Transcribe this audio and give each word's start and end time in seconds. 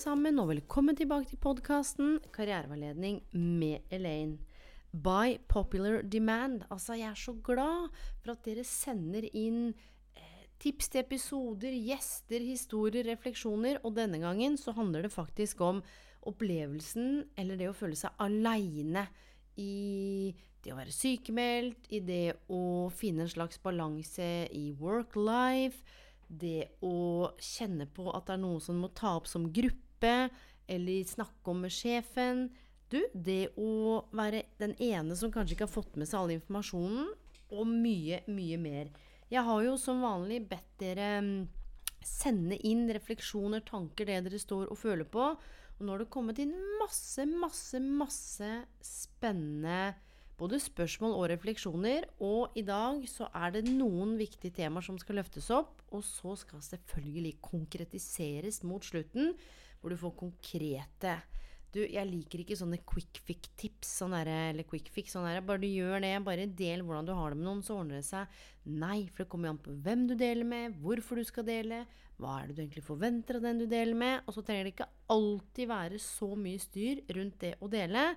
sammen, 0.00 0.38
og 0.40 0.48
velkommen 0.48 0.96
tilbake 0.96 1.28
til 1.28 1.40
podkasten 1.42 2.14
Karriereveiledning 2.32 3.18
med 3.36 3.92
Elaine. 3.92 4.38
By 4.90 5.36
popular 5.50 6.00
demand. 6.00 6.62
Altså, 6.72 6.94
jeg 6.96 7.10
er 7.10 7.18
så 7.20 7.34
glad 7.44 7.90
for 8.22 8.32
at 8.32 8.46
dere 8.46 8.64
sender 8.64 9.26
inn 9.36 9.74
eh, 10.16 10.46
tips 10.62 10.88
til 10.88 11.02
episoder, 11.02 11.76
gjester, 11.76 12.40
historier, 12.40 13.04
refleksjoner. 13.10 13.82
Og 13.84 13.92
denne 13.98 14.22
gangen 14.22 14.56
så 14.56 14.72
handler 14.72 15.04
det 15.04 15.12
faktisk 15.12 15.60
om 15.60 15.82
opplevelsen, 16.24 17.26
eller 17.36 17.60
det 17.60 17.68
å 17.68 17.76
føle 17.76 17.98
seg 17.98 18.16
aleine 18.24 19.04
i 19.60 20.32
det 20.64 20.72
å 20.72 20.80
være 20.80 20.96
sykemeldt, 20.96 21.92
i 21.92 22.00
det 22.00 22.38
å 22.48 22.88
finne 22.88 23.26
en 23.26 23.34
slags 23.36 23.60
balanse 23.60 24.32
i 24.48 24.70
work-life 24.80 25.84
det 26.30 26.70
å 26.86 27.30
kjenne 27.42 27.88
på 27.90 28.06
at 28.14 28.28
det 28.28 28.36
er 28.36 28.42
noe 28.44 28.60
som 28.62 28.78
må 28.80 28.90
ta 28.94 29.16
opp 29.18 29.28
som 29.28 29.48
gruppe, 29.52 29.89
eller 30.04 31.04
snakke 31.08 31.52
om 31.52 31.62
med 31.64 31.74
sjefen. 31.74 32.48
Du, 32.90 32.98
det 33.14 33.52
å 33.60 34.02
være 34.16 34.44
den 34.58 34.74
ene 34.82 35.16
som 35.18 35.30
kanskje 35.34 35.56
ikke 35.56 35.68
har 35.68 35.74
fått 35.74 35.98
med 36.00 36.10
seg 36.10 36.20
all 36.20 36.34
informasjonen, 36.34 37.12
og 37.50 37.66
mye, 37.66 38.20
mye 38.30 38.58
mer. 38.62 38.90
Jeg 39.30 39.46
har 39.46 39.62
jo 39.62 39.76
som 39.78 40.02
vanlig 40.02 40.40
bedt 40.50 40.70
dere 40.78 41.08
mm, 41.22 41.40
sende 42.06 42.58
inn 42.66 42.86
refleksjoner, 42.90 43.62
tanker, 43.66 44.06
det 44.06 44.20
dere 44.26 44.42
står 44.42 44.70
og 44.70 44.78
føler 44.78 45.06
på. 45.06 45.32
Og 45.78 45.82
nå 45.86 45.94
har 45.94 46.02
det 46.02 46.10
kommet 46.12 46.38
inn 46.42 46.54
masse, 46.80 47.24
masse, 47.26 47.80
masse 47.80 48.50
spennende 48.84 49.94
både 50.40 50.60
spørsmål 50.62 51.14
og 51.18 51.28
refleksjoner. 51.32 52.06
Og 52.24 52.56
i 52.58 52.64
dag 52.66 53.02
så 53.10 53.28
er 53.36 53.54
det 53.56 53.66
noen 53.68 54.16
viktige 54.20 54.56
temaer 54.56 54.84
som 54.86 54.98
skal 55.00 55.20
løftes 55.20 55.50
opp. 55.54 55.82
Og 55.94 56.04
så 56.06 56.36
skal 56.40 56.62
selvfølgelig 56.64 57.36
konkretiseres 57.44 58.62
mot 58.66 58.84
slutten, 58.86 59.34
hvor 59.80 59.92
du 59.92 59.98
får 60.00 60.16
konkrete 60.20 61.18
du, 61.70 61.84
jeg 61.86 62.02
liker 62.08 62.42
ikke 62.42 62.58
sånne 62.58 62.80
quick 62.88 63.20
fix-tips. 63.26 63.92
Sånn 64.00 64.14
eller 64.18 64.66
quick 64.66 64.88
fix, 64.90 65.14
sånn 65.14 65.28
der, 65.28 65.42
Bare 65.46 65.62
du 65.62 65.68
gjør 65.68 66.02
det, 66.02 66.12
bare 66.26 66.48
del 66.58 66.82
hvordan 66.86 67.06
du 67.06 67.12
har 67.14 67.30
det 67.30 67.38
med 67.38 67.46
noen, 67.46 67.62
så 67.62 67.76
ordner 67.78 68.00
det 68.00 68.08
seg. 68.08 68.40
Nei, 68.66 69.04
for 69.06 69.22
det 69.22 69.30
kommer 69.30 69.48
jo 69.48 69.54
an 69.54 69.62
på 69.62 69.76
hvem 69.84 70.06
du 70.10 70.16
deler 70.18 70.48
med, 70.50 70.78
hvorfor 70.82 71.20
du 71.20 71.26
skal 71.28 71.46
dele, 71.46 71.84
hva 72.20 72.40
er 72.40 72.50
det 72.50 72.56
du 72.56 72.62
egentlig 72.64 72.86
forventer 72.88 73.38
av 73.38 73.46
den 73.46 73.62
du 73.62 73.68
deler 73.70 73.98
med. 74.02 74.26
Og 74.26 74.34
så 74.34 74.44
trenger 74.46 74.66
det 74.66 74.74
ikke 74.74 74.90
alltid 75.14 75.70
være 75.70 76.00
så 76.02 76.32
mye 76.42 76.62
styr 76.62 77.04
rundt 77.16 77.38
det 77.44 77.54
å 77.62 77.70
dele. 77.70 78.08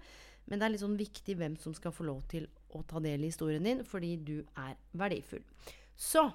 Men 0.50 0.60
det 0.60 0.66
er 0.66 0.74
litt 0.74 0.84
sånn 0.84 1.00
viktig 1.00 1.38
hvem 1.40 1.60
som 1.62 1.78
skal 1.78 1.94
få 1.96 2.08
lov 2.10 2.26
til 2.34 2.50
å 2.74 2.82
ta 2.90 3.00
del 3.04 3.22
i 3.22 3.30
historien 3.30 3.64
din, 3.64 3.86
fordi 3.86 4.16
du 4.18 4.40
er 4.60 4.74
verdifull. 4.98 5.46
Så 5.94 6.26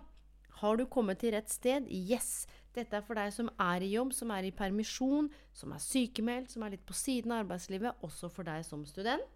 har 0.61 0.79
du 0.79 0.87
kommet 0.91 1.21
til 1.23 1.35
rett 1.35 1.51
sted? 1.53 1.89
Yes! 1.91 2.47
Dette 2.77 2.99
er 2.99 3.05
for 3.07 3.19
deg 3.19 3.33
som 3.35 3.49
er 3.59 3.83
i 3.83 3.91
jobb, 3.95 4.13
som 4.15 4.31
er 4.35 4.47
i 4.47 4.55
permisjon, 4.55 5.31
som 5.57 5.73
er 5.75 5.83
sykemeldt, 5.83 6.53
som 6.53 6.63
er 6.63 6.77
litt 6.77 6.87
på 6.87 6.97
siden 6.97 7.35
av 7.35 7.45
arbeidslivet, 7.45 8.05
også 8.07 8.31
for 8.31 8.47
deg 8.47 8.63
som 8.67 8.85
student. 8.87 9.27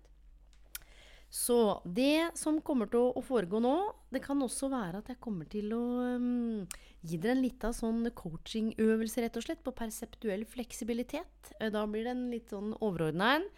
Så 1.33 1.81
det 1.89 2.37
som 2.37 2.59
kommer 2.61 2.91
til 2.92 3.09
å 3.09 3.23
foregå 3.25 3.56
nå, 3.64 3.77
det 4.12 4.20
kan 4.20 4.42
også 4.45 4.69
være 4.69 5.01
at 5.01 5.06
jeg 5.14 5.20
kommer 5.25 5.48
til 5.48 5.73
å 5.73 5.84
um, 6.20 6.67
gi 7.01 7.17
dere 7.17 7.39
en 7.39 7.41
lita 7.41 7.70
sånn 7.73 8.05
coachingøvelse, 8.13 9.25
rett 9.25 9.39
og 9.41 9.46
slett, 9.46 9.63
på 9.64 9.73
perseptuell 9.79 10.45
fleksibilitet. 10.45 11.55
Da 11.73 11.86
blir 11.89 12.05
det 12.05 12.13
en 12.13 12.27
litt 12.35 12.52
sånn 12.52 12.75
overordna 12.77 13.39
en. 13.39 13.48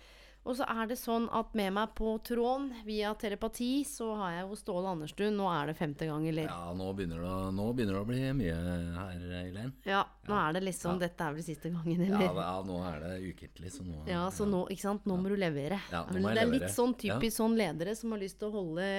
Og 0.45 0.59
så 0.59 0.67
er 0.69 0.89
det 0.91 0.99
sånn 1.01 1.25
at 1.33 1.55
med 1.57 1.73
meg 1.73 1.95
på 1.97 2.11
tråden 2.27 2.67
via 2.85 3.15
telepati, 3.17 3.79
så 3.89 4.11
har 4.19 4.35
jeg 4.35 4.43
jo 4.45 4.59
Ståle 4.61 4.91
Anderstuen. 4.93 5.39
Nå 5.39 5.47
er 5.49 5.71
det 5.71 5.77
femte 5.79 6.09
gang, 6.11 6.27
eller? 6.29 6.51
Ja, 6.51 6.75
nå 6.77 6.91
begynner 6.97 7.23
det, 7.25 7.37
nå 7.57 7.69
begynner 7.73 7.97
det 7.97 8.03
å 8.03 8.09
bli 8.11 8.19
mye 8.37 8.57
her, 8.99 9.23
Eileen. 9.41 9.73
Ja, 9.89 10.03
nå 10.29 10.37
ja. 10.37 10.43
er 10.43 10.59
det 10.59 10.65
liksom 10.67 10.99
ja. 10.99 11.07
Dette 11.07 11.29
er 11.29 11.39
vel 11.39 11.47
siste 11.47 11.73
gangen, 11.73 12.03
eller? 12.11 12.27
Ja, 12.29 12.35
ja 12.43 12.59
nå 12.69 12.81
er 12.91 13.01
det 13.07 13.15
ukentlig, 13.31 13.73
så 13.73 13.87
nå 13.89 14.03
Ja, 14.11 14.27
så 14.35 14.49
nå, 14.49 14.67
ikke 14.75 14.85
sant. 14.85 15.09
Nå 15.09 15.17
må 15.21 15.33
du 15.33 15.39
levere. 15.41 15.81
Det 15.89 16.37
er 16.37 16.53
litt 16.53 16.69
sånn 16.77 16.93
typisk 17.01 17.39
sånn 17.41 17.57
ledere 17.57 17.97
som 17.97 18.13
har 18.13 18.21
lyst 18.21 18.43
til 18.43 18.53
å 18.53 18.59
holde 18.59 18.91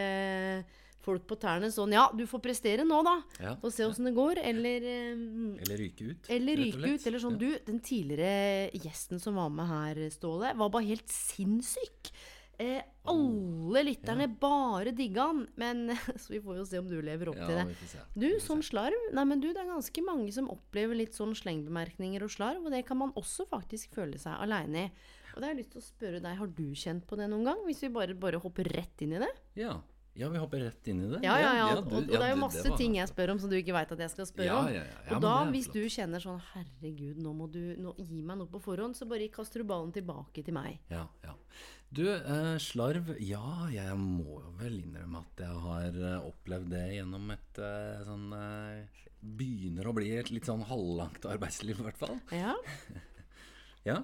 folk 1.05 1.25
på 1.29 1.37
tærne 1.41 1.71
sånn 1.73 1.95
Ja, 1.95 2.07
du 2.15 2.25
får 2.29 2.43
prestere 2.43 2.85
nå, 2.87 3.01
da. 3.05 3.15
Ja, 3.41 3.55
og 3.59 3.73
se 3.73 3.87
åssen 3.87 4.09
det 4.09 4.15
går. 4.17 4.41
Eller 4.43 4.87
um, 5.15 5.55
Eller 5.63 5.81
ryke 5.85 6.11
ut. 6.11 6.31
Eller 6.33 6.61
ryke 6.61 6.95
ut. 6.95 7.05
Eller 7.05 7.21
sånn, 7.21 7.39
ja. 7.39 7.55
du, 7.57 7.65
den 7.71 7.81
tidligere 7.85 8.71
gjesten 8.85 9.21
som 9.21 9.37
var 9.39 9.51
med 9.53 9.69
her, 9.69 10.05
Ståle, 10.13 10.55
var 10.57 10.73
bare 10.73 10.89
helt 10.89 11.11
sinnssyk. 11.11 12.13
Eh, 12.57 12.79
alle 13.03 13.81
lytterne 13.83 14.29
ja. 14.29 14.31
bare 14.39 14.93
digga 14.95 15.27
han. 15.31 15.43
Men 15.59 15.89
Så 16.21 16.33
vi 16.33 16.41
får 16.43 16.61
jo 16.61 16.67
se 16.69 16.79
om 16.79 16.87
du 16.87 16.97
lever 17.03 17.31
opp 17.31 17.41
til 17.41 17.57
det. 17.59 18.05
Du, 18.15 18.29
som 18.43 18.63
slarv 18.63 19.09
Nei, 19.15 19.25
men 19.27 19.43
du, 19.43 19.49
det 19.51 19.61
er 19.61 19.73
ganske 19.73 20.05
mange 20.05 20.31
som 20.35 20.47
opplever 20.53 20.97
litt 20.97 21.17
sånn 21.17 21.35
slengbemerkninger 21.37 22.23
og 22.25 22.31
slarv, 22.31 22.63
og 22.63 22.73
det 22.73 22.85
kan 22.87 23.01
man 23.01 23.13
også 23.19 23.47
faktisk 23.51 23.97
føle 23.99 24.21
seg 24.21 24.39
aleine 24.39 24.87
i. 24.87 25.11
Og 25.35 25.41
da 25.41 25.49
har 25.49 25.51
jeg 25.51 25.65
lyst 25.65 25.73
til 25.75 25.81
å 25.81 25.89
spørre 25.89 26.21
deg, 26.23 26.37
har 26.39 26.51
du 26.55 26.67
kjent 26.79 27.03
på 27.09 27.17
det 27.19 27.27
noen 27.27 27.43
gang? 27.49 27.59
Hvis 27.67 27.83
vi 27.83 27.91
bare, 27.91 28.15
bare 28.15 28.39
hopper 28.39 28.69
rett 28.71 29.03
inn 29.03 29.17
i 29.17 29.19
det? 29.19 29.33
Ja. 29.59 29.73
Ja, 30.15 30.29
vi 30.31 30.39
hopper 30.39 30.61
rett 30.63 30.87
inn 30.87 31.01
i 31.03 31.07
det. 31.11 31.19
Ja, 31.25 31.35
ja, 31.41 31.51
ja. 31.57 31.63
ja, 31.73 31.79
du, 31.83 31.89
og, 31.89 31.95
og, 31.97 32.07
det 32.07 32.19
er 32.23 32.31
jo 32.31 32.39
masse 32.39 32.69
ting 32.79 32.93
jeg 32.95 33.11
spør 33.11 33.33
om 33.33 33.39
som 33.43 33.51
du 33.51 33.57
ikke 33.57 33.75
veit 33.75 33.89
at 33.91 34.03
jeg 34.05 34.13
skal 34.13 34.27
spørre 34.29 34.59
om. 34.61 34.69
og 35.17 35.23
da, 35.25 35.33
hvis 35.51 35.67
du 35.73 35.81
kjenner 35.91 36.23
sånn 36.23 36.39
Herregud, 36.53 37.19
nå 37.19 37.33
må 37.35 37.49
du 37.51 37.61
nå, 37.83 37.91
gi 37.99 38.21
meg 38.23 38.39
noe 38.39 38.51
på 38.51 38.61
forhånd, 38.63 38.95
så 38.95 39.07
bare 39.09 39.27
kaster 39.33 39.59
du 39.59 39.67
ballen 39.67 39.91
tilbake 39.95 40.45
til 40.45 40.55
meg. 40.55 40.79
Ja, 40.93 41.03
ja. 41.25 41.35
Du, 41.95 42.03
eh, 42.11 42.55
slarv 42.59 43.13
Ja, 43.23 43.67
jeg 43.71 43.93
må 43.99 44.39
jo 44.41 44.53
vel 44.59 44.81
innrømme 44.81 45.21
at 45.21 45.43
jeg 45.45 45.59
har 45.67 45.99
eh, 45.99 46.25
opplevd 46.27 46.73
det 46.73 46.85
gjennom 46.95 47.29
et 47.35 47.61
eh, 47.61 48.01
sånn 48.07 48.25
eh, 48.35 49.03
Begynner 49.25 49.87
å 49.89 49.93
bli 49.95 50.09
et 50.19 50.29
litt 50.33 50.45
sånn 50.45 50.65
halvlangt 50.69 51.23
arbeidsliv, 51.25 51.79
i 51.81 51.85
hvert 51.87 51.97
fall. 51.97 52.19
Ja. 52.35 52.51
ja. 53.89 53.95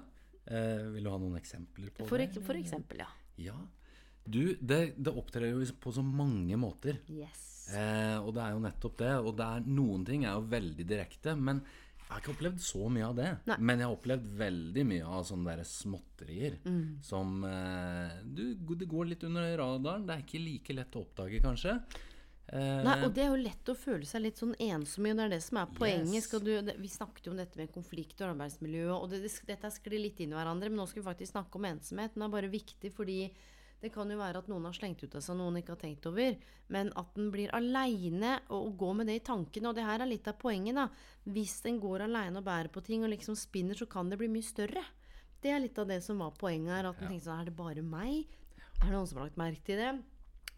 Eh, 0.50 0.88
vil 0.96 1.06
du 1.06 1.12
ha 1.12 1.20
noen 1.22 1.38
eksempler 1.38 1.92
på 1.94 2.08
for, 2.10 2.18
det? 2.18 2.42
For 2.42 2.58
eksempel, 2.58 3.04
ja. 3.04 3.12
Ja, 3.42 3.58
du, 4.24 4.58
det, 4.60 4.82
det 4.98 5.14
opptrer 5.14 5.52
jo 5.52 5.64
på 5.82 5.94
så 5.96 6.04
mange 6.06 6.58
måter. 6.60 7.02
Yes. 7.10 7.48
Eh, 7.74 8.18
og 8.20 8.34
det 8.36 8.44
er 8.44 8.56
jo 8.56 8.66
nettopp 8.66 9.00
det. 9.00 9.14
Og 9.22 9.32
det 9.38 9.48
er, 9.48 9.72
noen 9.80 10.06
ting 10.08 10.26
er 10.26 10.36
jo 10.38 10.52
veldig 10.52 10.86
direkte. 10.88 11.36
Men 11.38 11.64
jeg 12.02 12.10
har 12.12 12.22
ikke 12.22 12.34
opplevd 12.34 12.62
så 12.64 12.92
mye 12.92 13.08
av 13.08 13.18
det. 13.18 13.32
Nei. 13.48 13.58
Men 13.64 13.82
jeg 13.82 13.88
har 13.88 13.98
opplevd 13.98 14.30
veldig 14.42 14.86
mye 14.90 15.10
av 15.18 15.26
sånne 15.30 15.56
der 15.56 15.68
småtterier. 15.68 16.58
Mm. 16.68 16.86
Som 17.08 17.44
eh, 17.48 18.22
du, 18.28 18.46
Det 18.60 18.90
går 18.92 19.12
litt 19.14 19.28
under 19.28 19.52
radaren. 19.64 20.08
Det 20.08 20.18
er 20.18 20.26
ikke 20.26 20.46
like 20.46 20.76
lett 20.78 20.98
å 20.98 21.06
oppdage, 21.06 21.44
kanskje. 21.44 21.78
Eh, 22.52 22.82
Nei, 22.84 22.98
og 23.06 23.14
det 23.16 23.24
er 23.24 23.30
jo 23.32 23.40
lett 23.40 23.70
å 23.72 23.78
føle 23.80 24.08
seg 24.08 24.26
litt 24.26 24.42
sånn 24.42 24.58
ensom 24.60 25.06
i, 25.08 25.14
og 25.14 25.22
det 25.22 25.28
er 25.30 25.34
det 25.38 25.44
som 25.46 25.62
er 25.62 25.72
poenget. 25.78 26.18
Yes. 26.20 26.34
Du, 26.44 26.52
det, 26.68 26.76
vi 26.84 26.92
snakket 26.92 27.30
jo 27.30 27.32
om 27.32 27.40
dette 27.40 27.60
med 27.62 27.72
konflikt 27.72 28.20
og 28.20 28.34
arbeidsmiljø, 28.34 28.90
og 28.98 29.08
det, 29.14 29.22
det, 29.24 29.32
dette 29.48 29.72
sklir 29.72 30.04
litt 30.04 30.20
inn 30.20 30.36
i 30.36 30.38
hverandre. 30.38 30.68
Men 30.68 30.84
nå 30.84 30.90
skal 30.92 31.00
vi 31.00 31.08
faktisk 31.08 31.38
snakke 31.38 31.62
om 31.62 31.70
ensomhet. 31.72 32.18
Den 32.18 32.28
er 32.28 32.36
bare 32.36 32.52
viktig 32.52 32.92
fordi 32.98 33.22
det 33.82 33.90
kan 33.90 34.10
jo 34.14 34.20
være 34.20 34.44
at 34.44 34.50
noen 34.50 34.68
har 34.68 34.76
slengt 34.78 35.02
ut 35.02 35.16
av 35.18 35.24
seg 35.26 35.38
noen 35.40 35.58
ikke 35.58 35.74
har 35.74 35.82
tenkt 35.82 36.06
over. 36.06 36.36
Men 36.74 36.92
at 37.00 37.16
den 37.18 37.32
blir 37.34 37.54
aleine 37.58 38.36
og 38.54 38.76
går 38.78 39.00
med 39.00 39.10
det 39.10 39.16
i 39.18 39.24
tankene. 39.26 39.72
Og 39.72 39.78
det 39.78 39.86
her 39.88 40.04
er 40.04 40.10
litt 40.10 40.30
av 40.30 40.38
poenget, 40.42 40.78
da. 40.78 40.86
Hvis 41.26 41.58
en 41.70 41.80
går 41.82 42.06
aleine 42.06 42.38
og 42.38 42.46
bærer 42.46 42.70
på 42.74 42.84
ting 42.86 43.02
og 43.06 43.10
liksom 43.16 43.38
spinner, 43.40 43.78
så 43.78 43.90
kan 43.90 44.12
det 44.12 44.22
bli 44.22 44.30
mye 44.30 44.46
større. 44.46 44.86
Det 45.42 45.50
er 45.50 45.64
litt 45.64 45.82
av 45.82 45.90
det 45.90 45.98
som 46.06 46.22
var 46.22 46.38
poenget 46.38 46.76
her. 46.78 46.92
At 46.92 47.02
en 47.02 47.08
ja. 47.08 47.14
tenker 47.16 47.26
sånn 47.26 47.42
Er 47.42 47.50
det 47.50 47.58
bare 47.58 47.86
meg? 47.86 48.38
Er 48.78 48.86
det 48.86 48.94
noen 48.94 49.10
som 49.10 49.22
har 49.22 49.32
lagt 49.32 49.42
merke 49.42 49.66
til 49.66 49.82
det? 49.82 49.92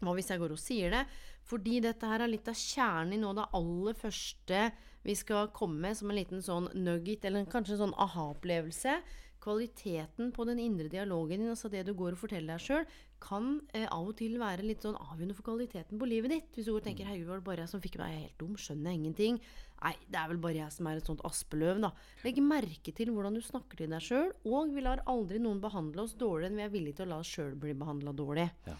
Hva 0.04 0.12
hvis 0.18 0.28
jeg 0.28 0.44
går 0.44 0.52
og 0.52 0.60
sier 0.60 0.92
det? 0.92 1.04
Fordi 1.48 1.80
dette 1.80 2.08
her 2.08 2.26
er 2.26 2.28
litt 2.28 2.48
av 2.50 2.60
kjernen 2.60 3.16
i 3.16 3.22
noe 3.22 3.32
av 3.32 3.40
det 3.40 3.50
aller 3.56 3.96
første 3.96 4.64
vi 5.04 5.12
skal 5.16 5.50
komme 5.52 5.80
med 5.84 5.96
som 5.96 6.08
en 6.08 6.16
liten 6.16 6.40
sånn 6.44 6.70
nugget, 6.76 7.24
eller 7.28 7.44
kanskje 7.48 7.76
en 7.76 7.86
sånn 7.86 7.98
aha-opplevelse 8.00 9.00
kvaliteten 9.44 10.32
på 10.32 10.46
den 10.48 10.60
indre 10.62 10.88
dialogen 10.88 11.42
din, 11.42 11.52
altså 11.52 11.70
det 11.72 11.84
du 11.86 11.92
går 11.96 12.16
og 12.16 12.22
forteller 12.22 12.56
deg 12.56 12.64
sjøl, 12.64 12.86
kan 13.24 13.58
eh, 13.72 13.86
av 13.88 14.10
og 14.10 14.16
til 14.18 14.36
være 14.40 14.66
litt 14.66 14.84
sånn 14.84 14.98
avgjørende 15.00 15.36
for 15.38 15.48
kvaliteten 15.48 16.00
på 16.00 16.08
livet 16.08 16.34
ditt. 16.34 16.50
Hvis 16.56 16.68
du 16.68 16.76
tenker 16.84 17.08
'herregud, 17.08 17.30
var 17.30 17.40
det 17.40 17.46
bare 17.48 17.64
jeg 17.64 17.72
som 17.72 17.82
fikk 17.84 17.98
meg 18.00 18.12
jeg 18.12 18.18
er 18.18 18.26
helt 18.26 18.38
dum, 18.42 18.56
skjønner 18.60 18.90
jeg 18.90 19.00
ingenting'. 19.00 19.38
Nei, 19.84 19.94
det 20.08 20.18
er 20.20 20.28
vel 20.28 20.40
bare 20.44 20.60
jeg 20.60 20.72
som 20.72 20.86
er 20.86 21.00
et 21.00 21.08
sånt 21.08 21.24
aspeløv, 21.24 21.80
da. 21.80 21.90
Legg 22.24 22.40
merke 22.40 22.94
til 22.96 23.12
hvordan 23.12 23.34
du 23.34 23.42
snakker 23.44 23.76
til 23.76 23.90
deg 23.90 24.04
sjøl, 24.04 24.32
og 24.44 24.74
vi 24.74 24.84
lar 24.84 25.02
aldri 25.06 25.38
noen 25.38 25.60
behandle 25.60 26.04
oss 26.04 26.14
dårligere 26.14 26.52
enn 26.52 26.60
vi 26.60 26.66
er 26.66 26.72
villige 26.72 27.00
til 27.00 27.08
å 27.08 27.12
la 27.12 27.20
oss 27.20 27.32
sjøl 27.32 27.54
bli 27.56 27.74
behandla 27.74 28.12
dårlig. 28.12 28.48
Ja. 28.66 28.76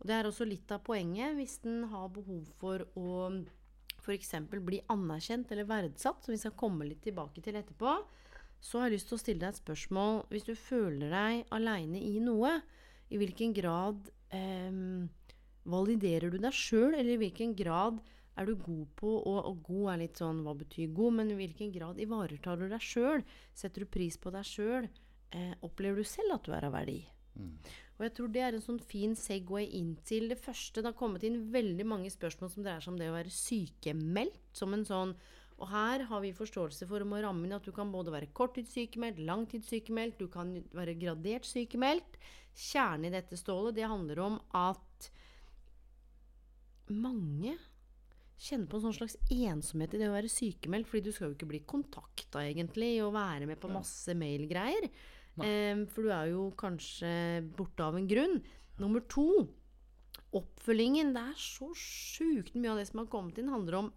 Og 0.00 0.08
det 0.08 0.16
er 0.16 0.28
også 0.28 0.48
litt 0.48 0.72
av 0.72 0.82
poenget 0.84 1.36
hvis 1.38 1.60
den 1.62 1.84
har 1.92 2.08
behov 2.08 2.48
for 2.58 2.84
å 2.98 3.28
f.eks. 4.02 4.34
bli 4.50 4.82
anerkjent 4.90 5.52
eller 5.52 5.64
verdsatt, 5.64 6.24
som 6.24 6.34
vi 6.34 6.40
skal 6.42 6.58
komme 6.58 6.88
litt 6.88 7.04
tilbake 7.06 7.40
til 7.40 7.54
etterpå 7.54 8.00
så 8.62 8.78
har 8.78 8.88
jeg 8.88 8.98
lyst 9.00 9.10
til 9.10 9.18
å 9.18 9.22
stille 9.22 9.42
deg 9.42 9.50
et 9.50 9.58
spørsmål. 9.58 10.20
Hvis 10.30 10.46
du 10.46 10.54
føler 10.54 11.10
deg 11.10 11.54
aleine 11.54 11.98
i 11.98 12.20
noe, 12.22 12.60
i 13.12 13.20
hvilken 13.20 13.52
grad 13.56 14.08
eh, 14.32 14.72
validerer 15.68 16.32
du 16.32 16.40
deg 16.40 16.56
sjøl, 16.56 16.96
eller 16.96 17.14
i 17.14 17.20
hvilken 17.20 17.54
grad 17.58 18.00
er 18.40 18.48
du 18.48 18.56
god 18.56 18.86
på 18.96 19.12
og, 19.18 19.38
og, 19.44 19.58
god 19.66 19.88
er 19.92 20.02
litt 20.06 20.20
sånn 20.20 20.40
Hva 20.46 20.54
betyr 20.56 20.92
god? 20.96 21.18
Men 21.20 21.32
i 21.34 21.38
hvilken 21.38 21.72
grad 21.74 22.00
ivaretar 22.00 22.60
du 22.60 22.68
deg 22.70 22.84
sjøl? 22.84 23.24
Setter 23.52 23.84
du 23.84 23.92
pris 23.92 24.16
på 24.20 24.32
deg 24.32 24.46
sjøl? 24.48 24.88
Eh, 25.32 25.52
opplever 25.64 26.00
du 26.00 26.08
selv 26.08 26.38
at 26.38 26.46
du 26.46 26.54
er 26.56 26.68
av 26.68 26.72
verdi? 26.76 27.02
Mm. 27.36 27.52
Og 27.98 28.06
jeg 28.06 28.14
tror 28.16 28.32
det 28.32 28.42
er 28.44 28.56
en 28.56 28.64
sånn 28.64 28.80
fin 28.84 29.14
Segway 29.16 29.68
inn 29.78 29.94
til 30.08 30.26
det 30.32 30.40
første. 30.40 30.80
Det 30.80 30.90
har 30.90 30.98
kommet 30.98 31.24
inn 31.28 31.38
veldig 31.52 31.86
mange 31.88 32.10
spørsmål 32.12 32.50
som 32.52 32.64
dreier 32.64 32.84
seg 32.84 32.92
om 32.92 32.98
det 33.00 33.12
å 33.12 33.16
være 33.16 33.32
sykemeldt. 33.36 34.40
Som 34.56 34.76
en 34.76 34.84
sånn 34.88 35.14
Og 35.62 35.68
her 35.70 36.02
har 36.08 36.20
vi 36.24 36.32
forståelse 36.34 36.88
for 36.90 37.04
om 37.04 37.12
å 37.14 37.20
ramme 37.22 37.46
inn 37.46 37.54
at 37.54 37.62
du 37.62 37.70
kan 37.76 37.92
både 37.92 38.10
være 38.10 38.32
korttidssykemeldt, 38.34 39.20
langtidssykemeldt, 39.22 40.18
du 40.18 40.26
kan 40.32 40.56
være 40.74 40.96
gradert 40.98 41.46
sykemeldt. 41.46 42.16
Kjernen 42.52 43.08
i 43.08 43.14
dette, 43.14 43.38
stålet, 43.40 43.76
det 43.76 43.88
handler 43.88 44.20
om 44.22 44.40
at 44.56 45.10
mange 46.92 47.54
kjenner 48.42 48.66
på 48.68 48.78
en 48.78 48.84
sånn 48.88 48.96
slags 48.96 49.16
ensomhet 49.30 49.94
i 49.94 50.00
det 50.00 50.10
å 50.10 50.16
være 50.16 50.30
sykemeldt, 50.30 50.88
fordi 50.90 51.06
du 51.06 51.14
skal 51.14 51.30
jo 51.30 51.36
ikke 51.36 51.50
bli 51.52 51.62
kontakta, 51.68 52.42
egentlig, 52.42 52.96
og 53.04 53.14
være 53.14 53.46
med 53.48 53.60
på 53.62 53.70
masse 53.72 54.16
mailgreier. 54.18 54.88
Um, 55.38 55.86
for 55.88 56.04
du 56.04 56.12
er 56.12 56.32
jo 56.32 56.48
kanskje 56.60 57.12
borte 57.56 57.86
av 57.86 57.96
en 57.96 58.08
grunn. 58.10 58.40
Nummer 58.82 59.04
to 59.08 59.46
oppfølgingen. 60.36 61.12
Det 61.14 61.22
er 61.32 61.40
så 61.40 61.70
sjukt 61.78 62.56
mye 62.56 62.74
av 62.74 62.80
det 62.80 62.88
som 62.90 63.02
har 63.02 63.10
kommet 63.12 63.38
inn, 63.40 63.52
handler 63.52 63.78
om 63.78 63.92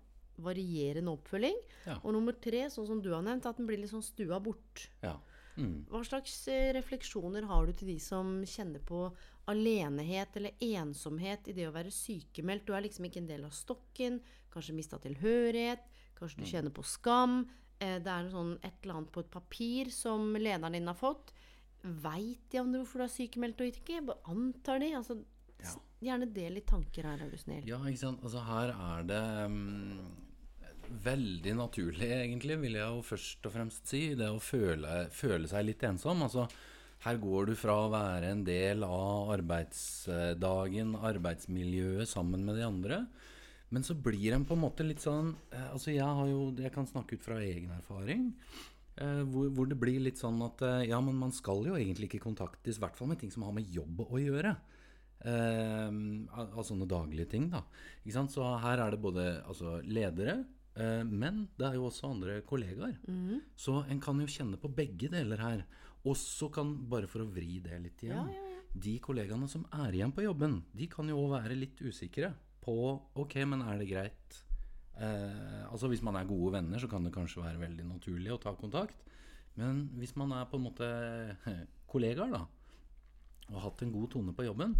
varierende 0.45 1.13
oppfølging. 1.15 1.57
Ja. 1.87 1.97
Og 2.03 2.15
nummer 2.15 2.35
tre, 2.43 2.65
sånn 2.71 2.87
som 2.89 3.01
du 3.03 3.11
har 3.15 3.23
nevnt, 3.25 3.47
at 3.47 3.59
den 3.59 3.67
blir 3.69 3.79
litt 3.81 3.93
sånn 3.93 4.05
stua 4.05 4.41
bort. 4.43 4.87
Ja. 5.03 5.15
Mm. 5.55 5.85
Hva 5.89 6.01
slags 6.03 6.35
eh, 6.51 6.71
refleksjoner 6.75 7.47
har 7.49 7.67
du 7.67 7.73
til 7.73 7.93
de 7.93 7.97
som 8.03 8.37
kjenner 8.49 8.83
på 8.83 9.07
alenehet 9.51 10.35
eller 10.35 10.57
ensomhet 10.63 11.47
i 11.47 11.55
det 11.55 11.67
å 11.69 11.75
være 11.75 11.93
sykemeldt? 11.93 12.65
Du 12.67 12.73
er 12.75 12.85
liksom 12.87 13.07
ikke 13.07 13.21
en 13.23 13.29
del 13.29 13.45
av 13.47 13.55
stokken, 13.55 14.19
kanskje 14.53 14.75
mista 14.75 14.99
tilhørighet, 15.03 15.85
kanskje 16.19 16.41
du 16.41 16.45
mm. 16.45 16.51
kjenner 16.51 16.75
på 16.75 16.85
skam. 16.87 17.43
Eh, 17.79 17.97
det 18.03 18.11
er 18.11 18.31
sånn 18.33 18.55
et 18.61 18.83
eller 18.83 18.99
annet 18.99 19.13
på 19.15 19.23
et 19.23 19.31
papir 19.31 19.91
som 19.95 20.33
lederen 20.35 20.77
din 20.77 20.91
har 20.91 20.99
fått. 20.99 21.33
Veit 21.85 22.49
de 22.51 22.59
om 22.61 22.71
det 22.73 22.81
hvorfor 22.81 23.03
du 23.03 23.07
er 23.07 23.15
sykemeldt 23.15 23.61
og 23.61 23.71
ikke? 23.71 24.03
Antar 24.31 24.81
de? 24.81 24.91
Altså, 24.97 25.19
ja. 25.61 25.73
Gjerne 26.05 26.27
del 26.33 26.57
litt 26.57 26.67
tanker 26.69 27.07
her, 27.07 27.21
er 27.23 27.31
du 27.31 27.37
snill. 27.39 27.65
Ja, 27.69 27.79
ikke 27.87 28.01
sant. 28.01 28.23
Altså, 28.25 28.41
her 28.45 28.73
er 28.73 29.05
det 29.07 29.21
um, 29.47 29.99
veldig 31.05 31.55
naturlig, 31.57 32.09
egentlig, 32.13 32.57
vil 32.61 32.77
jeg 32.79 32.85
jo 32.85 33.03
først 33.05 33.47
og 33.47 33.53
fremst 33.53 33.91
si, 33.91 34.01
det 34.17 34.29
å 34.31 34.41
føle, 34.41 35.05
føle 35.13 35.49
seg 35.51 35.67
litt 35.67 35.83
ensom. 35.87 36.23
Altså, 36.25 36.47
her 37.05 37.19
går 37.21 37.51
du 37.51 37.55
fra 37.59 37.75
å 37.83 37.89
være 37.93 38.31
en 38.33 38.43
del 38.47 38.85
av 38.87 39.31
arbeidsdagen, 39.35 40.95
arbeidsmiljøet, 41.11 42.09
sammen 42.09 42.45
med 42.47 42.59
de 42.59 42.67
andre, 42.67 43.01
men 43.73 43.85
så 43.85 43.97
blir 43.97 44.35
en 44.35 44.45
på 44.47 44.55
en 44.55 44.61
måte 44.61 44.85
litt 44.85 45.01
sånn 45.01 45.31
eh, 45.49 45.71
Altså 45.73 45.89
jeg 45.89 46.05
har 46.05 46.27
jo 46.29 46.51
Jeg 46.61 46.69
kan 46.71 46.85
snakke 46.85 47.17
ut 47.17 47.23
fra 47.25 47.39
egen 47.41 47.71
erfaring. 47.73 48.27
Eh, 48.95 49.23
hvor, 49.27 49.49
hvor, 49.51 49.67
det 49.67 49.77
blir 49.81 49.97
litt 50.05 50.21
sånn 50.21 50.37
at 50.45 50.61
eh, 50.63 50.85
ja, 50.91 50.99
men 51.03 51.17
man 51.19 51.33
skal 51.35 51.65
jo 51.67 51.75
egentlig 51.75 52.07
ikke 52.07 52.23
kontaktes, 52.27 52.77
i 52.77 52.83
hvert 52.83 52.95
fall 52.95 53.09
med 53.11 53.19
ting 53.19 53.33
som 53.33 53.43
har 53.43 53.55
med 53.57 53.67
jobb 53.73 54.05
å 54.05 54.21
gjøre. 54.21 54.53
Eh, 55.25 55.89
av, 56.37 56.61
sånne 56.63 56.87
daglige 56.87 57.27
ting, 57.33 57.49
da. 57.51 57.63
Ikke 58.03 58.15
sant? 58.19 58.31
Så 58.35 58.45
her 58.63 58.83
er 58.85 58.93
det 58.93 59.01
både 59.03 59.25
altså, 59.43 59.79
ledere, 59.83 60.37
men 60.75 61.45
det 61.55 61.69
er 61.69 61.77
jo 61.77 61.85
også 61.87 62.09
andre 62.11 62.41
kollegaer. 62.43 62.97
Mm. 63.07 63.37
Så 63.55 63.77
en 63.87 64.01
kan 64.03 64.17
jo 64.19 64.27
kjenne 64.27 64.59
på 64.59 64.67
begge 64.75 65.07
deler 65.13 65.39
her. 65.39 65.61
Også 66.05 66.49
kan, 66.53 66.73
bare 66.91 67.07
for 67.07 67.23
å 67.23 67.29
vri 67.31 67.61
det 67.63 67.79
litt 67.81 68.03
igjen 68.05 68.27
ja, 68.29 68.33
ja, 68.35 68.49
ja. 68.51 68.63
De 68.75 68.97
kollegaene 69.01 69.47
som 69.49 69.63
er 69.73 69.95
igjen 69.95 70.11
på 70.13 70.25
jobben, 70.25 70.59
de 70.75 70.89
kan 70.91 71.07
jo 71.09 71.21
òg 71.23 71.31
være 71.37 71.55
litt 71.57 71.79
usikre 71.79 72.33
på 72.65 72.75
Ok, 73.21 73.37
men 73.47 73.63
er 73.63 73.79
det 73.79 73.87
greit? 73.89 74.41
Eh, 74.95 75.63
altså 75.69 75.89
Hvis 75.91 76.03
man 76.05 76.17
er 76.19 76.27
gode 76.27 76.53
venner, 76.57 76.79
så 76.79 76.89
kan 76.91 77.05
det 77.05 77.13
kanskje 77.15 77.43
være 77.43 77.61
veldig 77.61 77.87
naturlig 77.87 78.33
å 78.33 78.41
ta 78.41 78.55
kontakt. 78.57 78.99
Men 79.55 79.85
hvis 79.99 80.15
man 80.19 80.33
er 80.35 80.47
på 80.51 80.59
en 80.59 80.67
måte 80.67 80.89
kollegaer, 81.91 82.35
da, 82.35 82.43
og 83.47 83.55
har 83.55 83.67
hatt 83.69 83.85
en 83.85 83.93
god 83.93 84.09
tone 84.15 84.33
på 84.33 84.47
jobben 84.47 84.71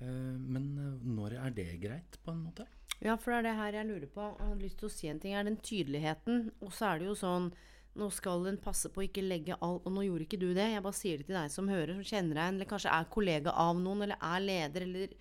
eh, 0.00 0.34
Men 0.42 0.64
eh, 0.74 1.04
når 1.06 1.36
er 1.38 1.52
det 1.54 1.68
greit, 1.82 2.18
på 2.24 2.34
en 2.34 2.42
måte? 2.48 2.66
Ja, 3.02 3.16
for 3.18 3.34
det 3.34 3.40
er 3.40 3.46
det 3.48 3.58
her 3.58 3.76
jeg 3.80 3.88
lurer 3.88 4.10
på. 4.14 4.24
Jeg 4.38 4.48
har 4.48 4.58
lyst 4.62 4.78
til 4.78 4.88
å 4.88 4.94
si 4.94 5.08
en 5.10 5.20
ting. 5.22 5.34
Er 5.34 5.46
den 5.46 5.58
tydeligheten? 5.58 6.50
Og 6.62 6.70
så 6.74 6.92
er 6.92 7.00
det 7.02 7.08
jo 7.10 7.18
sånn 7.18 7.50
nå 7.98 8.06
skal 8.14 8.46
en 8.48 8.60
passe 8.62 8.88
på 8.88 9.02
å 9.02 9.04
ikke 9.04 9.20
legge 9.20 9.56
alt 9.60 9.84
Og 9.84 9.92
nå 9.92 10.06
gjorde 10.06 10.24
ikke 10.24 10.38
du 10.40 10.52
det. 10.56 10.70
Jeg 10.72 10.84
bare 10.84 10.96
sier 10.96 11.18
det 11.20 11.26
til 11.28 11.36
deg 11.36 11.50
som 11.52 11.66
hører, 11.68 11.96
som 11.98 12.06
kjenner 12.08 12.38
deg, 12.38 12.54
eller 12.54 12.70
kanskje 12.70 12.92
er 12.94 13.10
kollega 13.12 13.52
av 13.52 13.80
noen, 13.80 14.06
eller 14.06 14.22
er 14.22 14.46
leder, 14.46 14.86
eller 14.86 15.12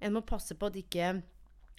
en 0.00 0.16
må 0.16 0.24
passe 0.26 0.56
på 0.56 0.70
at 0.70 0.78
ikke 0.80 1.12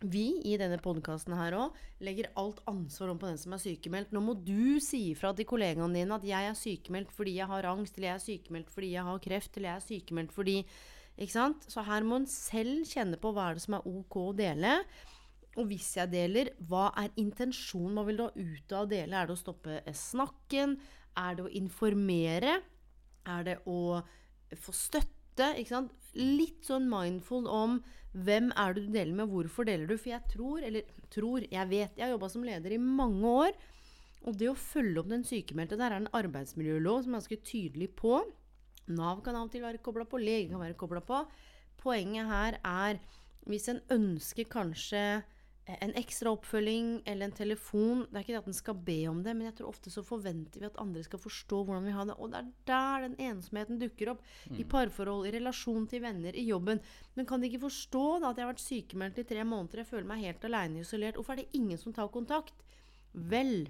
vi 0.01 0.39
i 0.49 0.55
denne 0.57 0.79
podkasten 0.81 1.35
her 1.37 1.53
òg 1.53 1.75
legger 2.01 2.31
alt 2.39 2.61
ansvar 2.69 3.11
om 3.11 3.19
på 3.21 3.27
den 3.29 3.37
som 3.37 3.53
er 3.53 3.61
sykemeldt. 3.61 4.13
Nå 4.15 4.21
må 4.23 4.33
du 4.33 4.79
si 4.81 5.11
ifra 5.11 5.29
til 5.37 5.45
kollegaene 5.45 5.93
dine 5.93 6.15
at 6.15 6.25
'jeg 6.25 6.49
er 6.49 6.57
sykemeldt 6.57 7.11
fordi 7.13 7.35
jeg 7.37 7.47
har 7.47 7.63
angst', 7.63 7.97
eller 7.97 8.07
'jeg 8.07 8.15
er 8.15 8.25
sykemeldt 8.29 8.69
fordi 8.71 8.91
jeg 8.93 9.03
har 9.03 9.19
kreft', 9.19 9.57
eller 9.57 9.69
'jeg 9.69 9.75
er 9.75 9.89
sykemeldt 9.89 10.31
fordi 10.31 10.65
Ikke 11.19 11.33
sant? 11.33 11.65
Så 11.67 11.83
her 11.83 12.01
må 12.03 12.15
en 12.15 12.25
selv 12.25 12.85
kjenne 12.87 13.17
på 13.19 13.33
hva 13.33 13.49
er 13.49 13.53
det 13.53 13.61
som 13.61 13.73
er 13.73 13.85
ok 13.85 14.15
å 14.15 14.35
dele. 14.35 14.81
Og 15.59 15.67
hvis 15.67 15.89
jeg 15.97 16.11
deler, 16.13 16.53
hva 16.69 16.89
er 16.99 17.11
intensjonen? 17.19 17.97
Hva 17.97 18.05
vil 18.07 18.19
du 18.19 18.23
ha 18.23 18.31
ut 18.31 18.75
av 18.75 18.85
å 18.85 18.91
dele? 18.91 19.17
Er 19.17 19.27
det 19.27 19.35
å 19.35 19.41
stoppe 19.41 19.81
snakken? 19.97 20.77
Er 21.19 21.35
det 21.35 21.47
å 21.47 21.55
informere? 21.59 22.61
Er 23.27 23.47
det 23.47 23.57
å 23.67 23.99
få 24.63 24.75
støtte? 24.75 25.51
Litt 26.15 26.67
sånn 26.67 26.87
mindful 26.91 27.47
om 27.51 27.79
hvem 28.11 28.49
er 28.59 28.75
det 28.75 28.85
du 28.85 28.95
deler 28.95 29.15
med, 29.15 29.31
hvorfor 29.31 29.67
deler 29.67 29.87
du? 29.87 29.95
For 29.95 30.11
jeg 30.11 30.31
tror, 30.31 30.63
eller 30.67 30.87
tror, 31.11 31.45
jeg 31.47 31.69
vet 31.69 31.97
Jeg 31.97 32.05
har 32.05 32.13
jobba 32.13 32.29
som 32.31 32.43
leder 32.47 32.75
i 32.75 32.79
mange 32.81 33.27
år. 33.27 33.55
Og 34.27 34.37
det 34.37 34.51
å 34.51 34.57
følge 34.57 35.01
opp 35.01 35.09
den 35.09 35.23
sykemeldte 35.25 35.79
Der 35.79 35.95
er 35.95 36.03
en 36.03 36.11
arbeidsmiljølov 36.15 37.03
som 37.03 37.15
er 37.15 37.21
ganske 37.21 37.41
tydelig 37.47 37.89
på. 37.97 38.21
Nav 38.91 39.21
kan 39.25 39.37
av 39.37 39.47
og 39.47 39.53
til 39.53 39.63
være 39.63 39.81
kobla 39.83 40.05
på, 40.09 40.19
lege 40.21 40.51
kan 40.51 40.61
være 40.61 40.77
kobla 40.79 41.01
på. 41.05 41.23
Poenget 41.81 42.29
her 42.29 42.59
er 42.63 42.99
hvis 43.49 43.67
en 43.71 43.81
ønsker 43.89 44.49
kanskje 44.51 45.23
en 45.81 45.93
ekstra 45.99 46.31
oppfølging 46.35 47.01
eller 47.05 47.27
en 47.27 47.35
telefon. 47.35 48.03
Det 48.09 48.17
er 48.17 48.25
ikke 48.25 48.33
det 48.33 48.41
at 48.41 48.49
den 48.49 48.57
skal 48.57 48.77
be 48.87 48.97
om 49.11 49.21
det, 49.25 49.35
men 49.37 49.47
jeg 49.47 49.57
tror 49.59 49.71
ofte 49.71 49.93
så 49.93 50.03
forventer 50.05 50.63
vi 50.63 50.69
at 50.69 50.79
andre 50.81 51.03
skal 51.05 51.21
forstå 51.21 51.61
hvordan 51.67 51.87
vi 51.87 51.95
har 51.95 52.07
det. 52.09 52.17
Og 52.17 52.31
det 52.33 52.41
er 52.41 52.51
der 52.71 53.05
den 53.05 53.17
ensomheten 53.29 53.81
dukker 53.81 54.13
opp. 54.13 54.23
Mm. 54.49 54.59
I 54.63 54.67
parforhold, 54.73 55.27
i 55.29 55.35
relasjon 55.37 55.87
til 55.91 56.03
venner, 56.03 56.35
i 56.35 56.47
jobben. 56.49 56.81
Men 57.15 57.29
kan 57.29 57.41
de 57.41 57.51
ikke 57.51 57.65
forstå 57.67 58.05
da 58.21 58.31
at 58.31 58.39
jeg 58.39 58.47
har 58.47 58.53
vært 58.53 58.65
sykemeldt 58.65 59.21
i 59.21 59.27
tre 59.33 59.45
måneder, 59.47 59.83
jeg 59.83 59.91
føler 59.91 60.09
meg 60.13 60.25
helt 60.25 60.49
aleine 60.49 60.83
isolert. 60.83 61.19
Hvorfor 61.19 61.37
er 61.37 61.43
det 61.43 61.61
ingen 61.61 61.79
som 61.79 61.95
tar 61.95 62.11
kontakt? 62.13 62.65
Vel, 63.11 63.67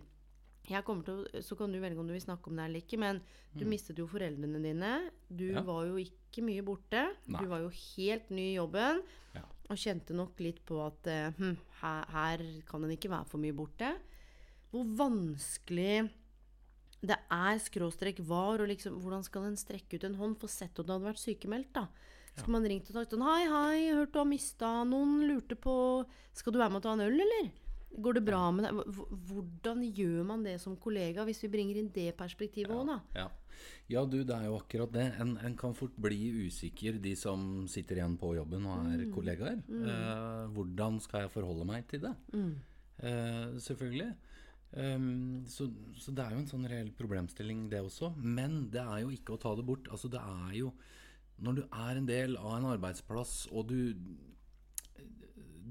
jeg 0.70 0.86
kommer 0.86 1.06
til, 1.06 1.44
så 1.44 1.58
kan 1.58 1.74
du 1.74 1.80
velge 1.82 2.00
om 2.00 2.08
du 2.08 2.14
vil 2.14 2.24
snakke 2.24 2.52
om 2.52 2.60
det 2.60 2.68
eller 2.68 2.84
ikke, 2.84 3.00
men 3.02 3.22
du 3.54 3.66
mm. 3.66 3.72
mistet 3.72 4.00
jo 4.00 4.08
foreldrene 4.10 4.62
dine. 4.64 4.92
Du 5.28 5.48
ja. 5.50 5.64
var 5.66 5.88
jo 5.90 5.98
ikke 6.02 6.44
mye 6.46 6.64
borte. 6.66 7.08
Nei. 7.28 7.42
Du 7.42 7.52
var 7.52 7.64
jo 7.66 7.72
helt 7.74 8.30
ny 8.32 8.52
i 8.52 8.58
jobben. 8.60 9.02
Ja. 9.36 9.44
Og 9.72 9.80
kjente 9.80 10.16
nok 10.16 10.40
litt 10.44 10.60
på 10.68 10.80
at 10.84 11.08
uh, 11.08 11.38
hm, 11.38 11.54
her, 11.82 12.10
her, 12.12 12.42
kan 12.68 12.84
en 12.84 12.92
ikke 12.92 13.12
være 13.12 13.30
for 13.32 13.40
mye 13.40 13.56
borte. 13.56 13.94
Hvor 14.72 14.88
vanskelig 15.00 16.10
det 17.02 17.18
er, 17.18 17.58
skråstrek 17.64 18.20
var, 18.28 18.62
og 18.62 18.70
liksom 18.70 19.00
Hvordan 19.02 19.24
skal 19.26 19.48
en 19.48 19.60
strekke 19.60 19.98
ut 19.98 20.06
en 20.06 20.20
hånd? 20.20 20.38
For 20.42 20.52
sett 20.52 20.78
om 20.80 20.86
du 20.86 20.94
hadde 20.94 21.08
vært 21.08 21.24
sykemeldt, 21.24 21.72
da. 21.80 21.88
Skal 22.36 22.48
ja. 22.48 22.54
man 22.54 22.68
ringt 22.68 22.88
og 22.92 22.96
sagt 22.96 23.12
sånn 23.12 23.26
Hei, 23.26 23.42
hei, 23.52 23.80
hørt 23.98 24.14
du 24.14 24.22
har 24.22 24.28
mista 24.30 24.70
Noen 24.88 25.26
lurte 25.28 25.58
på 25.60 25.74
Skal 26.32 26.54
du 26.56 26.62
være 26.62 26.72
med 26.72 26.80
og 26.80 26.86
ta 26.86 26.94
en 26.96 27.04
øl, 27.04 27.18
eller? 27.26 27.50
Går 27.92 28.18
det 28.18 28.24
bra 28.24 28.42
med 28.56 28.66
deg? 28.68 28.98
Hvordan 29.28 29.84
gjør 29.92 30.24
man 30.28 30.44
det 30.46 30.56
som 30.64 30.78
kollega, 30.80 31.26
hvis 31.28 31.42
vi 31.44 31.52
bringer 31.52 31.80
inn 31.82 31.92
det 31.92 32.12
perspektivet 32.20 32.72
òg, 32.72 32.88
ja, 32.88 32.96
da? 32.96 33.24
Ja. 33.24 33.60
ja. 33.92 34.04
du, 34.08 34.22
det 34.24 34.38
er 34.38 34.48
jo 34.48 34.58
akkurat 34.62 34.94
det. 34.96 35.08
En, 35.20 35.36
en, 35.44 35.58
kan 35.60 35.76
fort 35.76 35.98
bli 36.00 36.48
usikker, 36.48 37.02
de 37.04 37.16
som 37.20 37.66
sitter 37.72 38.00
igjen 38.00 38.16
på 38.22 38.34
jobben 38.38 38.68
og 38.70 38.92
er 38.94 39.04
mm. 39.04 39.14
kollegaer. 39.16 39.60
Mm. 39.68 39.86
Eh, 39.92 40.44
hvordan 40.56 41.02
skal 41.04 41.26
jeg 41.26 41.34
forholde 41.36 41.68
meg 41.68 41.88
til 41.92 42.06
det? 42.08 42.14
Mm. 42.32 42.54
Eh, 43.02 43.48
selvfølgelig. 43.68 44.12
Um, 44.72 45.44
så, 45.52 45.68
så, 46.00 46.14
det 46.16 46.24
er 46.24 46.32
jo 46.32 46.42
en 46.46 46.48
sånn 46.48 46.68
reell 46.72 46.94
problemstilling, 46.96 47.66
det 47.72 47.84
også. 47.84 48.14
Men 48.16 48.70
det 48.72 48.86
er 48.86 49.04
jo 49.04 49.12
ikke 49.12 49.36
å 49.36 49.42
ta 49.42 49.52
det 49.58 49.68
bort. 49.68 49.92
Altså, 49.92 50.12
det 50.12 50.24
er 50.24 50.58
jo 50.64 50.72
Når 51.42 51.56
du 51.58 51.62
er 51.66 51.98
en 51.98 52.06
del 52.06 52.36
av 52.38 52.60
en 52.60 52.68
arbeidsplass, 52.70 53.48
og 53.50 53.72
du 53.72 53.96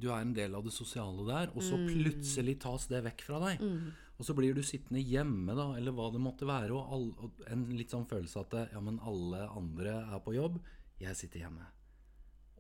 du 0.01 0.09
er 0.11 0.23
en 0.25 0.35
del 0.37 0.55
av 0.57 0.65
det 0.67 0.73
sosiale 0.75 1.25
der, 1.29 1.53
og 1.55 1.65
så 1.65 1.79
mm. 1.79 1.89
plutselig 1.93 2.57
tas 2.65 2.87
det 2.91 3.03
vekk 3.07 3.27
fra 3.27 3.41
deg. 3.47 3.65
Mm. 3.65 3.91
Og 4.21 4.27
så 4.29 4.37
blir 4.37 4.57
du 4.57 4.61
sittende 4.67 5.01
hjemme, 5.01 5.55
da, 5.57 5.71
eller 5.79 5.95
hva 5.97 6.11
det 6.13 6.21
måtte 6.21 6.49
være, 6.49 6.75
og, 6.77 6.95
all, 6.95 7.07
og 7.25 7.45
en 7.49 7.65
litt 7.73 7.93
sånn 7.95 8.09
følelse 8.09 8.43
at 8.43 8.57
ja, 8.75 8.81
men 8.85 9.01
alle 9.09 9.47
andre 9.49 9.95
er 10.03 10.25
på 10.25 10.35
jobb, 10.37 10.59
jeg 11.01 11.17
sitter 11.17 11.47
hjemme. 11.47 11.69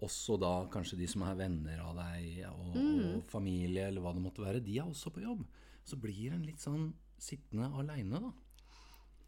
Også 0.00 0.38
da 0.40 0.54
kanskje 0.72 0.96
de 1.02 1.08
som 1.12 1.26
er 1.28 1.36
venner 1.36 1.82
av 1.84 1.98
deg, 1.98 2.46
og, 2.48 2.76
mm. 2.78 3.02
og 3.10 3.26
familie, 3.28 3.90
eller 3.90 4.04
hva 4.04 4.14
det 4.16 4.24
måtte 4.24 4.44
være, 4.46 4.64
de 4.64 4.78
er 4.80 4.88
også 4.88 5.12
på 5.12 5.26
jobb. 5.26 5.44
Så 5.84 6.00
blir 6.00 6.32
en 6.32 6.46
litt 6.46 6.62
sånn 6.62 6.88
sittende 7.20 7.68
aleine, 7.76 8.22
da. 8.24 8.32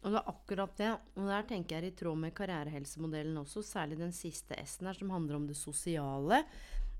Og 0.03 0.11
det 0.11 0.19
er 0.19 0.29
akkurat 0.33 0.73
det. 0.79 0.89
Og 1.15 1.29
der 1.29 1.45
tenker 1.47 1.77
jeg 1.77 1.93
i 1.93 1.97
tråd 2.01 2.19
med 2.19 2.33
karrierehelsemodellen 2.35 3.37
også, 3.39 3.63
særlig 3.63 4.01
den 4.01 4.11
siste 4.15 4.57
S-en 4.59 4.89
her, 4.89 4.97
som 4.97 5.13
handler 5.13 5.37
om 5.37 5.45
det 5.47 5.55
sosiale. 5.55 6.41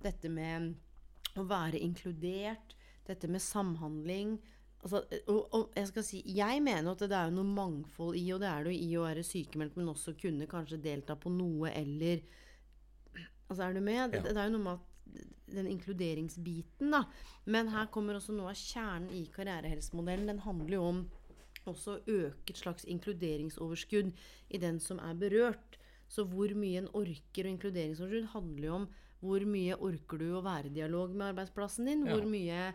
Dette 0.04 0.32
med 0.32 0.76
å 1.40 1.46
være 1.50 1.82
inkludert, 1.82 2.76
dette 3.08 3.30
med 3.32 3.44
samhandling. 3.44 4.38
Altså, 4.84 5.04
og, 5.32 5.42
og 5.56 5.78
jeg 5.78 5.90
skal 5.90 6.06
si, 6.08 6.22
jeg 6.36 6.64
mener 6.64 6.92
at 6.92 7.04
det 7.08 7.18
er 7.18 7.30
jo 7.30 7.38
noe 7.40 7.56
mangfold 7.56 8.20
i, 8.20 8.26
og 8.36 8.42
det 8.44 8.50
er 8.52 8.66
det 8.66 8.74
jo 8.74 8.88
i 8.88 8.96
å 9.00 9.06
være 9.08 9.26
sykemeldt, 9.28 9.78
men 9.80 9.92
også 9.94 10.16
kunne 10.20 10.50
kanskje 10.52 10.82
delta 10.84 11.18
på 11.20 11.34
noe 11.34 11.74
eller 11.74 12.26
Altså, 13.44 13.68
er 13.68 13.74
du 13.76 13.84
med? 13.84 14.14
Det, 14.16 14.22
det 14.34 14.40
er 14.40 14.48
jo 14.48 14.54
noe 14.56 14.64
med 14.64 14.78
at 14.80 14.94
den 15.54 15.68
inkluderingsbiten, 15.70 16.94
da. 16.94 17.04
Men 17.46 17.70
her 17.74 17.90
kommer 17.94 18.18
også 18.18 18.34
noe 18.34 18.54
av 18.54 18.58
kjernen 18.58 19.12
i 19.14 19.26
karrierehelsemodellen. 19.36 20.32
Den 20.32 20.42
handler 20.46 20.78
jo 20.78 20.86
om 20.88 21.02
også 21.70 21.96
å 21.96 22.16
øke 22.24 22.54
et 22.54 22.60
slags 22.60 22.88
inkluderingsoverskudd 22.90 24.12
i 24.50 24.62
den 24.64 24.80
som 24.84 25.02
er 25.04 25.20
berørt. 25.20 25.78
Så 26.12 26.26
hvor 26.30 26.52
mye 26.58 26.82
en 26.82 26.92
orker, 26.98 27.46
og 27.46 27.52
inkluderingsoverskudd 27.54 28.32
handler 28.34 28.68
jo 28.68 28.80
om 28.82 28.90
hvor 29.24 29.46
mye 29.48 29.78
orker 29.80 30.20
du 30.20 30.28
å 30.36 30.44
være 30.44 30.70
i 30.70 30.76
dialog 30.76 31.14
med 31.16 31.30
arbeidsplassen 31.32 31.88
din? 31.88 32.04
Hvor 32.10 32.26
mye 32.28 32.74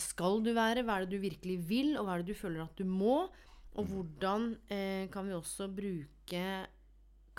skal 0.00 0.40
du 0.44 0.52
være? 0.56 0.84
Hva 0.86 0.96
er 0.96 1.06
det 1.06 1.16
du 1.18 1.22
virkelig 1.22 1.58
vil, 1.68 1.94
og 1.98 2.06
hva 2.06 2.16
er 2.16 2.24
det 2.24 2.32
du 2.32 2.40
føler 2.40 2.64
at 2.64 2.78
du 2.78 2.86
må? 2.88 3.24
Og 3.78 3.86
hvordan 3.86 4.54
eh, 4.72 5.06
kan 5.12 5.28
vi 5.28 5.36
også 5.36 5.68
bruke 5.70 6.44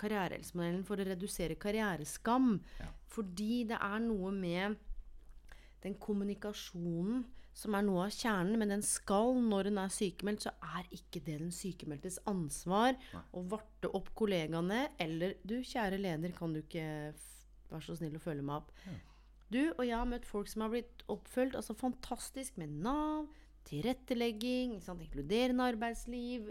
karrierehelsemodellen 0.00 0.86
for 0.88 1.00
å 1.00 1.06
redusere 1.06 1.58
karriereskam? 1.60 2.56
Ja. 2.80 2.88
Fordi 3.12 3.64
det 3.68 3.78
er 3.78 4.00
noe 4.04 4.32
med 4.34 4.78
den 5.82 5.98
kommunikasjonen 6.00 7.24
som 7.52 7.74
er 7.76 7.84
noe 7.84 8.06
av 8.06 8.14
kjernen, 8.14 8.56
men 8.56 8.70
den 8.72 8.84
skal, 8.86 9.34
når 9.36 9.68
den 9.68 9.80
er 9.82 9.92
sykemeldt, 9.92 10.46
så 10.46 10.54
er 10.78 10.86
ikke 10.96 11.20
det 11.20 11.36
den 11.42 11.52
sykemeldtes 11.52 12.22
ansvar 12.30 12.96
å 13.36 13.42
varte 13.50 13.90
opp 13.92 14.08
kollegaene, 14.16 14.86
eller 15.02 15.36
du, 15.44 15.58
kjære 15.60 16.00
leder, 16.00 16.32
kan 16.36 16.54
du 16.54 16.62
ikke 16.62 16.86
f 17.72 17.78
være 17.80 17.88
så 17.88 17.98
snill 17.98 18.18
å 18.18 18.22
følge 18.22 18.44
meg 18.46 18.60
opp? 18.62 18.72
Du 19.52 19.60
og 19.74 19.82
jeg 19.84 19.96
har 19.96 20.08
møtt 20.08 20.24
folk 20.28 20.48
som 20.48 20.64
har 20.64 20.72
blitt 20.72 21.02
oppfølgt 21.12 21.58
altså 21.58 21.74
fantastisk 21.76 22.56
med 22.60 22.72
Nav, 22.84 23.26
tilrettelegging, 23.68 24.78
sant, 24.82 25.02
inkluderende 25.04 25.66
arbeidsliv, 25.74 26.48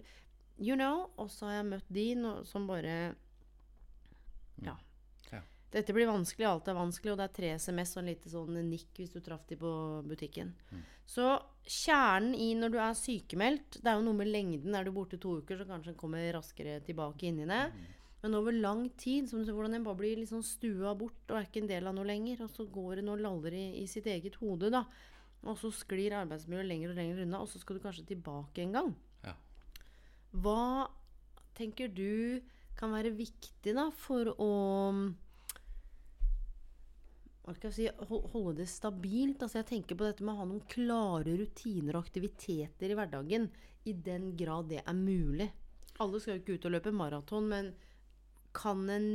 you 0.62 0.76
know, 0.78 1.08
og 1.18 1.32
så 1.34 1.50
har 1.50 1.60
jeg 1.60 1.70
møtt 1.72 1.90
de 1.90 2.08
som 2.48 2.68
bare 2.70 3.16
Ja. 4.62 4.76
Ja. 5.32 5.42
Dette 5.72 5.96
blir 5.96 6.06
vanskelig, 6.10 6.46
alt 6.46 6.68
er 6.68 6.78
vanskelig, 6.78 7.14
og 7.14 7.18
det 7.18 7.26
er 7.26 7.36
tre 7.40 7.52
SMS 7.58 7.96
og 7.96 8.04
en 8.04 8.12
lite 8.12 8.30
sånn 8.30 8.60
nikk 8.70 9.00
hvis 9.00 9.14
du 9.16 9.22
traff 9.24 9.48
de 9.50 9.58
på 9.58 9.72
butikken. 10.06 10.54
Så 11.08 11.26
kjernen 11.66 12.36
i 12.36 12.52
når 12.56 12.72
du 12.72 12.78
er 12.80 12.94
sykemeldt 12.96 13.80
Det 13.82 13.90
er 13.90 13.98
jo 13.98 14.06
noe 14.06 14.16
med 14.16 14.30
lengden. 14.30 14.76
Er 14.76 14.86
du 14.86 14.92
borte 14.92 15.18
to 15.20 15.40
uker, 15.42 15.58
så 15.58 15.66
kanskje 15.68 15.92
en 15.96 15.98
kommer 16.00 16.28
raskere 16.36 16.80
tilbake 16.86 17.28
inn 17.28 17.42
i 17.42 17.50
det. 17.50 17.64
Men 18.22 18.38
over 18.38 18.54
lang 18.54 18.84
tid, 19.02 19.30
som 19.30 19.42
du 19.42 19.48
ser 19.48 19.56
hvordan 19.58 19.80
en 19.80 19.86
bare 19.86 19.98
blir 19.98 20.20
liksom 20.20 20.44
stua 20.46 20.94
bort 20.98 21.32
og 21.32 21.40
er 21.40 21.48
ikke 21.48 21.64
en 21.64 21.72
del 21.72 21.90
av 21.90 21.96
noe 21.98 22.06
lenger, 22.06 22.44
og 22.46 22.52
så 22.54 22.68
går 22.70 23.02
en 23.02 23.16
og 23.16 23.24
laller 23.24 23.56
i, 23.58 23.66
i 23.82 23.88
sitt 23.90 24.06
eget 24.12 24.38
hode, 24.44 24.70
da. 24.74 24.84
Og 25.42 25.58
så 25.58 25.72
sklir 25.74 26.14
arbeidsmiljøet 26.20 26.70
lenger 26.70 26.94
og 26.94 27.00
lenger 27.00 27.24
unna, 27.24 27.42
og 27.42 27.50
så 27.50 27.62
skal 27.62 27.78
du 27.80 27.84
kanskje 27.84 28.06
tilbake 28.12 28.62
en 28.62 28.78
gang. 28.78 28.92
Ja. 29.26 29.34
Hva 30.44 30.62
tenker 31.58 31.90
du 31.90 32.42
kan 32.78 32.94
være 32.94 33.12
viktig 33.14 33.74
da 33.78 33.90
for 33.94 34.32
å 34.38 34.52
hva 37.42 37.56
skal 37.58 37.72
jeg 37.72 37.90
si, 37.90 38.08
holde 38.32 38.60
det 38.60 38.68
stabilt? 38.70 39.42
Altså 39.42 39.60
jeg 39.60 39.70
tenker 39.72 39.98
på 39.98 40.06
dette 40.06 40.24
med 40.24 40.36
å 40.36 40.44
ha 40.44 40.46
noen 40.46 40.62
klare 40.70 41.34
rutiner 41.40 41.98
og 41.98 42.06
aktiviteter 42.06 42.94
i 42.94 42.98
hverdagen. 42.98 43.48
I 43.90 43.96
den 43.98 44.36
grad 44.38 44.70
det 44.70 44.84
er 44.86 44.98
mulig. 44.98 45.50
Alle 46.06 46.22
skal 46.22 46.38
jo 46.38 46.44
ikke 46.44 46.60
ut 46.60 46.68
og 46.70 46.76
løpe 46.76 46.94
maraton, 46.94 47.50
men 47.50 47.72
kan 48.56 48.84
en 48.92 49.10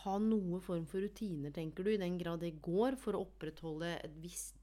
ha 0.00 0.16
noe 0.22 0.60
form 0.64 0.86
for 0.88 1.04
rutiner, 1.04 1.52
tenker 1.54 1.84
du, 1.84 1.92
i 1.92 2.00
den 2.00 2.18
grad 2.20 2.44
det 2.44 2.56
går, 2.64 2.96
for 3.00 3.16
å 3.16 3.24
opprettholde 3.26 3.94
et 3.98 4.14
visst, 4.22 4.56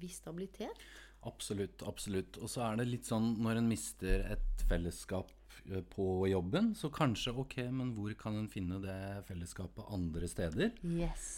viss 0.00 0.18
stabilitet? 0.22 0.86
Absolutt, 1.26 1.82
absolutt. 1.86 2.38
Og 2.42 2.50
så 2.50 2.62
er 2.66 2.80
det 2.80 2.88
litt 2.90 3.08
sånn 3.08 3.34
når 3.42 3.60
en 3.60 3.70
mister 3.70 4.26
et 4.34 4.64
fellesskap 4.70 5.32
eh, 5.70 5.82
på 5.94 6.26
jobben, 6.30 6.72
så 6.78 6.90
kanskje 6.94 7.34
ok, 7.42 7.60
men 7.74 7.92
hvor 7.96 8.14
kan 8.18 8.38
en 8.38 8.50
finne 8.50 8.80
det 8.82 8.98
fellesskapet 9.28 9.94
andre 9.94 10.30
steder? 10.30 10.74
Yes. 10.86 11.28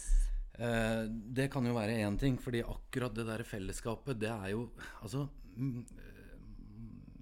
Eh, 0.59 1.05
det 1.07 1.49
kan 1.53 1.65
jo 1.65 1.77
være 1.77 2.01
én 2.03 2.17
ting, 2.19 2.37
fordi 2.41 2.65
akkurat 2.65 3.15
det 3.15 3.27
der 3.29 3.45
fellesskapet, 3.47 4.19
det 4.19 4.31
er 4.33 4.51
jo 4.55 4.67
Altså 5.03 5.27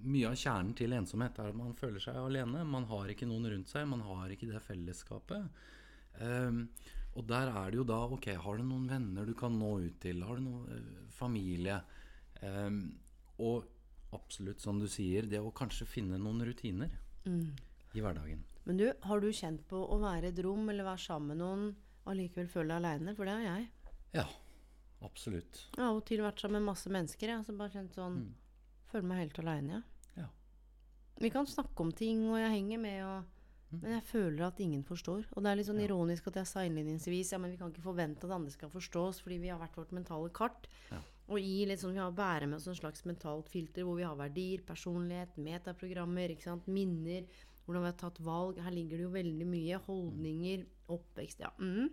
Mye 0.08 0.30
av 0.30 0.38
kjernen 0.40 0.76
til 0.78 0.94
ensomhet 0.96 1.40
er 1.42 1.52
at 1.52 1.58
man 1.58 1.76
føler 1.78 2.02
seg 2.04 2.18
alene. 2.20 2.64
Man 2.68 2.88
har 2.90 3.10
ikke 3.12 3.28
noen 3.30 3.50
rundt 3.52 3.72
seg. 3.72 3.88
Man 3.90 4.06
har 4.08 4.32
ikke 4.34 4.50
det 4.50 4.62
fellesskapet. 4.64 5.64
Um, 6.22 6.68
og 7.18 7.26
der 7.30 7.52
er 7.52 7.70
det 7.70 7.78
jo 7.78 7.84
da 7.86 7.98
Ok, 8.10 8.32
har 8.42 8.58
du 8.58 8.64
noen 8.66 8.88
venner 8.90 9.28
du 9.28 9.36
kan 9.38 9.54
nå 9.54 9.76
ut 9.86 10.00
til? 10.02 10.24
Har 10.26 10.40
du 10.40 10.46
noen 10.46 10.70
uh, 10.72 11.02
familie? 11.14 11.82
Um, 12.42 12.80
og 13.44 13.68
absolutt, 14.16 14.62
som 14.64 14.80
du 14.80 14.88
sier, 14.90 15.28
det 15.30 15.42
å 15.44 15.54
kanskje 15.56 15.90
finne 15.90 16.20
noen 16.22 16.46
rutiner 16.48 16.94
i 17.28 18.02
hverdagen. 18.02 18.46
Men 18.68 18.80
du, 18.80 18.86
har 19.04 19.22
du 19.24 19.28
kjent 19.36 19.64
på 19.70 19.80
å 19.80 20.00
være 20.02 20.30
i 20.30 20.34
et 20.34 20.42
rom 20.44 20.70
eller 20.72 20.88
være 20.88 21.04
sammen 21.04 21.34
med 21.34 21.42
noen 21.44 21.68
og 22.08 22.16
likevel 22.16 22.50
føle 22.52 22.72
deg 22.72 22.80
aleine? 22.82 23.16
For 23.18 23.28
det 23.28 23.36
har 23.36 23.46
jeg. 23.46 23.68
Ja, 24.16 24.26
absolutt. 25.08 25.62
Jeg 25.76 25.84
har 25.84 25.92
av 25.92 26.02
og 26.02 26.08
til 26.08 26.24
vært 26.24 26.44
sammen 26.44 26.62
med 26.62 26.72
masse 26.72 26.92
mennesker. 26.92 27.34
Jeg, 27.34 27.46
så 27.48 27.56
bare 27.60 27.76
kjent 27.76 27.98
sånn 28.00 28.20
Føler 28.88 29.04
meg 29.04 29.18
helt 29.20 29.40
aleine, 29.42 29.78
ja. 29.82 29.97
Ja. 31.18 31.24
Vi 31.26 31.34
kan 31.34 31.50
snakke 31.50 31.84
om 31.84 31.92
ting, 31.92 32.28
og 32.30 32.38
jeg 32.38 32.54
henger 32.54 32.82
med, 32.82 33.02
og, 33.08 33.76
men 33.82 33.98
jeg 33.98 34.06
føler 34.06 34.48
at 34.48 34.62
ingen 34.64 34.84
forstår. 34.86 35.26
Og 35.34 35.44
det 35.44 35.52
er 35.52 35.60
litt 35.60 35.70
sånn 35.70 35.82
ironisk 35.82 36.30
at 36.30 36.38
jeg 36.44 36.50
sa 36.50 36.64
innledningsvis 36.68 37.34
ja, 37.34 37.42
men 37.42 37.52
vi 37.52 37.60
kan 37.60 37.74
ikke 37.74 37.86
forvente 37.90 38.30
at 38.30 38.36
andre 38.38 38.54
skal 38.54 38.72
forstå 38.74 39.06
oss, 39.10 39.22
fordi 39.26 39.42
vi 39.42 39.52
har 39.52 39.60
hvert 39.62 39.82
vårt 39.82 39.96
mentale 39.98 40.30
kart. 40.36 40.70
Og 41.28 41.44
i 41.44 41.66
litt 41.68 41.82
sånn, 41.82 41.98
vi 41.98 42.00
har 42.00 42.14
bærer 42.16 42.48
med 42.48 42.62
oss 42.62 42.70
en 42.72 42.78
slags 42.78 43.04
mentalt 43.10 43.50
filter 43.52 43.84
hvor 43.84 43.98
vi 44.00 44.06
har 44.08 44.16
verdier, 44.16 44.64
personlighet, 44.64 45.36
metaprogrammer, 45.42 46.32
ikke 46.32 46.48
sant, 46.48 46.70
minner, 46.72 47.26
hvordan 47.66 47.84
vi 47.84 47.90
har 47.92 47.98
tatt 48.00 48.22
valg. 48.24 48.62
Her 48.64 48.72
ligger 48.72 49.02
det 49.02 49.08
jo 49.10 49.16
veldig 49.18 49.48
mye. 49.50 49.80
Holdninger, 49.90 50.64
oppvekst, 50.96 51.44
ja. 51.44 51.52
Mm. 51.60 51.90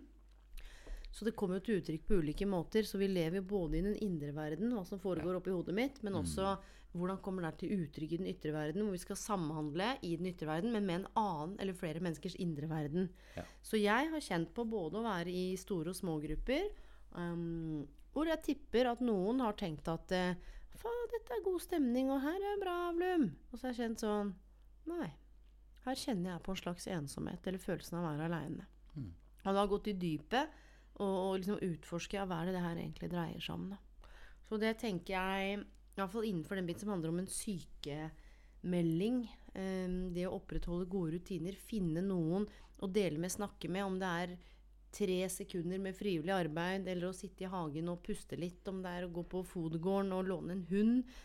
Så 1.15 1.27
det 1.27 1.35
kommer 1.39 1.59
jo 1.59 1.65
til 1.65 1.81
uttrykk 1.81 2.07
på 2.07 2.19
ulike 2.19 2.47
måter. 2.47 2.87
Så 2.87 2.99
vi 2.99 3.07
lever 3.11 3.41
jo 3.41 3.49
både 3.49 3.79
i 3.79 3.83
den 3.83 3.99
indre 4.03 4.31
verden, 4.35 4.71
hva 4.75 4.85
som 4.87 4.99
foregår 5.03 5.41
oppi 5.41 5.51
hodet 5.51 5.75
mitt, 5.75 6.01
men 6.03 6.15
også 6.19 6.55
hvordan 6.95 7.19
kommer 7.23 7.45
det 7.45 7.59
til 7.59 7.73
uttrykk 7.75 8.15
i 8.15 8.19
den 8.21 8.29
ytre 8.31 8.53
verden, 8.55 8.85
hvor 8.85 8.95
vi 8.95 9.01
skal 9.03 9.19
samhandle 9.19 9.89
i 10.05 10.13
den 10.19 10.29
ytre 10.31 10.47
verden, 10.49 10.71
men 10.75 10.87
med 10.87 11.01
en 11.01 11.07
annen 11.19 11.57
eller 11.59 11.77
flere 11.77 12.01
menneskers 12.03 12.37
indre 12.41 12.69
verden. 12.71 13.09
Ja. 13.35 13.43
Så 13.65 13.79
jeg 13.81 14.11
har 14.13 14.23
kjent 14.23 14.53
på 14.55 14.67
både 14.69 15.01
å 15.01 15.05
være 15.05 15.33
i 15.33 15.45
store 15.59 15.91
og 15.91 15.99
små 15.99 16.17
grupper, 16.23 16.69
um, 17.17 17.83
hvor 18.15 18.31
jeg 18.31 18.43
tipper 18.47 18.91
at 18.93 19.03
noen 19.03 19.43
har 19.43 19.57
tenkt 19.59 19.89
at 19.91 20.13
eh, 20.15 20.39
faen, 20.79 21.09
dette 21.11 21.35
er 21.35 21.43
god 21.43 21.59
stemning, 21.63 22.13
og 22.13 22.23
her 22.23 22.39
er 22.53 22.61
bra, 22.61 22.77
Blum. 22.95 23.27
Og 23.51 23.57
så 23.57 23.67
har 23.67 23.75
jeg 23.75 23.81
kjent 23.83 24.05
sånn 24.05 24.33
Nei. 24.87 25.09
Her 25.85 25.97
kjenner 25.97 26.31
jeg 26.31 26.43
på 26.45 26.53
en 26.53 26.59
slags 26.61 26.87
ensomhet, 26.89 27.43
eller 27.45 27.61
følelsen 27.61 27.97
av 27.99 28.05
å 28.05 28.11
være 28.13 28.29
aleine. 28.29 28.67
Og 29.45 29.53
da 29.53 29.65
gått 29.69 29.89
i 29.91 29.97
dypet 29.99 30.53
og, 30.95 31.11
og 31.11 31.33
liksom 31.39 31.61
utforske 31.67 32.17
ja, 32.17 32.25
hva 32.29 32.41
er 32.41 32.49
det 32.49 32.55
det 32.57 32.63
her 32.63 32.79
egentlig 32.79 33.09
dreier 33.11 33.43
seg 33.43 33.57
om. 33.57 33.67
Da. 33.73 34.09
Så 34.45 34.59
det 34.61 34.75
tenker 34.81 35.15
jeg, 35.17 35.65
iallfall 36.01 36.27
innenfor 36.27 36.59
den 36.59 36.67
biten 36.67 36.85
som 36.85 36.93
handler 36.93 37.13
om 37.13 37.21
en 37.21 37.31
sykemelding, 37.31 39.21
eh, 39.53 39.95
det 40.15 40.27
å 40.27 40.35
opprettholde 40.39 40.89
gode 40.91 41.15
rutiner, 41.15 41.55
finne 41.55 42.03
noen 42.03 42.47
å 42.83 42.91
dele 42.91 43.21
med, 43.21 43.31
snakke 43.31 43.71
med, 43.71 43.85
om 43.85 43.99
det 43.99 44.11
er 44.23 44.35
tre 44.95 45.29
sekunder 45.29 45.79
med 45.79 45.95
frivillig 45.95 46.33
arbeid, 46.33 46.87
eller 46.87 47.09
å 47.09 47.15
sitte 47.15 47.43
i 47.45 47.51
hagen 47.51 47.91
og 47.91 48.03
puste 48.03 48.37
litt, 48.39 48.63
om 48.71 48.81
det 48.83 48.91
er 48.91 49.07
å 49.07 49.13
gå 49.15 49.25
på 49.31 49.43
fodgården 49.47 50.13
og 50.15 50.27
låne 50.29 50.55
en 50.55 50.67
hund 50.69 51.15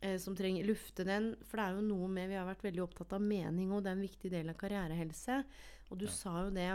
eh, 0.00 0.16
som 0.20 0.36
trenger 0.36 0.68
lufte 0.68 1.04
den. 1.04 1.34
For 1.44 1.60
det 1.60 1.66
er 1.66 1.76
jo 1.76 1.88
noe 1.88 2.08
med 2.12 2.30
Vi 2.32 2.38
har 2.38 2.48
vært 2.48 2.64
veldig 2.64 2.84
opptatt 2.86 3.16
av 3.16 3.24
mening, 3.24 3.72
og 3.72 3.84
det 3.84 3.92
er 3.92 3.98
en 3.98 4.06
viktig 4.06 4.32
del 4.32 4.52
av 4.52 4.60
karrierehelse. 4.60 5.42
Og 5.88 6.00
du 6.00 6.06
sa 6.12 6.44
jo 6.46 6.54
det 6.56 6.70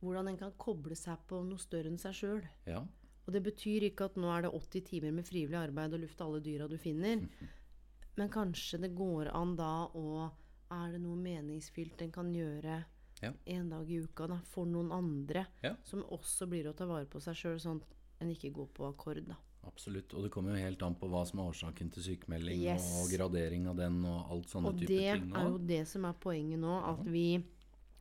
hvordan 0.00 0.28
en 0.30 0.38
kan 0.38 0.54
koble 0.60 0.96
seg 0.98 1.20
på 1.28 1.40
noe 1.44 1.60
større 1.60 1.90
enn 1.90 2.00
seg 2.00 2.16
sjøl. 2.16 2.42
Ja. 2.68 2.82
Og 3.26 3.32
det 3.34 3.42
betyr 3.42 3.88
ikke 3.88 4.06
at 4.06 4.16
nå 4.16 4.28
er 4.30 4.42
det 4.46 4.52
80 4.54 4.84
timer 4.86 5.12
med 5.12 5.26
frivillig 5.26 5.58
arbeid 5.58 5.94
og 5.96 6.00
lufte 6.04 6.24
alle 6.24 6.40
dyra 6.44 6.68
du 6.70 6.76
finner. 6.78 7.24
Men 8.16 8.30
kanskje 8.32 8.78
det 8.80 8.94
går 8.96 9.28
an 9.34 9.56
da 9.58 9.86
å 9.94 10.30
Er 10.70 10.92
det 10.96 10.98
noe 11.02 11.14
meningsfylt 11.20 12.00
en 12.02 12.10
kan 12.10 12.32
gjøre 12.34 12.84
Ja. 13.22 13.30
en 13.46 13.68
dag 13.70 13.88
i 13.90 14.00
uka 14.02 14.26
da, 14.26 14.40
for 14.50 14.66
noen 14.66 14.90
andre? 14.92 15.46
Ja. 15.62 15.74
Som 15.84 16.02
også 16.02 16.48
blir 16.50 16.66
å 16.66 16.72
ta 16.76 16.86
vare 16.86 17.06
på 17.06 17.20
seg 17.22 17.34
sjøl, 17.38 17.60
sånn 17.62 17.78
at 17.82 17.94
en 18.20 18.32
ikke 18.32 18.50
går 18.52 18.66
på 18.74 18.88
akkord, 18.88 19.20
da. 19.28 19.36
Absolutt. 19.66 20.12
Og 20.14 20.24
det 20.26 20.30
kommer 20.34 20.54
jo 20.56 20.64
helt 20.64 20.82
an 20.82 20.94
på 20.98 21.08
hva 21.10 21.22
som 21.26 21.38
er 21.40 21.48
årsaken 21.52 21.92
til 21.94 22.02
sykemelding, 22.02 22.60
Yes. 22.66 22.84
og 23.00 23.10
gradering 23.14 23.66
av 23.70 23.76
den, 23.76 24.04
og 24.04 24.30
alt 24.30 24.46
sånne 24.50 24.68
Og 24.72 24.78
type 24.80 24.88
det 24.88 25.06
er 25.06 25.48
jo 25.48 25.58
det 25.58 25.86
som 25.88 26.04
er 26.04 26.12
poenget 26.14 26.58
nå, 26.58 26.74
at 26.92 27.04
vi 27.06 27.44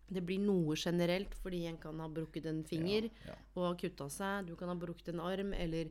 det 0.08 0.22
blir 0.22 0.38
noe 0.40 0.76
generelt, 0.78 1.34
fordi 1.42 1.64
en 1.66 1.78
kan 1.82 2.00
ha 2.00 2.08
brukket 2.12 2.46
en 2.46 2.64
finger 2.64 3.08
Ja, 3.10 3.32
ja. 3.32 3.36
og 3.56 3.64
ha 3.66 3.72
kutta 3.80 4.06
seg. 4.14 4.46
Du 4.48 4.56
kan 4.60 4.70
ha 4.70 4.76
brukket 4.78 5.10
en 5.14 5.20
arm, 5.26 5.54
eller 5.54 5.90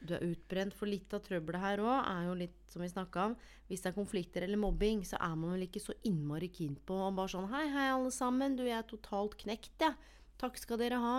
Du 0.00 0.12
er 0.14 0.22
utbrent, 0.22 0.74
for 0.78 0.86
litt 0.86 1.10
av 1.16 1.24
trøbbelet 1.26 1.58
her 1.58 1.80
òg 1.82 2.04
er 2.06 2.26
jo 2.28 2.34
litt 2.38 2.58
som 2.70 2.82
vi 2.84 2.86
snakka 2.88 3.24
om. 3.26 3.32
Hvis 3.66 3.80
det 3.82 3.88
er 3.90 3.96
konflikter 3.96 4.44
eller 4.46 4.60
mobbing, 4.62 5.00
så 5.02 5.18
er 5.18 5.34
man 5.34 5.56
vel 5.56 5.64
ikke 5.66 5.80
så 5.82 5.96
innmari 6.06 6.46
keen 6.54 6.76
på 6.86 6.94
å 6.94 7.08
bare 7.16 7.32
sånn 7.32 7.48
Hei, 7.50 7.64
hei, 7.72 7.88
alle 7.90 8.12
sammen. 8.14 8.54
Du, 8.54 8.62
jeg 8.62 8.78
er 8.78 8.86
totalt 8.86 9.34
knekt, 9.42 9.72
jeg. 9.82 9.90
Ja. 9.90 10.30
Takk 10.38 10.56
skal 10.60 10.78
dere 10.78 11.00
ha. 11.02 11.16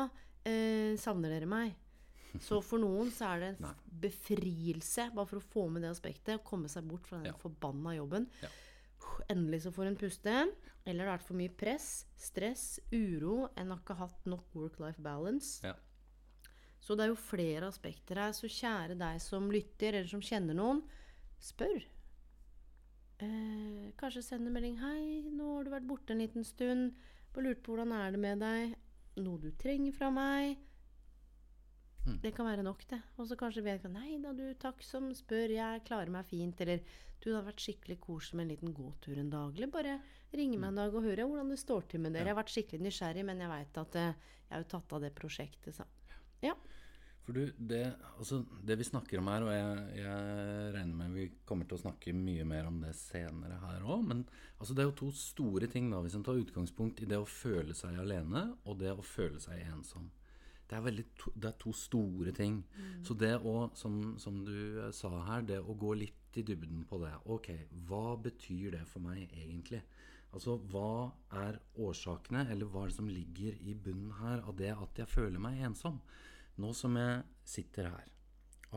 Eh, 0.48 0.95
savner 0.95 1.33
dere 1.36 1.50
meg? 1.51 1.74
Så 2.45 2.62
for 2.63 2.79
noen 2.79 3.12
så 3.12 3.33
er 3.33 3.39
det 3.43 3.50
en 3.57 3.75
befrielse, 4.00 5.09
bare 5.12 5.27
for 5.27 5.41
å 5.41 5.48
få 5.50 5.67
med 5.74 5.83
det 5.83 5.91
aspektet, 5.91 6.38
å 6.39 6.45
komme 6.48 6.69
seg 6.71 6.88
bort 6.88 7.07
fra 7.09 7.19
den 7.25 7.36
forbanna 7.41 7.98
jobben. 7.98 8.29
Ja. 8.39 8.48
Endelig 9.33 9.63
så 9.65 9.71
får 9.75 9.89
hun 9.89 10.00
puste. 10.00 10.36
Eller 10.86 11.03
det 11.03 11.09
har 11.09 11.17
vært 11.17 11.27
for 11.27 11.38
mye 11.38 11.53
press, 11.53 11.89
stress, 12.17 12.65
uro. 12.93 13.50
En 13.59 13.74
har 13.74 13.81
ikke 13.81 14.00
hatt 14.00 14.27
nok 14.29 14.55
work-life 14.55 15.01
balance. 15.03 15.59
Ja. 15.65 15.75
Så 16.79 16.95
det 16.95 17.05
er 17.05 17.12
jo 17.12 17.19
flere 17.19 17.67
aspekter 17.67 18.21
her. 18.24 18.33
Så 18.33 18.50
kjære 18.50 18.98
deg 19.00 19.19
som 19.24 19.51
lytter, 19.51 19.93
eller 19.93 20.09
som 20.09 20.24
kjenner 20.24 20.57
noen, 20.57 20.81
spør. 21.43 21.83
Eh, 23.19 23.91
kanskje 24.00 24.24
send 24.24 24.48
en 24.48 24.53
melding 24.55 24.77
'Hei, 24.79 25.27
nå 25.27 25.55
har 25.57 25.63
du 25.63 25.71
vært 25.74 25.88
borte 25.88 26.15
en 26.15 26.24
liten 26.24 26.43
stund. 26.43 26.95
Bare 27.33 27.43
lurt 27.43 27.63
på 27.63 27.75
hvordan 27.75 27.91
er 27.91 28.12
det 28.12 28.19
med 28.19 28.39
deg. 28.39 28.75
Noe 29.17 29.38
du 29.38 29.51
trenger 29.51 29.93
fra 29.93 30.09
meg?' 30.09 30.68
Det 32.23 32.31
kan 32.35 32.47
være 32.47 32.63
nok, 32.63 32.85
det. 32.89 33.01
Og 33.17 33.27
så 33.27 33.35
kanskje 33.37 33.63
vedkommende 33.65 34.07
'Nei 34.07 34.21
da, 34.23 34.31
du, 34.33 34.53
takk 34.59 34.81
som 34.83 35.11
spør. 35.13 35.51
Jeg 35.53 35.83
klarer 35.85 36.09
meg 36.09 36.25
fint.' 36.25 36.61
Eller 36.61 36.79
'Du, 37.19 37.29
det 37.29 37.35
har 37.35 37.45
vært 37.45 37.61
skikkelig 37.61 37.99
koselig 37.99 38.37
med 38.37 38.45
en 38.45 38.51
liten 38.55 38.73
gåtur 38.73 39.17
en 39.19 39.29
dag.' 39.29 39.55
Eller 39.55 39.67
bare 39.67 39.99
ringe 40.33 40.57
meg 40.57 40.69
en 40.69 40.75
dag 40.75 40.95
og 40.95 41.03
høre 41.03 41.27
hvordan 41.27 41.49
det 41.49 41.59
står 41.59 41.87
til 41.89 41.99
med 41.99 42.13
dere. 42.13 42.29
Jeg 42.29 42.35
har 42.35 42.43
vært 42.43 42.53
skikkelig 42.55 42.81
nysgjerrig, 42.81 43.25
men 43.25 43.39
jeg 43.39 43.49
veit 43.49 43.77
at 43.77 43.95
eh, 43.95 44.13
jeg 44.49 44.55
har 44.55 44.63
jo 44.63 44.69
tatt 44.73 44.93
av 44.93 45.01
det 45.01 45.15
prosjektet, 45.15 45.75
så 45.75 45.85
Ja. 46.41 46.55
For 47.25 47.33
du, 47.33 47.51
det, 47.57 47.93
altså, 48.17 48.39
det 48.65 48.77
vi 48.79 48.85
snakker 48.87 49.19
om 49.19 49.27
her, 49.27 49.43
og 49.45 49.51
jeg, 49.53 49.99
jeg 49.99 50.69
regner 50.73 50.95
med 50.95 51.11
vi 51.13 51.25
kommer 51.45 51.67
til 51.69 51.77
å 51.77 51.81
snakke 51.83 52.13
mye 52.15 52.45
mer 52.47 52.65
om 52.65 52.79
det 52.81 52.95
senere 52.97 53.59
her 53.61 53.83
òg, 53.85 54.01
men 54.07 54.23
altså, 54.57 54.73
det 54.73 54.81
er 54.81 54.87
jo 54.89 54.95
to 55.03 55.11
store 55.11 55.67
ting 55.69 55.91
da, 55.91 55.99
hvis 56.01 56.15
en 56.17 56.23
tar 56.25 56.39
utgangspunkt 56.41 57.03
i 57.03 57.09
det 57.09 57.19
å 57.21 57.27
føle 57.29 57.75
seg 57.77 57.99
alene 58.01 58.47
og 58.63 58.79
det 58.81 58.95
å 58.95 59.05
føle 59.05 59.37
seg 59.43 59.61
ensom. 59.67 60.09
Det 60.69 60.77
er, 60.77 60.81
veldig 60.85 61.03
to, 61.17 61.31
det 61.33 61.47
er 61.49 61.55
to 61.57 61.71
store 61.73 62.31
ting. 62.38 62.59
Så 63.01 63.15
det 63.17 63.31
å, 63.41 63.53
som, 63.73 63.95
som 64.21 64.35
du 64.45 64.53
eh, 64.85 64.91
sa 64.93 65.09
her, 65.25 65.41
det 65.49 65.57
å 65.59 65.73
gå 65.73 65.95
litt 65.97 66.38
i 66.38 66.43
dybden 66.45 66.83
på 66.85 66.99
det. 67.01 67.13
Ok, 67.25 67.49
hva 67.89 68.13
betyr 68.21 68.75
det 68.77 68.83
for 68.88 69.01
meg 69.01 69.31
egentlig? 69.33 69.81
Altså, 70.29 70.59
hva 70.69 71.09
er 71.41 71.57
årsakene, 71.81 72.43
eller 72.53 72.69
hva 72.69 72.83
er 72.85 72.91
det 72.91 72.97
som 72.99 73.09
ligger 73.09 73.55
i 73.65 73.73
bunnen 73.73 74.11
her 74.19 74.43
av 74.45 74.53
det 74.59 74.69
at 74.75 75.01
jeg 75.01 75.09
føler 75.09 75.41
meg 75.41 75.57
ensom? 75.65 75.97
Nå 76.61 76.69
som 76.77 76.93
jeg 77.01 77.23
sitter 77.49 77.89
her, 77.89 78.05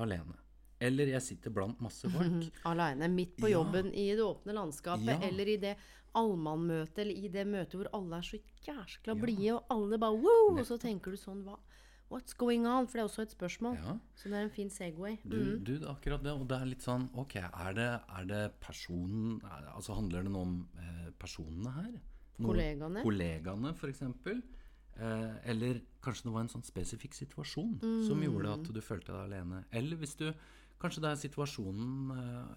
alene. 0.00 0.38
Eller 0.82 1.12
jeg 1.12 1.22
sitter 1.28 1.52
blant 1.54 1.78
masse 1.84 2.08
folk. 2.14 2.48
Aleine, 2.72 3.10
midt 3.12 3.36
på 3.36 3.50
Ja. 3.52 3.58
jobben, 3.60 3.92
i 3.92 4.08
det 4.16 4.24
åpne 4.24 4.56
landskapet, 4.56 5.12
Ja. 5.12 5.20
eller 5.28 5.52
i 5.52 5.58
det 5.60 5.76
allmannmøtet, 6.16 6.98
eller 7.04 7.20
i 7.20 7.28
det 7.32 7.44
møtet 7.48 7.76
hvor 7.78 7.88
alle 7.96 8.18
er 8.18 8.26
så 8.26 8.40
jæskla 8.66 9.14
blide, 9.20 9.58
og 9.58 9.70
alle 9.76 9.98
bare 10.00 10.16
wow! 10.24 10.56
Og 10.56 10.64
så 10.68 10.80
tenker 10.80 11.12
du 11.14 11.20
sånn 11.20 11.44
hva, 11.46 11.58
What's 12.12 12.36
going 12.36 12.66
on? 12.68 12.86
For 12.86 12.98
det 12.98 13.02
er 13.02 13.08
også 13.08 13.24
et 13.24 13.34
spørsmål. 13.34 13.76
Ja. 13.80 13.96
Så 14.18 14.28
det 14.28 14.38
er 14.38 14.46
en 14.46 14.52
fin 14.52 14.70
Segway. 14.70 15.16
Du, 15.24 15.38
du, 15.64 15.74
er 15.78 15.90
akkurat 15.90 16.24
det. 16.24 16.34
Og 16.36 16.44
det 16.50 16.58
er 16.58 16.68
litt 16.68 16.84
sånn 16.84 17.08
Ok, 17.18 17.38
er 17.40 17.76
det, 17.78 17.90
er 18.18 18.26
det 18.28 18.42
personen 18.60 19.38
er, 19.40 19.70
Altså 19.72 19.96
handler 19.96 20.26
det 20.26 20.32
noe 20.34 20.48
om 20.48 20.56
eh, 20.82 21.06
personene 21.20 21.76
her? 21.78 21.92
Noe- 22.38 22.50
Kollegaene. 22.52 23.04
Kollegaene, 23.06 23.72
f.eks. 23.76 24.02
Eh, 24.92 25.30
eller 25.48 25.80
kanskje 26.04 26.28
det 26.28 26.34
var 26.34 26.44
en 26.44 26.52
sånn 26.52 26.66
spesifikk 26.66 27.16
situasjon 27.16 27.78
som 28.04 28.20
gjorde 28.20 28.58
at 28.58 28.74
du 28.76 28.82
følte 28.84 29.14
deg 29.14 29.22
alene. 29.30 29.64
Eller 29.72 30.00
hvis 30.02 30.18
du 30.20 30.28
Kanskje 30.82 31.04
det 31.04 31.10
er 31.12 31.18
situasjonen 31.20 32.12
eh, 32.18 32.52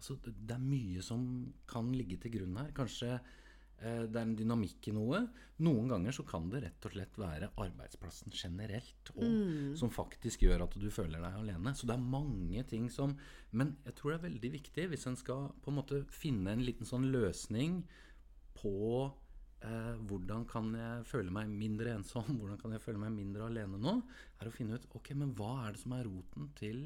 Altså, 0.00 0.16
det, 0.24 0.54
er 0.54 0.62
mye 0.64 1.02
som 1.04 1.22
kan 1.68 1.90
ligge 1.92 2.16
til 2.22 2.32
grunn 2.32 2.54
her. 2.56 2.70
Kanskje 2.72 3.18
det 3.80 4.18
er 4.18 4.26
en 4.26 4.34
dynamikk 4.36 4.90
i 4.90 4.92
noe. 4.92 5.22
Noen 5.64 5.88
ganger 5.88 6.12
så 6.12 6.24
kan 6.28 6.48
det 6.52 6.62
rett 6.64 6.86
og 6.88 6.92
slett 6.94 7.16
være 7.20 7.50
arbeidsplassen 7.60 8.32
generelt 8.32 9.12
og, 9.14 9.24
som 9.80 9.92
faktisk 9.92 10.44
gjør 10.44 10.66
at 10.66 10.76
du 10.80 10.88
føler 10.92 11.20
deg 11.20 11.38
alene. 11.40 11.72
Så 11.76 11.88
det 11.88 11.96
er 11.96 12.12
mange 12.16 12.64
ting 12.68 12.90
som 12.92 13.16
Men 13.56 13.74
jeg 13.86 13.96
tror 13.98 14.12
det 14.12 14.18
er 14.20 14.28
veldig 14.28 14.52
viktig 14.52 14.86
hvis 14.92 15.08
en 15.10 15.18
skal 15.18 15.48
på 15.64 15.72
en 15.72 15.80
måte 15.80 16.04
finne 16.12 16.52
en 16.52 16.64
liten 16.64 16.88
sånn 16.88 17.08
løsning 17.10 17.80
på 18.60 18.76
eh, 19.64 19.96
hvordan 20.08 20.46
kan 20.50 20.70
jeg 20.76 21.06
føle 21.08 21.34
meg 21.34 21.50
mindre 21.50 21.96
ensom, 21.96 22.28
hvordan 22.38 22.60
kan 22.60 22.76
jeg 22.76 22.84
føle 22.84 23.02
meg 23.02 23.16
mindre 23.16 23.48
alene 23.48 23.80
nå, 23.80 23.96
er 24.40 24.48
å 24.48 24.54
finne 24.54 24.78
ut 24.78 24.88
ok, 24.96 25.12
men 25.18 25.34
hva 25.38 25.54
er 25.66 25.76
det 25.76 25.82
som 25.82 25.96
er 25.96 26.08
roten 26.08 26.52
til 26.58 26.84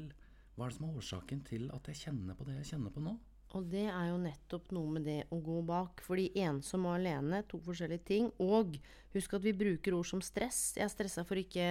Hva 0.55 0.65
er 0.65 0.71
det 0.71 0.77
som 0.77 0.87
er 0.87 0.99
årsaken 1.01 1.41
til 1.47 1.65
at 1.75 1.87
jeg 1.91 2.05
kjenner 2.05 2.37
på 2.37 2.47
det 2.47 2.59
jeg 2.61 2.73
kjenner 2.73 2.93
på 2.95 3.03
nå? 3.03 3.17
Og 3.55 3.67
det 3.71 3.85
er 3.87 4.09
jo 4.09 4.17
nettopp 4.19 4.71
noe 4.75 4.97
med 4.97 5.05
det 5.07 5.21
å 5.31 5.39
gå 5.43 5.61
bak. 5.65 6.01
Fordi 6.03 6.27
ensom 6.43 6.87
og 6.89 6.97
alene, 6.97 7.39
to 7.47 7.59
forskjellige 7.63 8.07
ting. 8.09 8.29
Og 8.43 8.75
husk 9.15 9.35
at 9.37 9.45
vi 9.45 9.55
bruker 9.55 9.95
ord 9.95 10.09
som 10.09 10.23
stress. 10.23 10.73
Jeg 10.75 10.83
er 10.87 10.91
stressa 10.91 11.23
for 11.27 11.39
ikke 11.39 11.67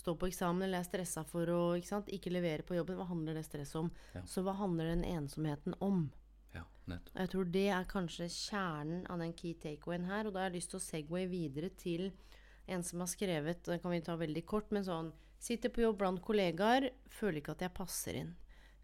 stå 0.00 0.16
på 0.16 0.30
eksamen, 0.30 0.64
eller 0.64 0.80
jeg 0.80 0.86
er 0.86 0.90
stressa 0.90 1.26
for 1.28 1.52
å 1.52 1.60
ikke, 1.76 1.90
sant, 1.90 2.08
ikke 2.12 2.32
levere 2.32 2.64
på 2.66 2.78
jobben. 2.78 2.96
Hva 2.96 3.08
handler 3.10 3.36
det 3.36 3.44
stresset 3.48 3.82
om? 3.82 3.90
Ja. 4.16 4.24
Så 4.24 4.46
hva 4.46 4.56
handler 4.56 4.94
den 4.94 5.04
ensomheten 5.04 5.76
om? 5.84 6.06
Ja, 6.56 6.64
nettopp. 6.88 7.12
Jeg 7.20 7.32
tror 7.34 7.52
det 7.58 7.66
er 7.82 7.92
kanskje 7.92 8.30
kjernen 8.32 9.04
av 9.12 9.20
den 9.20 9.36
key 9.36 9.52
takeawayen 9.60 10.08
her. 10.08 10.24
Og 10.24 10.32
da 10.32 10.46
har 10.46 10.50
jeg 10.50 10.62
lyst 10.62 10.72
til 10.72 10.80
å 10.80 10.86
segway 10.86 11.28
videre 11.28 11.68
til 11.76 12.08
en 12.66 12.82
som 12.82 13.04
har 13.04 13.12
skrevet, 13.12 13.62
det 13.68 13.78
kan 13.82 13.92
vi 13.92 14.02
ta 14.02 14.16
veldig 14.18 14.42
kort, 14.48 14.72
men 14.74 14.86
sånn 14.86 15.12
Sitter 15.46 15.68
på 15.70 15.82
jobb 15.82 15.98
blant 16.00 16.22
kollegaer, 16.24 16.88
føler 17.12 17.42
ikke 17.42 17.52
at 17.52 17.60
jeg 17.66 17.74
passer 17.76 18.16
inn. 18.22 18.30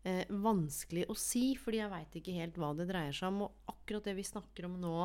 Eh, 0.03 0.25
vanskelig 0.43 1.05
å 1.13 1.15
si, 1.15 1.53
fordi 1.55 1.79
jeg 1.79 1.93
veit 1.93 2.17
ikke 2.19 2.35
helt 2.35 2.57
hva 2.59 2.73
det 2.75 2.89
dreier 2.89 3.15
seg 3.15 3.31
om. 3.31 3.45
Og 3.47 3.71
akkurat 3.71 4.09
det 4.09 4.17
vi 4.19 4.27
snakker 4.27 4.67
om 4.67 4.81
nå 4.83 4.97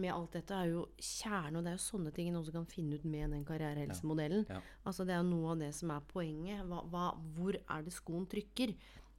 med 0.00 0.08
alt 0.08 0.38
dette, 0.38 0.56
er 0.56 0.70
jo 0.72 0.86
kjernen, 0.96 1.58
og 1.58 1.66
det 1.66 1.74
er 1.74 1.76
jo 1.76 1.84
sånne 1.84 2.12
ting 2.16 2.30
en 2.30 2.38
også 2.40 2.54
kan 2.54 2.64
finne 2.70 2.96
ut 2.96 3.04
med 3.04 3.34
den 3.34 3.44
karrierehelsemodellen. 3.44 4.46
Ja. 4.48 4.62
Altså 4.88 5.04
Det 5.04 5.12
er 5.12 5.20
jo 5.20 5.28
noe 5.28 5.52
av 5.52 5.60
det 5.60 5.68
som 5.76 5.92
er 5.92 6.06
poenget. 6.08 6.62
Hva, 6.64 6.80
hva, 6.88 7.10
hvor 7.36 7.58
er 7.60 7.84
det 7.84 7.92
skoen 7.92 8.24
trykker? 8.32 8.72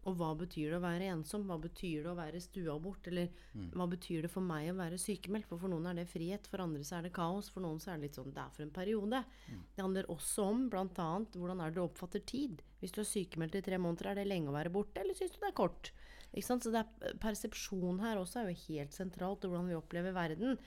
Og 0.03 0.17
hva 0.19 0.33
betyr 0.35 0.73
det 0.73 0.77
å 0.79 0.83
være 0.83 1.09
ensom? 1.13 1.45
Hva 1.47 1.55
betyr 1.63 2.03
det 2.03 2.11
å 2.11 2.17
være 2.17 2.41
stua 2.43 2.75
bort? 2.81 3.07
Eller 3.07 3.29
hva 3.71 3.87
betyr 3.87 4.25
det 4.25 4.31
for 4.33 4.43
meg 4.43 4.71
å 4.71 4.77
være 4.77 4.99
sykemeldt? 4.99 5.47
For 5.47 5.61
for 5.61 5.71
noen 5.71 5.87
er 5.91 6.01
det 6.01 6.09
frihet, 6.11 6.47
for 6.51 6.63
andre 6.63 6.83
så 6.83 6.97
er 6.97 7.07
det 7.07 7.13
kaos. 7.15 7.51
For 7.53 7.63
noen 7.63 7.79
så 7.79 7.93
er 7.93 8.01
det 8.01 8.09
litt 8.09 8.19
sånn 8.19 8.33
det 8.35 8.43
er 8.43 8.55
for 8.55 8.65
en 8.65 8.73
periode. 8.75 9.23
Det 9.47 9.85
handler 9.85 10.09
også 10.11 10.47
om 10.51 10.65
bl.a. 10.73 11.09
hvordan 11.37 11.63
er 11.63 11.71
det 11.71 11.79
du 11.79 11.85
oppfatter 11.85 12.25
tid. 12.27 12.63
Hvis 12.81 12.95
du 12.95 13.03
er 13.03 13.11
sykemeldt 13.13 13.55
i 13.59 13.63
tre 13.63 13.79
måneder, 13.79 14.11
er 14.11 14.19
det 14.19 14.27
lenge 14.27 14.51
å 14.51 14.57
være 14.57 14.73
borte, 14.73 14.99
eller 14.99 15.15
syns 15.15 15.37
du 15.37 15.39
det 15.39 15.53
er 15.53 15.59
kort? 15.61 15.93
Ikke 16.33 16.47
sant? 16.49 16.65
Så 16.65 16.73
det 16.73 16.81
er, 16.83 17.15
persepsjon 17.23 18.01
her 18.03 18.19
også 18.19 18.41
er 18.41 18.51
jo 18.51 18.63
helt 18.67 18.95
sentralt, 18.95 19.45
og 19.45 19.53
hvordan 19.53 19.69
vi 19.71 19.77
opplever 19.77 20.15
verden. 20.15 20.57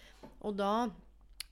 Og 0.46 0.56
da 0.56 0.88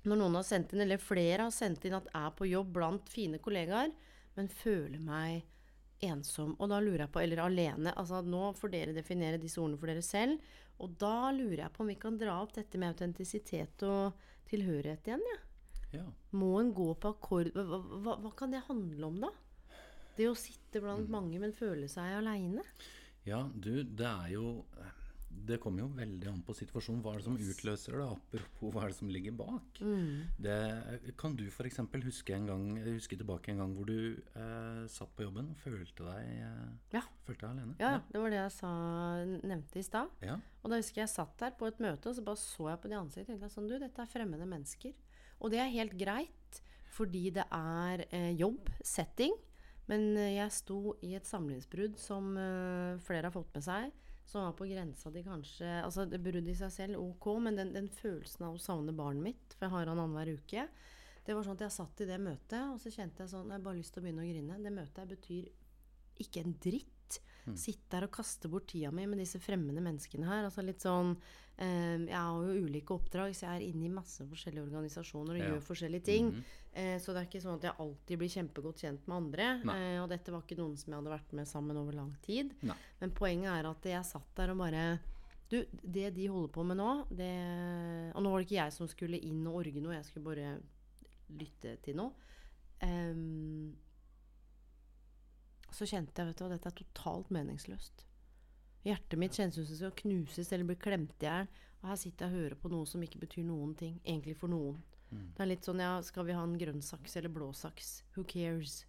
når 0.04 0.20
noen 0.20 0.36
har 0.38 0.44
sendt 0.46 0.72
inn, 0.72 0.82
eller 0.84 1.00
flere 1.00 1.46
har 1.46 1.54
sendt 1.54 1.84
inn 1.88 1.96
at 1.96 2.08
er 2.16 2.32
på 2.36 2.48
jobb 2.48 2.74
blant 2.76 3.08
fine 3.12 3.40
kollegaer, 3.42 3.92
men 4.36 4.50
føler 4.52 5.00
meg 5.00 5.44
ensom. 6.02 6.56
Og 6.58 6.70
da 6.72 6.80
lurer 6.82 7.04
jeg 7.04 7.12
på, 7.14 7.22
eller 7.22 7.44
alene 7.44 7.94
altså 7.94 8.20
Nå 8.24 8.52
får 8.58 8.72
dere 8.72 8.96
definere 8.96 9.40
disse 9.40 9.60
ordene 9.62 9.78
for 9.80 9.92
dere 9.92 10.04
selv. 10.04 10.42
Og 10.82 10.96
da 10.98 11.30
lurer 11.34 11.66
jeg 11.66 11.74
på 11.74 11.84
om 11.84 11.90
vi 11.92 11.98
kan 12.00 12.18
dra 12.18 12.40
opp 12.42 12.54
dette 12.56 12.80
med 12.80 12.96
autentisitet 12.96 13.84
og 13.86 14.16
tilhørighet 14.50 15.10
igjen. 15.10 15.26
Ja. 15.30 15.40
Ja. 15.94 16.04
Må 16.34 16.56
en 16.58 16.72
gå 16.74 16.88
på 16.98 17.12
akkord 17.14 17.52
hva, 17.54 17.78
hva, 17.78 18.16
hva, 18.18 18.30
kan 18.34 18.50
det 18.50 18.64
handle 18.66 19.06
om, 19.06 19.20
da? 19.22 19.30
Det 20.18 20.26
å 20.30 20.36
sitte 20.38 20.82
blant 20.82 21.10
mange, 21.10 21.38
men 21.42 21.54
føle 21.54 21.88
seg 21.90 22.18
aleine? 22.18 22.64
ja, 23.24 23.40
du, 23.54 23.82
det 23.82 24.08
er 24.08 24.32
jo 24.34 24.48
Det 25.44 25.58
kommer 25.62 25.84
jo 25.84 25.88
veldig 25.94 26.28
an 26.30 26.42
på 26.46 26.54
situasjonen. 26.56 27.02
Hva 27.04 27.12
er 27.14 27.20
det 27.20 27.26
som 27.26 27.36
utløser 27.36 27.98
det? 28.00 28.06
Apropos 28.16 28.72
hva 28.74 28.82
er 28.86 28.92
det 28.94 28.98
som 28.98 29.10
ligger 29.12 29.34
bak? 29.38 29.80
Det, 30.40 30.56
kan 31.20 31.36
du 31.38 31.44
f.eks. 31.50 31.78
huske 32.06 32.34
en 32.34 32.46
gang 32.48 32.64
Huske 32.86 33.18
tilbake 33.20 33.52
en 33.52 33.60
gang 33.62 33.74
hvor 33.76 33.86
du 33.86 34.16
eh, 34.16 34.82
satt 34.90 35.12
på 35.14 35.26
jobben 35.26 35.52
og 35.52 35.60
følte 35.62 36.06
deg, 36.08 36.30
eh, 36.48 36.96
Ja. 36.96 37.02
følte 37.28 37.46
deg 37.46 37.50
alene? 37.52 37.76
Ja, 37.78 37.94
det 38.10 38.22
var 38.24 38.34
det 38.34 38.40
jeg 38.40 38.54
sa, 38.56 38.72
nevnte 39.44 39.78
i 39.78 39.86
stad. 39.86 40.10
Ja. 40.24 40.38
Og 40.62 40.70
da 40.72 40.80
husker 40.80 41.02
jeg 41.02 41.04
jeg 41.04 41.12
satt 41.12 41.34
der 41.42 41.52
på 41.58 41.68
et 41.68 41.80
møte, 41.84 42.08
og 42.08 42.16
så 42.16 42.24
bare 42.24 42.40
så 42.40 42.68
jeg 42.70 42.80
på 42.80 42.90
de 42.92 42.96
ansiktene 42.96 43.36
og 43.36 43.42
tenkte 43.42 43.54
sånn, 43.54 43.68
du, 43.68 43.76
dette 43.82 44.00
er 44.04 44.10
fremmede 44.10 44.46
mennesker. 44.48 44.94
Og 45.44 45.52
det 45.52 45.60
er 45.60 45.72
helt 45.74 45.96
greit, 46.00 46.60
fordi 46.94 47.26
det 47.36 47.44
er 47.52 48.04
eh, 48.08 48.30
jobb, 48.38 48.70
setting. 48.80 49.34
Men 49.90 50.14
eh, 50.16 50.36
jeg 50.38 50.54
sto 50.56 50.94
i 51.04 51.12
et 51.18 51.28
samlivsbrudd 51.28 51.98
som 52.00 52.30
eh, 52.40 52.94
flere 53.04 53.28
har 53.28 53.34
fått 53.34 53.52
med 53.56 53.66
seg, 53.66 53.92
som 54.24 54.46
var 54.46 54.54
på 54.56 54.66
grensa 54.70 55.12
til 55.12 55.24
kanskje 55.26 55.68
Altså, 55.82 56.06
det 56.08 56.22
bruddet 56.24 56.54
i 56.54 56.58
seg 56.58 56.72
selv, 56.72 57.00
ok, 57.02 57.28
men 57.44 57.58
den, 57.60 57.74
den 57.76 57.90
følelsen 57.92 58.46
av 58.46 58.56
å 58.56 58.62
savne 58.62 58.94
barnet 58.96 59.26
mitt, 59.26 59.56
for 59.56 59.66
jeg 59.66 59.74
har 59.76 59.92
han 59.92 60.00
annenhver 60.00 60.34
uke 60.38 60.66
Det 61.26 61.36
var 61.36 61.46
sånn 61.46 61.58
at 61.58 61.66
jeg 61.66 61.76
satt 61.76 62.02
i 62.04 62.08
det 62.08 62.20
møtet, 62.22 62.60
og 62.72 62.80
så 62.82 62.92
kjente 62.94 63.24
jeg 63.24 63.32
sånn 63.34 63.52
Jeg 63.52 63.58
har 63.58 63.68
bare 63.68 63.80
lyst 63.80 63.94
til 63.94 64.02
å 64.02 64.06
begynne 64.06 64.24
å 64.24 64.30
grine. 64.30 64.58
Det 64.64 64.74
møtet 64.74 65.12
betyr 65.14 65.52
ikke 66.24 66.44
en 66.44 66.58
dritt. 66.62 66.93
Sitte 67.60 67.92
her 67.98 68.06
og 68.06 68.10
kaste 68.16 68.48
bort 68.48 68.66
tida 68.72 68.88
mi 68.90 69.04
med 69.06 69.18
disse 69.20 69.36
fremmede 69.38 69.82
menneskene 69.84 70.24
her. 70.24 70.46
Altså 70.48 70.62
litt 70.64 70.80
sånn 70.80 71.10
eh, 71.58 71.98
Jeg 72.06 72.16
har 72.16 72.40
jo 72.40 72.64
ulike 72.64 72.94
oppdrag, 72.96 73.34
så 73.36 73.44
jeg 73.44 73.58
er 73.60 73.66
inne 73.68 73.84
i 73.84 73.92
masse 73.92 74.24
forskjellige 74.24 74.64
organisasjoner 74.64 75.34
og 75.36 75.38
Ja. 75.42 75.50
gjør 75.52 75.60
forskjellige 75.66 76.04
ting. 76.04 76.30
Mhm. 76.32 76.44
eh, 76.72 76.96
så 76.98 77.12
det 77.12 77.20
er 77.20 77.28
ikke 77.28 77.42
sånn 77.44 77.58
at 77.60 77.62
jeg 77.68 77.76
alltid 77.78 78.18
blir 78.18 78.32
kjempegodt 78.32 78.80
kjent 78.80 79.06
med 79.06 79.16
andre. 79.16 79.44
Eh, 79.76 79.98
og 80.02 80.08
dette 80.08 80.32
var 80.32 80.40
ikke 80.40 80.56
noen 80.56 80.76
som 80.80 80.92
jeg 80.92 81.02
hadde 81.02 81.12
vært 81.20 81.32
med 81.34 81.46
sammen 81.46 81.76
over 81.76 81.92
lang 81.92 82.16
tid. 82.22 82.54
Nei. 82.62 82.76
Men 83.00 83.10
poenget 83.10 83.52
er 83.60 83.68
at 83.70 83.82
jeg 83.84 84.04
satt 84.04 84.34
der 84.34 84.50
og 84.50 84.58
bare 84.58 84.98
Du, 85.50 85.62
det 85.84 86.14
de 86.14 86.26
holder 86.26 86.48
på 86.48 86.64
med 86.64 86.78
nå 86.78 87.06
det, 87.14 88.14
Og 88.16 88.22
nå 88.24 88.30
var 88.32 88.40
det 88.40 88.46
ikke 88.48 88.64
jeg 88.64 88.72
som 88.72 88.88
skulle 88.88 89.20
inn 89.22 89.46
og 89.46 89.56
orge 89.60 89.80
noe, 89.82 89.92
jeg 90.00 90.04
skulle 90.06 90.24
bare 90.24 90.60
lytte 91.28 91.76
til 91.82 91.96
noe. 91.96 92.12
Ehm, 92.80 93.74
så 95.74 95.88
kjente 95.88 96.22
jeg 96.22 96.30
vet 96.30 96.40
du, 96.40 96.46
at 96.46 96.56
dette 96.56 96.70
er 96.70 96.80
totalt 96.80 97.30
meningsløst. 97.34 98.04
Hjertet 98.84 99.20
mitt 99.20 99.36
kjennes 99.36 99.56
ut 99.56 99.64
som 99.64 99.72
det 99.72 99.80
skal 99.80 99.96
knuses 100.02 100.52
eller 100.52 100.68
bli 100.68 100.76
klemt 100.80 101.22
i 101.24 101.28
hjel. 101.28 101.48
Og 101.82 101.90
her 101.90 102.00
sitter 102.00 102.26
jeg 102.26 102.32
og 102.32 102.42
hører 102.42 102.58
på 102.60 102.70
noe 102.72 102.88
som 102.88 103.02
ikke 103.04 103.20
betyr 103.22 103.46
noen 103.48 103.72
ting. 103.78 103.98
Egentlig 104.04 104.36
for 104.40 104.52
noen. 104.52 104.80
Det 105.14 105.44
er 105.44 105.50
litt 105.50 105.66
sånn 105.66 105.82
ja, 105.82 105.92
skal 106.02 106.26
vi 106.26 106.34
ha 106.36 106.42
en 106.42 106.56
grønn 106.58 106.82
saks 106.82 107.18
eller 107.20 107.32
blå 107.32 107.50
saks? 107.54 108.00
Who 108.14 108.24
cares? 108.28 108.82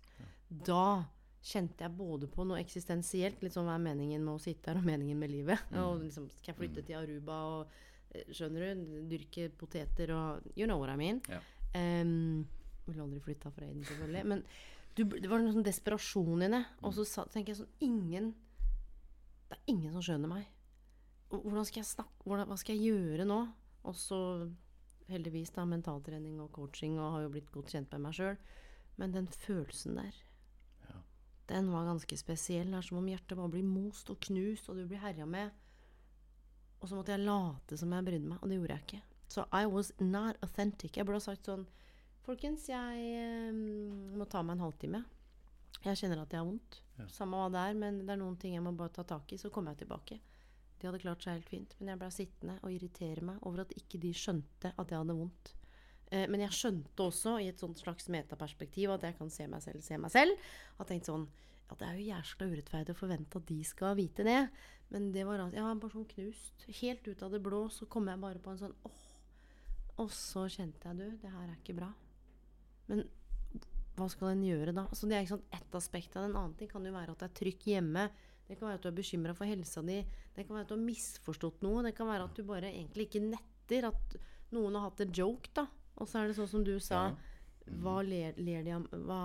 Da 0.50 1.06
kjente 1.46 1.86
jeg 1.86 1.94
både 1.98 2.30
på 2.32 2.46
noe 2.48 2.62
eksistensielt, 2.62 3.44
litt 3.46 3.54
sånn 3.54 3.68
hva 3.70 3.76
er 3.78 3.84
meningen 3.84 4.24
med 4.26 4.34
å 4.34 4.42
sitte 4.42 4.72
her, 4.72 4.80
og 4.82 4.88
meningen 4.88 5.20
med 5.22 5.30
livet. 5.30 5.62
Og 5.78 6.02
liksom, 6.02 6.30
skal 6.40 6.54
jeg 6.54 6.60
flytte 6.62 6.86
til 6.88 6.98
Aruba 6.98 7.42
og 7.52 7.76
eh, 8.16 8.26
skjønner 8.34 8.74
du, 8.74 8.96
dyrke 9.12 9.52
poteter 9.60 10.14
og 10.16 10.48
You 10.56 10.66
know 10.66 10.82
what 10.82 10.94
I 10.94 10.98
mean. 11.00 11.22
Ja. 11.30 11.44
Um, 11.76 12.48
ville 12.88 13.06
aldri 13.06 13.22
flytta 13.22 13.52
fra 13.54 13.68
Aiden, 13.68 13.86
selvfølgelig. 13.86 14.26
Men 14.32 14.44
du, 14.96 15.04
det 15.04 15.28
var 15.28 15.42
noe 15.44 15.54
sånn 15.54 15.66
desperasjon 15.66 16.46
i 16.46 16.52
det. 16.52 16.62
Og 16.88 16.94
så 16.96 17.06
sa, 17.08 17.26
tenker 17.32 17.52
jeg 17.54 17.60
sånn 17.64 17.84
Ingen 17.84 18.30
Det 19.50 19.58
er 19.58 19.72
ingen 19.74 19.92
som 19.94 20.04
skjønner 20.06 20.32
meg. 20.32 20.46
Hvordan 21.30 21.66
skal 21.68 21.82
jeg 21.82 21.90
snakke 21.90 22.24
hvordan, 22.24 22.48
Hva 22.48 22.58
skal 22.62 22.78
jeg 22.78 22.94
gjøre 22.94 23.26
nå? 23.28 23.40
Og 23.86 23.98
så 24.00 24.20
heldigvis 25.10 25.52
da 25.54 25.66
mentaltrening 25.70 26.40
og 26.42 26.52
coaching 26.56 26.96
og 26.98 27.12
har 27.14 27.26
jo 27.26 27.34
blitt 27.36 27.52
godt 27.54 27.74
kjent 27.76 27.92
med 27.94 28.06
meg 28.08 28.16
sjøl. 28.18 28.40
Men 28.98 29.12
den 29.14 29.28
følelsen 29.28 30.00
der, 30.00 30.16
Ja. 30.88 30.96
den 31.52 31.70
var 31.72 31.86
ganske 31.86 32.18
spesiell. 32.18 32.72
Det 32.72 32.80
er 32.80 32.88
som 32.88 32.98
om 32.98 33.06
hjertet 33.12 33.38
bare 33.38 33.52
blir 33.54 33.64
most 33.68 34.10
og 34.10 34.20
knust, 34.20 34.70
og 34.70 34.78
du 34.78 34.88
blir 34.88 35.04
herja 35.04 35.26
med. 35.26 35.52
Og 36.82 36.90
så 36.90 36.96
måtte 36.96 37.12
jeg 37.14 37.26
late 37.26 37.78
som 37.78 37.92
jeg 37.92 38.06
brydde 38.06 38.30
meg, 38.32 38.40
og 38.42 38.50
det 38.50 38.58
gjorde 38.58 38.74
jeg 38.78 38.86
ikke. 38.88 39.02
Så 39.28 39.46
I 39.52 39.66
was 39.66 39.92
not 40.00 40.38
authentic. 40.42 40.96
Jeg 40.98 41.06
burde 41.06 41.20
ha 41.20 41.26
sagt 41.28 41.46
sånn 41.46 41.68
Folkens, 42.26 42.64
jeg 42.72 43.02
eh, 43.22 43.54
må 44.18 44.26
ta 44.26 44.42
meg 44.42 44.58
en 44.58 44.66
halvtime. 44.66 45.04
Jeg 45.86 46.00
kjenner 46.00 46.24
at 46.24 46.32
jeg 46.34 46.42
har 46.42 46.48
vondt. 46.48 46.80
Ja. 46.98 47.06
Samme 47.14 47.38
hva 47.38 47.52
det 47.54 47.62
er, 47.62 47.76
men 47.78 48.00
det 48.02 48.16
er 48.16 48.18
noen 48.18 48.38
ting 48.42 48.56
jeg 48.56 48.64
må 48.66 48.72
bare 48.74 48.94
ta 48.96 49.06
tak 49.06 49.30
i, 49.36 49.38
så 49.38 49.52
kommer 49.54 49.76
jeg 49.76 49.84
tilbake. 49.84 50.18
De 50.80 50.88
hadde 50.88 51.02
klart 51.04 51.22
seg 51.22 51.38
helt 51.38 51.52
fint, 51.52 51.76
men 51.78 51.92
jeg 51.92 52.02
ble 52.02 52.10
sittende 52.14 52.56
og 52.64 52.74
irritere 52.74 53.22
meg 53.26 53.46
over 53.46 53.64
at 53.64 53.76
ikke 53.78 54.00
de 54.02 54.12
skjønte 54.18 54.72
at 54.74 54.92
jeg 54.92 55.04
hadde 55.04 55.18
vondt. 55.20 55.54
Eh, 56.10 56.26
men 56.32 56.42
jeg 56.48 56.58
skjønte 56.58 57.06
også, 57.06 57.36
i 57.42 57.50
et 57.52 57.62
sånt 57.62 57.82
slags 57.84 58.10
metaperspektiv, 58.14 58.96
at 58.96 59.06
jeg 59.06 59.18
kan 59.20 59.30
se 59.34 59.46
meg 59.52 59.62
selv, 59.66 59.84
se 59.86 60.00
meg 60.02 60.14
selv. 60.14 60.48
Jeg 60.80 60.90
tenkte 60.92 61.14
sånn 61.14 61.28
Ja, 61.66 61.78
det 61.80 61.86
er 61.88 61.98
jo 61.98 62.08
jæskla 62.12 62.48
urettferdig 62.52 62.94
å 62.94 62.98
forvente 63.00 63.40
at 63.42 63.48
de 63.50 63.60
skal 63.66 63.96
vite 63.98 64.26
det. 64.26 64.42
Men 64.94 65.12
det 65.14 65.26
var 65.26 65.42
altså 65.42 65.58
Jeg 65.58 65.66
var 65.66 65.80
bare 65.82 65.96
sånn 65.96 66.10
knust. 66.12 66.66
Helt 66.82 67.08
ut 67.10 67.24
av 67.26 67.34
det 67.34 67.42
blå 67.46 67.62
så 67.74 67.86
kom 67.90 68.10
jeg 68.10 68.22
bare 68.22 68.42
på 68.42 68.54
en 68.54 68.62
sånn 68.66 68.76
åh. 68.86 69.06
Og 70.04 70.12
så 70.14 70.50
kjente 70.52 70.90
jeg, 70.90 70.98
du, 71.00 71.22
det 71.22 71.32
her 71.32 71.48
er 71.48 71.56
ikke 71.58 71.78
bra. 71.78 71.94
Men 72.90 73.06
hva 73.96 74.08
skal 74.12 74.34
en 74.34 74.44
gjøre 74.44 74.74
da? 74.76 74.86
Altså 74.92 75.08
det 75.08 75.18
er 75.18 75.26
ikke 75.26 75.38
sånn 75.38 75.58
ett 75.58 75.78
aspekt 75.80 76.16
av 76.16 76.26
det. 76.26 76.32
En 76.32 76.40
annen 76.42 76.56
ting 76.60 76.72
kan 76.72 76.86
jo 76.86 76.96
være 76.96 77.16
at 77.16 77.22
det 77.22 77.30
er 77.30 77.38
trykk 77.42 77.68
hjemme. 77.72 78.08
Det 78.46 78.58
kan 78.58 78.68
være 78.68 78.80
at 78.80 78.86
du 78.86 78.90
er 78.92 78.98
bekymra 79.00 79.36
for 79.38 79.50
helsa 79.50 79.84
di. 79.86 80.02
Det 80.36 80.44
kan 80.46 80.58
være 80.58 80.68
at 80.68 80.74
du 80.74 80.76
har 80.76 80.84
misforstått 80.84 81.64
noe. 81.66 81.86
Det 81.88 81.96
kan 81.98 82.10
være 82.10 82.28
at 82.28 82.36
du 82.36 82.44
bare 82.48 82.74
egentlig 82.74 83.08
ikke 83.08 83.24
netter 83.24 83.88
at 83.90 84.18
noen 84.54 84.76
har 84.78 84.90
hatt 84.90 85.06
en 85.06 85.16
joke, 85.16 85.50
da. 85.56 85.66
Og 85.96 86.12
så 86.12 86.20
er 86.20 86.30
det 86.30 86.38
sånn 86.38 86.52
som 86.52 86.68
du 86.68 86.76
sa. 86.84 87.08
Ja. 87.10 87.32
Hva 87.82 87.96
ler, 88.06 88.36
ler 88.38 88.62
de 88.62 88.74
av 88.76 88.84
Hva 89.08 89.20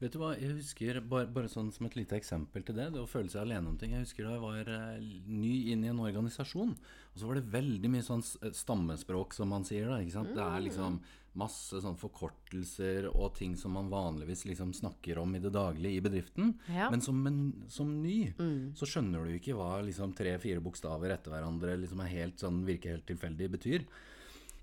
Vet 0.00 0.14
du 0.14 0.16
hva, 0.22 0.30
jeg 0.40 0.54
husker 0.56 0.96
bare, 1.04 1.28
bare 1.28 1.50
sånn 1.52 1.68
som 1.74 1.84
et 1.84 1.98
lite 1.98 2.16
eksempel 2.16 2.64
til 2.64 2.78
det, 2.78 2.86
det 2.94 3.02
å 3.02 3.10
føle 3.10 3.28
seg 3.28 3.42
alene 3.42 3.68
om 3.68 3.76
ting. 3.76 3.92
Jeg 3.92 4.06
husker 4.06 4.24
da 4.24 4.32
jeg 4.38 4.44
var 4.46 4.70
eh, 4.78 5.04
ny 5.28 5.52
inn 5.74 5.84
i 5.84 5.90
en 5.92 6.00
organisasjon, 6.00 6.72
og 6.72 7.20
så 7.20 7.28
var 7.28 7.36
det 7.36 7.52
veldig 7.52 7.90
mye 7.92 8.06
sånn 8.06 8.24
stammespråk, 8.24 9.36
som 9.36 9.52
man 9.52 9.68
sier 9.68 9.90
da, 9.92 10.00
ikke 10.00 10.16
sant. 10.16 10.32
Det 10.32 10.46
er 10.46 10.64
liksom 10.64 10.98
masse 11.36 11.80
sånn 11.82 11.98
forkortelser 12.00 13.08
og 13.10 13.34
ting 13.36 13.56
som 13.60 13.74
man 13.76 13.90
vanligvis 13.92 14.46
liksom 14.48 14.72
snakker 14.76 15.20
om 15.20 15.34
i 15.36 15.42
det 15.42 15.52
daglige 15.54 15.98
i 15.98 16.04
bedriften. 16.04 16.54
Ja. 16.72 16.88
Men 16.92 17.04
som, 17.04 17.20
en, 17.28 17.40
som 17.72 17.92
ny, 18.02 18.32
så 18.78 18.88
skjønner 18.88 19.26
du 19.26 19.36
ikke 19.36 19.56
hva 19.58 19.82
liksom 19.84 20.14
tre-fire 20.16 20.62
bokstaver 20.64 21.14
etter 21.14 21.34
hverandre 21.34 21.76
liksom 21.82 22.02
er 22.04 22.12
helt 22.14 22.42
sånn, 22.42 22.64
virker 22.68 22.96
helt 22.96 23.08
tilfeldig 23.08 23.50
betyr. 23.58 23.86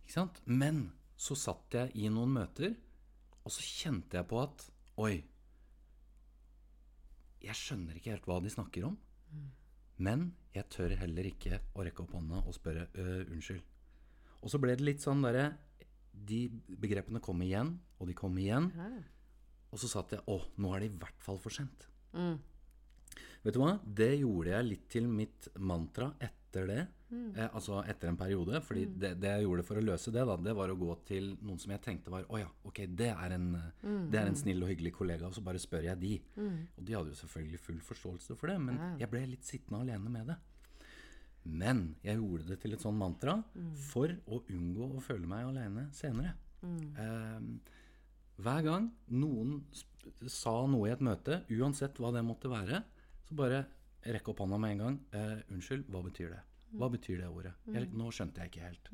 Ikke 0.03 0.15
sant? 0.17 0.41
Men 0.49 0.87
så 1.19 1.37
satt 1.39 1.77
jeg 1.77 1.93
i 2.03 2.09
noen 2.11 2.33
møter, 2.35 2.73
og 3.43 3.53
så 3.53 3.63
kjente 3.63 4.19
jeg 4.19 4.29
på 4.29 4.41
at 4.43 4.69
Oi. 5.01 5.15
Jeg 7.41 7.57
skjønner 7.57 7.97
ikke 7.97 8.11
helt 8.13 8.27
hva 8.29 8.35
de 8.43 8.51
snakker 8.53 8.85
om. 8.85 8.97
Men 10.03 10.27
jeg 10.53 10.69
tør 10.73 10.93
heller 10.99 11.27
ikke 11.27 11.59
å 11.73 11.85
rekke 11.85 12.03
opp 12.05 12.13
hånda 12.13 12.43
og 12.43 12.53
spørre 12.55 12.85
«Øh, 12.93 13.23
unnskyld. 13.33 13.63
Og 14.43 14.51
så 14.51 14.59
ble 14.61 14.75
det 14.77 14.85
litt 14.85 15.03
sånn 15.03 15.23
derre 15.23 15.53
De 16.13 16.45
begrepene 16.79 17.19
kom 17.23 17.41
igjen, 17.41 17.73
og 17.99 18.07
de 18.07 18.13
kom 18.17 18.37
igjen. 18.37 18.69
Og 19.73 19.79
så 19.81 19.89
satt 19.89 20.11
jeg 20.13 20.21
Å, 20.29 20.39
nå 20.61 20.73
er 20.75 20.79
det 20.85 20.91
i 20.91 20.97
hvert 21.01 21.21
fall 21.25 21.39
for 21.41 21.49
sent. 21.51 21.87
Vet 23.43 23.53
du 23.53 23.59
hva? 23.59 23.73
Det 23.83 24.13
gjorde 24.21 24.53
jeg 24.53 24.67
litt 24.69 24.89
til 24.93 25.07
mitt 25.11 25.49
mantra 25.59 26.13
etter 26.21 26.67
det. 26.69 26.83
Eh, 27.35 27.49
altså 27.53 27.83
etter 27.85 28.07
en 28.09 28.17
periode. 28.17 28.61
fordi 28.65 28.85
det, 28.97 29.11
det 29.21 29.29
jeg 29.35 29.43
gjorde 29.43 29.63
for 29.67 29.77
å 29.77 29.83
løse 29.85 30.11
det, 30.13 30.23
da, 30.25 30.35
det 30.37 30.53
var 30.57 30.69
å 30.73 30.77
gå 30.79 30.95
til 31.05 31.27
noen 31.41 31.59
som 31.61 31.71
jeg 31.75 31.81
tenkte 31.83 32.09
var 32.09 32.23
Å 32.29 32.39
ja, 32.39 32.47
ok, 32.65 32.79
det 32.89 33.09
er, 33.11 33.35
en, 33.35 33.49
eh, 33.55 33.83
det 34.09 34.19
er 34.21 34.29
en 34.31 34.35
snill 34.39 34.63
og 34.63 34.69
hyggelig 34.71 34.93
kollega, 34.95 35.27
og 35.27 35.35
så 35.35 35.43
bare 35.45 35.61
spør 35.61 35.83
jeg 35.91 35.99
de. 36.01 36.13
Og 36.77 36.81
de 36.87 36.95
hadde 36.97 37.13
jo 37.13 37.19
selvfølgelig 37.19 37.59
full 37.59 37.81
forståelse 37.89 38.37
for 38.39 38.47
det, 38.49 38.57
men 38.61 38.79
jeg 39.01 39.09
ble 39.11 39.25
litt 39.33 39.45
sittende 39.45 39.81
alene 39.83 40.09
med 40.09 40.31
det. 40.31 40.37
Men 41.43 41.95
jeg 42.05 42.19
gjorde 42.21 42.47
det 42.47 42.59
til 42.63 42.75
et 42.75 42.83
sånn 42.83 42.97
mantra 42.97 43.35
for 43.89 44.11
å 44.31 44.39
unngå 44.53 44.89
å 44.95 45.03
føle 45.03 45.27
meg 45.27 45.49
alene 45.49 45.89
senere. 45.95 46.37
Eh, 46.63 47.73
hver 48.43 48.63
gang 48.65 48.87
noen 49.11 49.57
sa 50.31 50.55
noe 50.67 50.87
i 50.89 50.93
et 50.93 51.03
møte, 51.03 51.41
uansett 51.51 51.99
hva 51.99 52.13
det 52.15 52.23
måtte 52.25 52.51
være, 52.51 52.79
så 53.27 53.35
bare 53.39 53.65
rekk 54.13 54.31
opp 54.31 54.43
hånda 54.43 54.59
med 54.59 54.75
en 54.75 54.83
gang. 54.85 54.97
Eh, 55.15 55.37
unnskyld, 55.53 55.85
hva 55.91 56.01
betyr 56.05 56.33
det? 56.33 56.41
Hva 56.73 56.89
betyr 56.89 57.21
det 57.21 57.29
ordet? 57.29 57.53
Jeg, 57.69 57.91
nå 57.93 58.09
skjønte 58.11 58.41
jeg 58.41 58.51
ikke 58.51 58.65
helt. 58.65 58.89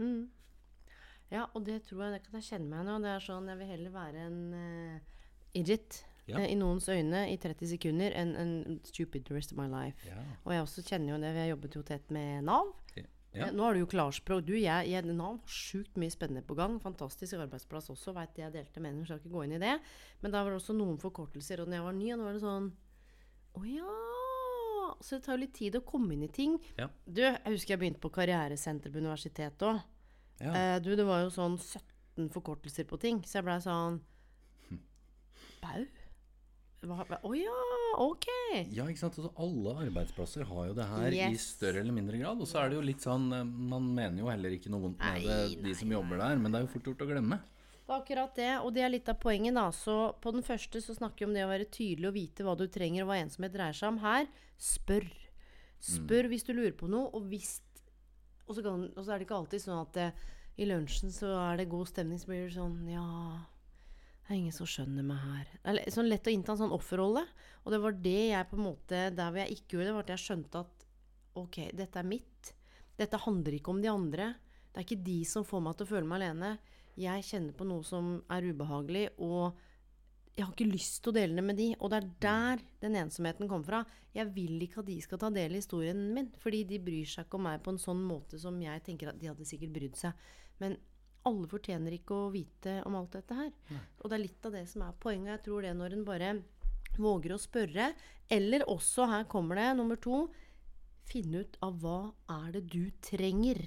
Ja, 1.29 1.45
og 1.53 1.63
det 1.67 1.83
tror 1.85 2.07
jeg 2.07 2.17
det 2.17 2.23
kan 2.25 2.39
jeg 2.39 2.47
kjenne 2.49 2.67
meg 2.71 2.81
igjen 2.89 2.99
i. 2.99 3.05
Det 3.05 3.13
er 3.13 3.25
sånn 3.25 3.49
jeg 3.51 3.59
vil 3.61 3.69
heller 3.69 3.93
være 3.93 4.23
en 4.25 4.39
uh, 4.57 5.19
idiot 5.57 5.99
Ja. 6.29 6.39
eh, 6.39 6.51
i 6.53 6.57
noens 6.59 6.87
øyne 6.89 7.25
i 7.31 7.37
30 7.41 7.73
sekunder 7.75 8.15
enn 8.15 8.35
en 8.39 8.79
stupid 8.87 9.29
rest 9.33 9.53
of 9.53 9.59
my 9.59 9.67
life. 9.71 9.97
Ja. 10.07 10.19
Og 10.45 10.53
jeg 10.53 10.65
også 10.65 10.85
kjenner 10.85 11.15
jo 11.15 11.21
det, 11.23 11.33
vi 11.35 11.43
har 11.43 11.51
jobbet 11.55 11.75
jo 11.79 11.83
tett 11.87 12.11
med 12.15 12.43
Nav. 12.47 12.73
Ja. 12.95 13.45
Eh, 13.45 13.51
Nå 13.53 13.61
har 13.63 13.73
du 13.77 13.83
jo 13.83 13.89
klarspråk. 13.89 14.45
Du, 14.47 14.55
jeg, 14.57 14.89
jeg, 14.89 15.05
Nav 15.05 15.35
har 15.37 15.53
sjukt 15.53 15.97
mye 16.01 16.09
spennende 16.13 16.41
på 16.45 16.55
gang. 16.57 16.79
Fantastisk 16.81 17.37
arbeidsplass 17.37 17.91
også, 17.93 18.13
veit 18.17 18.37
jeg 18.41 18.53
delte 18.55 18.81
meninger, 18.81 19.05
skal 19.05 19.19
ikke 19.21 19.33
gå 19.35 19.43
inn 19.45 19.57
i 19.59 19.61
det. 19.61 19.75
Men 20.23 20.33
da 20.33 20.41
var 20.43 20.55
det 20.55 20.61
også 20.63 20.73
noen 20.77 20.97
forkortelser. 21.01 21.61
Og 21.61 21.69
når 21.69 21.77
jeg 21.79 21.85
var 21.85 21.99
ny, 21.99 22.07
og 22.13 22.17
nå 22.21 22.25
var 22.29 22.39
det 22.39 22.45
sånn 22.45 22.71
Å 23.59 23.65
ja! 23.69 23.99
Så 25.01 25.15
det 25.19 25.23
tar 25.27 25.37
jo 25.37 25.43
litt 25.43 25.53
tid 25.53 25.77
å 25.77 25.83
komme 25.85 26.15
inn 26.15 26.25
i 26.25 26.31
ting. 26.33 26.57
Ja. 26.79 26.89
Du, 27.05 27.21
jeg 27.21 27.53
husker 27.53 27.75
jeg 27.75 27.81
begynte 27.83 28.01
på 28.03 28.09
karrieresenter 28.13 28.91
på 28.91 28.97
universitetet 28.99 29.61
òg. 29.67 29.79
Ja. 30.41 30.51
Eh, 30.55 30.77
du, 30.81 30.89
det 30.97 31.05
var 31.07 31.21
jo 31.23 31.29
sånn 31.33 31.55
17 31.61 32.31
forkortelser 32.33 32.87
på 32.89 32.97
ting, 32.99 33.21
så 33.27 33.39
jeg 33.39 33.45
blei 33.47 33.59
sånn 33.63 34.01
Bau? 35.61 35.85
Hva- 36.79 37.19
oh, 37.27 37.33
ja, 37.35 37.51
ok! 37.99 38.27
Ja, 38.71 38.85
ikke 38.87 39.01
sant? 39.01 39.17
Altså, 39.19 39.33
alle 39.35 39.73
arbeidsplasser 39.83 40.45
har 40.47 40.67
jo 40.69 40.75
det 40.77 40.85
her 40.87 41.15
i 41.27 41.35
større 41.41 41.81
eller 41.81 41.91
mindre 41.95 42.17
grad. 42.21 42.39
Og 42.39 42.47
så 42.47 42.61
er 42.61 42.69
det 42.71 42.77
jo 42.79 42.83
litt 42.87 43.03
sånn 43.03 43.25
eh, 43.35 43.43
Man 43.43 43.89
mener 43.97 44.21
jo 44.23 44.29
heller 44.31 44.55
ikke 44.55 44.71
noe 44.71 44.85
vondt 44.85 45.01
med 45.03 45.25
Nei, 45.27 45.55
de 45.65 45.73
som 45.75 45.91
jobber 45.91 46.21
der, 46.21 46.39
men 46.39 46.51
det 46.53 46.61
er 46.61 46.67
jo 46.67 46.71
fort 46.77 46.87
gjort 46.87 47.03
å 47.03 47.09
glemme. 47.09 47.41
Det 47.89 47.95
er 47.95 47.99
akkurat 48.03 48.35
det, 48.37 48.49
og 48.63 48.71
det 48.77 48.83
er 48.85 48.93
litt 48.93 49.09
av 49.11 49.17
poenget, 49.19 49.55
da. 49.57 49.65
Så 49.75 49.97
på 50.21 50.31
den 50.31 50.45
første 50.45 50.79
så 50.85 50.95
snakker 50.95 51.25
vi 51.25 51.27
om 51.27 51.33
det 51.35 51.43
å 51.43 51.51
være 51.51 51.67
tydelig 51.73 52.07
og 52.07 52.15
vite 52.15 52.45
hva 52.47 52.55
du 52.55 52.67
trenger, 52.71 53.03
og 53.03 53.09
hva 53.11 53.19
ensomhet 53.25 53.55
dreier 53.57 53.75
seg 53.75 53.89
om. 53.89 53.97
Her 54.05 54.29
spør. 54.61 55.07
Spør 55.83 56.27
hvis 56.31 56.43
du 56.47 56.53
lurer 56.53 56.75
på 56.77 56.87
noe, 56.91 57.09
og 57.15 57.27
hvis 57.31 57.57
Og 58.49 58.55
så, 58.57 58.63
kan, 58.65 58.87
og 58.97 59.03
så 59.05 59.11
er 59.13 59.19
det 59.19 59.27
ikke 59.27 59.37
alltid 59.37 59.61
sånn 59.61 59.81
at 59.83 59.93
det, 59.93 60.07
i 60.57 60.65
lunsjen 60.65 61.11
så 61.13 61.27
er 61.51 61.59
det 61.59 61.67
god 61.69 61.87
stemning, 61.91 62.17
så 62.19 62.31
blir 62.31 62.47
det 62.47 62.55
sånn 62.55 62.79
Ja, 62.89 63.03
det 64.29 64.35
er 64.35 64.43
ingen 64.43 64.53
som 64.53 64.67
skjønner 64.69 65.05
meg 65.09 65.21
her. 65.25 65.47
Det 65.57 65.71
er 65.87 65.93
sånn 65.95 66.05
lett 66.05 66.27
å 66.29 66.31
innta 66.31 66.53
en 66.53 66.59
sånn 66.59 66.73
offerrolle. 66.75 67.23
Og 67.63 67.73
det 67.73 67.79
var 67.81 67.95
det 67.97 68.19
jeg 68.29 68.45
på 68.51 68.59
en 68.59 68.61
måte 68.61 68.99
Der 69.09 69.31
hvor 69.31 69.39
jeg 69.41 69.55
ikke 69.55 69.73
gjorde 69.73 69.87
det, 69.87 69.93
var 69.95 70.03
at 70.05 70.11
jeg 70.13 70.21
skjønte 70.21 70.59
at 70.61 70.83
ok, 71.41 71.57
dette 71.79 71.97
er 71.97 72.05
mitt. 72.05 72.51
Dette 72.99 73.21
handler 73.23 73.55
ikke 73.57 73.73
om 73.73 73.79
de 73.81 73.89
andre. 73.89 74.27
Det 74.69 74.77
er 74.77 74.85
ikke 74.85 75.07
de 75.07 75.15
som 75.25 75.47
får 75.49 75.63
meg 75.65 75.79
til 75.79 75.87
å 75.87 75.91
føle 75.95 76.09
meg 76.11 76.19
alene. 76.19 76.51
Jeg 77.01 77.25
kjenner 77.25 77.57
på 77.57 77.65
noe 77.71 77.87
som 77.87 78.11
er 78.29 78.45
ubehagelig, 78.51 79.07
og 79.17 79.57
jeg 80.35 80.45
har 80.45 80.53
ikke 80.53 80.69
lyst 80.69 80.99
til 81.01 81.09
å 81.09 81.17
dele 81.17 81.39
det 81.39 81.45
med 81.49 81.57
de. 81.57 81.67
Og 81.79 81.89
det 81.89 81.97
er 81.97 82.11
der 82.27 82.63
den 82.85 82.99
ensomheten 83.01 83.49
kommer 83.49 83.65
fra. 83.65 83.81
Jeg 84.13 84.29
vil 84.37 84.61
ikke 84.61 84.83
at 84.83 84.91
de 84.91 84.99
skal 85.07 85.23
ta 85.25 85.31
del 85.33 85.57
i 85.57 85.63
historien 85.63 86.05
min. 86.13 86.29
Fordi 86.37 86.61
de 86.69 86.77
bryr 86.85 87.09
seg 87.09 87.25
ikke 87.25 87.41
om 87.41 87.47
meg 87.49 87.65
på 87.65 87.73
en 87.73 87.81
sånn 87.81 88.05
måte 88.05 88.37
som 88.37 88.61
jeg 88.61 88.85
tenker 88.85 89.09
at 89.09 89.17
de 89.17 89.33
hadde 89.33 89.49
sikkert 89.49 89.73
brydd 89.73 89.97
seg. 89.97 90.29
Men 90.61 90.77
alle 91.27 91.49
fortjener 91.51 91.95
ikke 91.97 92.15
å 92.15 92.29
vite 92.33 92.79
om 92.87 92.95
alt 92.99 93.17
dette 93.17 93.35
her. 93.35 93.51
Og 93.99 94.09
det 94.09 94.15
er 94.17 94.23
litt 94.23 94.45
av 94.47 94.55
det 94.55 94.65
som 94.71 94.85
er 94.85 94.99
poenget. 95.03 95.33
Jeg 95.35 95.45
tror 95.47 95.65
det 95.65 95.73
når 95.77 95.95
en 95.95 96.05
bare 96.07 96.31
våger 96.99 97.33
å 97.35 97.41
spørre, 97.41 97.91
eller 98.29 98.65
også, 98.69 99.07
her 99.09 99.27
kommer 99.31 99.59
det, 99.59 99.73
nummer 99.79 99.99
to 99.99 100.27
Finne 101.09 101.39
ut 101.41 101.55
av 101.65 101.79
hva 101.81 101.99
er 102.29 102.51
det 102.53 102.67
du 102.69 102.91
trenger. 103.01 103.63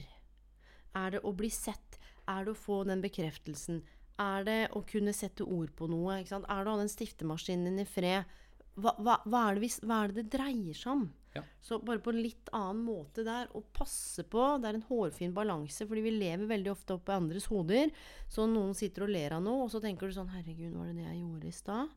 Er 0.94 1.16
det 1.16 1.22
å 1.26 1.32
bli 1.34 1.48
sett? 1.50 1.98
Er 2.30 2.44
det 2.46 2.52
å 2.52 2.60
få 2.60 2.84
den 2.86 3.02
bekreftelsen? 3.02 3.80
Er 4.22 4.44
det 4.46 4.60
å 4.78 4.84
kunne 4.86 5.14
sette 5.16 5.42
ord 5.42 5.72
på 5.74 5.88
noe? 5.90 6.20
Er 6.20 6.28
det 6.28 6.38
å 6.38 6.44
ha 6.46 6.76
den 6.78 6.92
stiftemaskinen 6.92 7.66
din 7.66 7.82
i 7.82 7.88
fred? 7.88 8.30
Hva, 8.76 8.94
hva, 8.94 9.18
hva, 9.26 9.40
er 9.48 9.58
det 9.58 9.72
hva 9.82 10.04
er 10.04 10.12
det 10.12 10.22
det 10.22 10.36
dreier 10.36 10.78
seg 10.78 10.92
om? 10.94 11.02
Ja. 11.32 11.42
Så 11.64 11.78
bare 11.80 12.02
på 12.04 12.12
en 12.12 12.20
litt 12.20 12.50
annen 12.52 12.82
måte 12.84 13.24
der, 13.24 13.48
og 13.56 13.70
passe 13.72 14.24
på 14.28 14.42
Det 14.60 14.68
er 14.68 14.76
en 14.76 14.88
hårfin 14.88 15.32
balanse, 15.36 15.86
fordi 15.88 16.04
vi 16.04 16.14
lever 16.18 16.50
veldig 16.50 16.72
ofte 16.74 16.96
oppe 16.98 17.14
i 17.14 17.20
andres 17.22 17.48
hoder. 17.48 17.92
Så 18.28 18.44
noen 18.50 18.76
sitter 18.76 19.06
og 19.06 19.14
ler 19.14 19.38
av 19.38 19.44
noe, 19.44 19.64
og 19.64 19.72
så 19.72 19.80
tenker 19.80 20.08
du 20.08 20.16
sånn 20.16 20.32
Herregud, 20.34 20.74
var 20.76 20.90
det 20.90 20.98
det 21.00 21.08
jeg 21.08 21.22
gjorde 21.22 21.48
i 21.48 21.56
stad? 21.56 21.96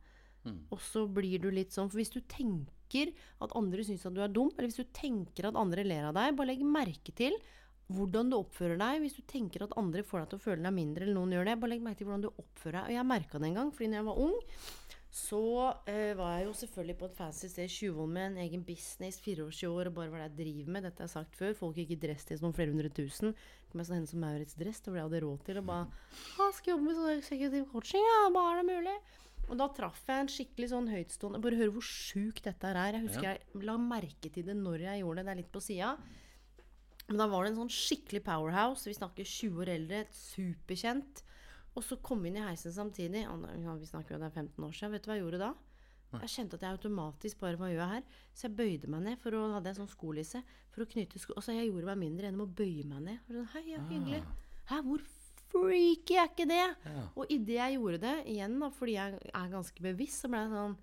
Og 0.70 0.82
så 0.84 1.06
blir 1.10 1.42
du 1.42 1.50
litt 1.54 1.74
sånn 1.74 1.90
For 1.90 1.98
hvis 1.98 2.14
du 2.14 2.22
tenker 2.30 3.12
at 3.42 3.54
andre 3.58 3.86
syns 3.86 4.06
at 4.06 4.16
du 4.16 4.22
er 4.24 4.32
dum, 4.32 4.52
eller 4.54 4.70
hvis 4.70 4.84
du 4.84 4.96
tenker 4.96 5.50
at 5.50 5.58
andre 5.60 5.86
ler 5.88 6.10
av 6.10 6.18
deg, 6.18 6.36
bare 6.38 6.52
legg 6.54 6.62
merke 6.70 7.14
til 7.18 7.38
hvordan 7.94 8.32
du 8.32 8.38
oppfører 8.40 8.80
deg. 8.82 9.02
Hvis 9.04 9.18
du 9.18 9.24
tenker 9.30 9.66
at 9.66 9.74
andre 9.78 10.06
får 10.06 10.24
deg 10.24 10.30
til 10.32 10.40
å 10.40 10.46
føle 10.46 10.66
deg 10.66 10.76
mindre, 10.76 11.06
eller 11.06 11.18
noen 11.20 11.36
gjør 11.36 11.50
det, 11.50 11.58
bare 11.62 11.74
legg 11.74 11.84
merke 11.86 12.02
til 12.02 12.10
hvordan 12.10 12.26
du 12.26 12.32
oppfører 12.32 12.78
deg. 12.80 12.88
Og 12.88 12.98
jeg 12.98 13.10
merka 13.10 13.42
det 13.42 13.50
en 13.50 13.60
gang, 13.60 13.74
fordi 13.74 13.90
når 13.92 14.00
jeg 14.00 14.08
var 14.10 14.22
ung, 14.26 14.38
så 15.16 15.40
uh, 15.72 16.14
var 16.20 16.32
jeg 16.36 16.46
jo 16.50 16.54
selvfølgelig 16.60 16.96
på 17.00 17.08
et 17.08 17.14
fancy 17.16 17.48
sted 17.48 17.72
i 17.86 17.88
år 17.88 18.08
med 18.12 18.26
en 18.34 18.40
egen 18.44 18.64
business, 18.68 19.16
24 19.24 19.70
år, 19.72 19.88
og 19.88 19.96
bare 19.96 20.12
hva 20.12 20.26
det 20.26 20.26
jeg 20.28 20.40
driver 20.42 20.74
med. 20.76 20.84
Dette 20.90 21.00
har 21.04 21.08
jeg 21.08 21.14
sagt 21.14 21.38
før. 21.40 21.54
Folk 21.56 21.78
gikk 21.80 21.94
i 21.96 22.00
dress 22.02 22.28
til 22.28 22.42
noen 22.44 22.56
flere 22.58 22.74
hundre 22.74 22.90
tusen. 22.92 23.32
Kom 23.70 23.80
jeg 23.80 23.88
sånn 23.88 23.98
henne 24.02 24.12
som 24.12 24.20
Maurits 24.26 24.58
dress, 24.60 24.82
det 24.84 24.92
var 24.92 24.98
det 24.98 25.04
jeg 25.04 25.08
hadde 25.08 25.22
råd 25.24 25.46
til. 25.48 25.60
Og 25.62 25.70
bare 25.70 25.86
«Å, 26.36 26.50
skal 26.58 26.74
jobbe 26.74 26.88
med 26.90 26.98
sånn 27.00 27.14
executive 27.14 27.70
coaching, 27.72 28.04
ja, 28.10 28.18
bare 28.36 28.58
er 28.58 28.60
det 28.60 28.74
mulig? 28.74 28.96
Og 29.46 29.56
da 29.62 29.70
traff 29.78 30.02
jeg 30.10 30.26
en 30.26 30.32
skikkelig 30.34 30.68
sånn 30.72 30.88
høytstående 30.90 31.40
Bare 31.44 31.58
hør 31.60 31.72
hvor 31.76 31.86
sjukt 31.86 32.48
dette 32.48 32.66
her 32.68 32.80
er. 32.82 32.98
Jeg 32.98 33.08
husker 33.08 33.28
Ja. 33.30 33.34
jeg 33.38 33.66
la 33.70 33.78
merke 33.80 34.32
til 34.34 34.48
det 34.50 34.56
når 34.58 34.84
jeg 34.88 35.04
gjorde 35.04 35.22
det. 35.22 35.26
Det 35.28 35.34
er 35.36 35.42
litt 35.44 35.52
på 35.54 35.62
sida. 35.64 35.92
Men 37.08 37.22
da 37.22 37.28
var 37.30 37.46
det 37.46 37.54
en 37.54 37.62
sånn 37.64 37.72
skikkelig 37.72 38.24
powerhouse. 38.26 38.90
Vi 38.90 38.98
snakker 38.98 39.24
20 39.24 39.62
år 39.64 39.72
eldre, 39.78 40.04
superkjent. 40.12 41.22
Og 41.76 41.84
så 41.84 41.98
kom 42.00 42.24
vi 42.24 42.32
inn 42.32 42.40
i 42.40 42.46
heisen 42.46 42.74
samtidig. 42.74 43.26
Ja, 43.26 43.74
vi 43.76 43.88
snakker 43.90 44.16
jo 44.16 44.22
det 44.22 44.30
er 44.30 44.38
15 44.44 44.64
år 44.64 44.76
siden. 44.76 44.94
Vet 44.96 45.06
du 45.06 45.10
hva 45.12 45.18
jeg 45.18 45.26
gjorde 45.26 45.42
da? 45.44 45.54
Jeg 46.22 46.32
kjente 46.32 46.56
at 46.56 46.64
jeg 46.64 46.78
automatisk 46.78 47.42
bare 47.42 47.60
Hva 47.60 47.68
gjør 47.72 47.82
jeg 47.82 47.92
her? 47.92 48.22
Så 48.32 48.48
jeg 48.48 48.56
bøyde 48.56 48.90
meg 48.92 49.04
ned, 49.04 49.20
for 49.20 49.36
å 49.36 49.44
hadde 49.56 49.72
jeg 49.72 49.80
sånn 49.82 49.92
skolisse. 49.92 50.42
For 50.72 50.86
å 50.86 50.90
knytte 50.94 51.20
sko... 51.20 51.36
Altså, 51.36 51.56
jeg 51.58 51.70
gjorde 51.70 51.90
meg 51.92 52.02
mindre 52.06 52.32
enn 52.32 52.42
å 52.42 52.48
bøye 52.48 52.86
meg 52.88 53.04
ned. 53.10 53.22
Sånn, 53.28 53.52
Hei, 53.52 53.64
ja, 53.74 53.84
hyggelig. 53.90 54.22
Hæ, 54.70 54.80
hvor 54.88 55.04
freaky 55.52 56.18
er 56.22 56.32
ikke 56.32 56.48
det? 56.50 56.64
Ja. 56.88 57.06
Og 57.14 57.32
idet 57.36 57.60
jeg 57.60 57.78
gjorde 57.78 58.02
det, 58.06 58.16
igjen 58.34 58.58
da, 58.62 58.72
fordi 58.74 58.98
jeg 58.98 59.22
er 59.30 59.54
ganske 59.54 59.86
bevisst, 59.86 60.24
så 60.24 60.32
ble 60.32 60.42
jeg 60.42 60.54
sånn 60.56 60.76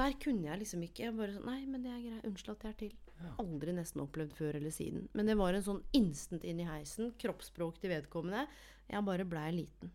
Der 0.00 0.16
kunne 0.22 0.48
jeg 0.48 0.62
liksom 0.62 0.82
ikke 0.86 1.06
jeg 1.08 1.16
bare 1.18 1.34
sånn 1.36 1.48
Nei, 1.50 1.60
men 1.68 1.84
det 1.84 1.94
er 1.94 2.02
greit. 2.06 2.26
Unnskyld 2.30 2.56
at 2.56 2.68
jeg 2.68 2.76
er 2.76 2.82
til. 2.84 2.98
Aldri 3.42 3.74
nesten 3.76 4.00
opplevd 4.00 4.32
før 4.32 4.56
eller 4.56 4.72
siden. 4.72 5.08
Men 5.12 5.28
det 5.28 5.36
var 5.36 5.56
en 5.56 5.66
sånn 5.66 5.82
instant 5.96 6.46
inn 6.48 6.62
i 6.62 6.68
heisen. 6.68 7.10
Kroppsspråk 7.20 7.82
til 7.82 7.92
vedkommende. 7.92 8.46
Jeg 8.90 9.06
bare 9.06 9.26
blei 9.28 9.48
liten. 9.54 9.92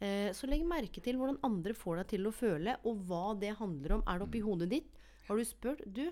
Eh, 0.00 0.30
så 0.32 0.48
legg 0.48 0.62
merke 0.64 1.02
til 1.04 1.18
hvordan 1.20 1.40
andre 1.44 1.74
får 1.76 2.00
deg 2.00 2.10
til 2.14 2.28
å 2.28 2.32
føle, 2.32 2.76
og 2.88 3.00
hva 3.08 3.24
det 3.38 3.52
handler 3.58 3.98
om. 3.98 4.04
Er 4.08 4.20
det 4.20 4.28
oppi 4.28 4.40
hodet 4.44 4.70
ditt? 4.72 4.92
Har 5.26 5.36
du 5.36 5.44
spurt 5.44 5.82
Du, 5.86 6.06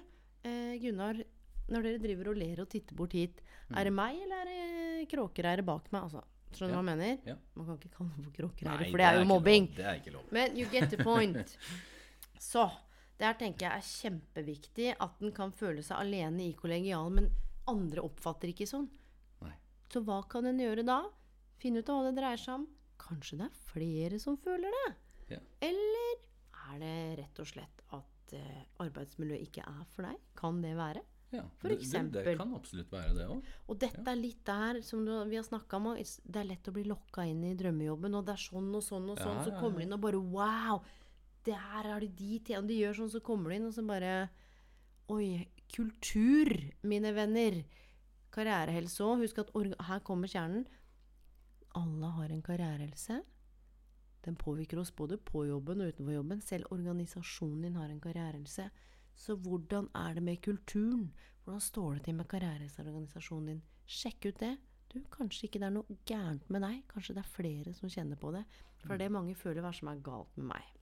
eh, 0.45 0.75
Gunnar, 0.83 1.23
når 1.69 1.87
dere 1.87 2.03
driver 2.03 2.33
og 2.33 2.41
ler 2.41 2.61
og 2.61 2.69
titter 2.73 2.97
bort 2.97 3.15
hit, 3.17 3.41
er 3.75 3.89
det 3.89 3.93
meg, 3.93 4.19
eller 4.25 4.43
er 4.43 4.51
det 4.51 5.09
kråkereiret 5.09 5.65
bak 5.65 5.89
meg? 5.93 6.03
Altså, 6.05 6.23
skjønner 6.53 6.75
du 6.75 6.77
hva 6.77 6.83
jeg 6.83 6.91
mener? 6.91 7.19
Ja. 7.29 7.37
Man 7.57 7.67
kan 7.67 7.79
ikke 7.81 7.95
kalle 7.97 8.11
det 8.17 8.25
for 8.27 8.37
kråkereiret, 8.41 8.91
for 8.91 9.03
det 9.03 9.09
er 9.09 9.19
jo 9.19 9.25
mobbing. 9.29 9.71
Det 9.77 9.87
er 9.87 10.03
ikke 10.03 10.15
lov. 10.17 10.29
Men 10.33 10.57
you 10.57 10.69
get 10.73 10.91
the 10.91 11.01
point. 11.03 11.57
Så 12.39 12.69
Det 13.19 13.27
her 13.27 13.35
tenker 13.35 13.67
jeg 13.67 13.75
er 13.75 13.87
kjempeviktig 13.89 14.93
at 15.03 15.17
den 15.19 15.33
kan 15.35 15.51
føle 15.51 15.83
seg 15.83 15.99
alene 15.99 16.45
i 16.45 16.53
kollegialen, 16.55 17.17
men 17.17 17.31
andre 17.67 18.05
oppfatter 18.07 18.53
ikke 18.53 18.69
sånn. 18.69 18.85
Nei. 19.43 19.57
Så 19.91 20.05
hva 20.07 20.21
kan 20.31 20.47
en 20.47 20.61
gjøre 20.63 20.85
da? 20.87 21.01
Finne 21.59 21.83
ut 21.83 21.91
av 21.93 22.01
hva 22.01 22.09
det 22.09 22.17
dreier 22.21 22.41
seg 22.41 22.55
om. 22.61 22.67
Kanskje 23.03 23.39
det 23.41 23.47
er 23.49 23.61
flere 23.73 24.19
som 24.23 24.39
føler 24.43 24.75
det? 24.75 24.89
Ja. 25.35 25.39
Eller 25.69 26.17
er 26.69 26.81
det 26.83 26.97
rett 27.23 27.41
og 27.43 27.49
slett 27.51 27.85
at 27.97 28.35
eh, 28.37 28.65
arbeidsmiljøet 28.85 29.47
ikke 29.49 29.65
er 29.67 29.87
for 29.95 30.09
deg? 30.09 30.19
Kan 30.39 30.61
det 30.65 30.75
være? 30.79 31.03
Ja, 31.31 31.43
For 31.61 31.69
det, 31.69 31.77
eksempel. 31.83 32.25
det 32.25 32.39
kan 32.41 32.55
absolutt 32.57 32.93
være 32.93 33.13
det 33.19 33.27
òg. 33.29 33.49
Og 33.69 33.79
dette 33.83 34.05
er 34.09 34.17
litt 34.17 34.41
der 34.49 34.79
som 34.87 35.03
du, 35.05 35.13
vi 35.29 35.37
har 35.37 35.45
snakka 35.45 35.77
om 35.77 35.91
Det 35.99 36.41
er 36.41 36.49
lett 36.49 36.71
å 36.71 36.73
bli 36.73 36.87
lokka 36.89 37.27
inn 37.29 37.43
i 37.45 37.53
drømmejobben, 37.59 38.15
og 38.17 38.25
det 38.25 38.33
er 38.33 38.45
sånn 38.47 38.71
og 38.73 38.85
sånn 38.87 39.11
og 39.13 39.21
sånn. 39.21 39.37
Ja, 39.37 39.45
Så 39.45 39.53
ja, 39.53 39.59
kommer 39.61 39.83
ja. 39.83 39.85
du 39.85 39.89
inn 39.89 39.99
og 39.99 40.01
bare 40.07 40.23
Wow! 40.23 40.81
Der 41.45 41.87
er 41.89 42.01
det 42.01 42.15
de 42.17 42.39
til. 42.49 42.65
De 42.69 42.79
gjør 42.81 42.97
sånn, 43.03 43.13
så 43.13 43.21
kommer 43.25 43.53
du 43.53 43.59
inn, 43.59 43.69
og 43.69 43.77
så 43.77 43.85
bare 43.87 44.15
Oi. 45.13 45.47
Kultur, 45.69 46.49
mine 46.89 47.13
venner. 47.13 47.61
Karrierehelse 48.33 49.05
òg. 49.05 49.21
Husk 49.27 49.43
at 49.45 49.53
her 49.85 50.01
kommer 50.05 50.31
kjernen. 50.33 50.65
Alle 51.79 52.13
har 52.19 52.35
en 52.35 52.45
karrierehelse. 52.45 53.21
Den 54.25 54.37
påvirker 54.37 54.81
oss 54.83 54.91
både 54.97 55.19
på 55.19 55.45
jobben 55.47 55.81
og 55.81 55.93
utenfor 55.93 56.17
jobben. 56.17 56.41
Selv 56.43 56.73
organisasjonen 56.75 57.69
din 57.69 57.79
har 57.79 57.89
en 57.89 58.01
karrierehelse. 58.03 58.69
Så 59.19 59.37
hvordan 59.37 59.89
er 59.95 60.15
det 60.15 60.23
med 60.23 60.43
kulturen? 60.43 61.13
Hvordan 61.45 61.61
står 61.61 61.95
det 61.95 62.05
til 62.05 62.19
med 62.19 62.29
karrierehelseorganisasjonen 62.29 63.53
din? 63.53 63.63
Sjekk 63.87 64.29
ut 64.29 64.43
det. 64.43 64.57
Du, 64.93 65.01
Kanskje 65.13 65.49
ikke 65.49 65.61
det 65.61 65.69
er 65.69 65.75
noe 65.77 65.99
gærent 66.09 66.51
med 66.51 66.65
deg. 66.65 66.83
Kanskje 66.91 67.17
det 67.17 67.25
er 67.25 67.33
flere 67.33 67.75
som 67.77 67.93
kjenner 67.93 68.21
på 68.21 68.33
det. 68.35 68.45
For 68.85 69.01
det 69.01 69.11
mange 69.13 69.35
føler 69.37 69.65
hva 69.65 69.73
som 69.75 69.91
er 69.91 70.03
galt 70.05 70.37
med 70.39 70.51
meg. 70.55 70.75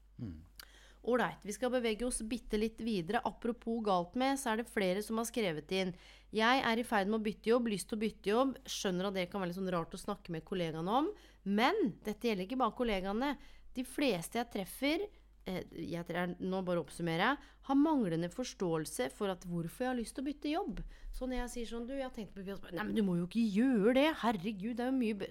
Ålreit, 1.07 1.45
vi 1.47 1.55
skal 1.55 1.71
bevege 1.71 2.07
oss 2.07 2.19
bitte 2.27 2.59
litt 2.59 2.81
videre. 2.83 3.21
Apropos 3.29 3.79
galt 3.87 4.17
med, 4.19 4.39
så 4.41 4.53
er 4.53 4.61
det 4.61 4.71
flere 4.71 5.03
som 5.07 5.21
har 5.21 5.29
skrevet 5.29 5.71
inn. 5.77 5.93
Jeg 6.35 6.63
er 6.67 6.81
i 6.81 6.87
ferd 6.87 7.11
med 7.11 7.21
å 7.21 7.27
bytte 7.27 7.53
jobb, 7.53 7.69
lyst 7.71 7.89
til 7.91 7.99
å 7.99 8.03
bytte 8.03 8.33
jobb. 8.33 8.57
Skjønner 8.67 9.09
at 9.09 9.19
det 9.19 9.29
kan 9.31 9.43
være 9.43 9.53
litt 9.53 9.61
sånn 9.61 9.71
rart 9.71 9.95
å 9.95 10.01
snakke 10.01 10.35
med 10.35 10.45
kollegaene 10.49 10.97
om. 11.03 11.13
Men 11.47 11.79
dette 12.05 12.27
gjelder 12.27 12.49
ikke 12.49 12.59
bare 12.59 12.75
kollegaene. 12.81 13.31
De 13.77 13.85
fleste 13.87 14.41
jeg 14.41 14.51
treffer, 14.51 15.05
eh, 15.47 15.63
jeg 15.79 16.35
nå 16.41 16.63
bare 16.67 16.83
oppsummerer 16.83 17.23
jeg, 17.23 17.53
har 17.69 17.79
manglende 17.79 18.31
forståelse 18.33 19.11
for 19.15 19.31
at 19.31 19.47
hvorfor 19.47 19.87
jeg 19.87 19.93
har 19.93 20.01
lyst 20.01 20.17
til 20.17 20.25
å 20.25 20.29
bytte 20.31 20.55
jobb. 20.57 20.81
Så 21.15 21.29
når 21.29 21.45
jeg 21.45 21.53
sier 21.55 21.71
sånn, 21.71 21.87
du, 21.87 21.95
jeg 21.95 22.09
har 22.09 22.17
tenkt 22.17 22.35
på 22.35 22.43
Nei, 22.43 22.83
men 22.83 22.97
du 22.97 23.05
må 23.07 23.19
jo 23.21 23.29
ikke 23.29 23.47
gjøre 23.47 23.95
det. 24.01 24.09
Herregud, 24.25 24.75
det 24.81 24.89
er 24.89 24.91
jo 24.91 24.99
mye. 24.99 25.31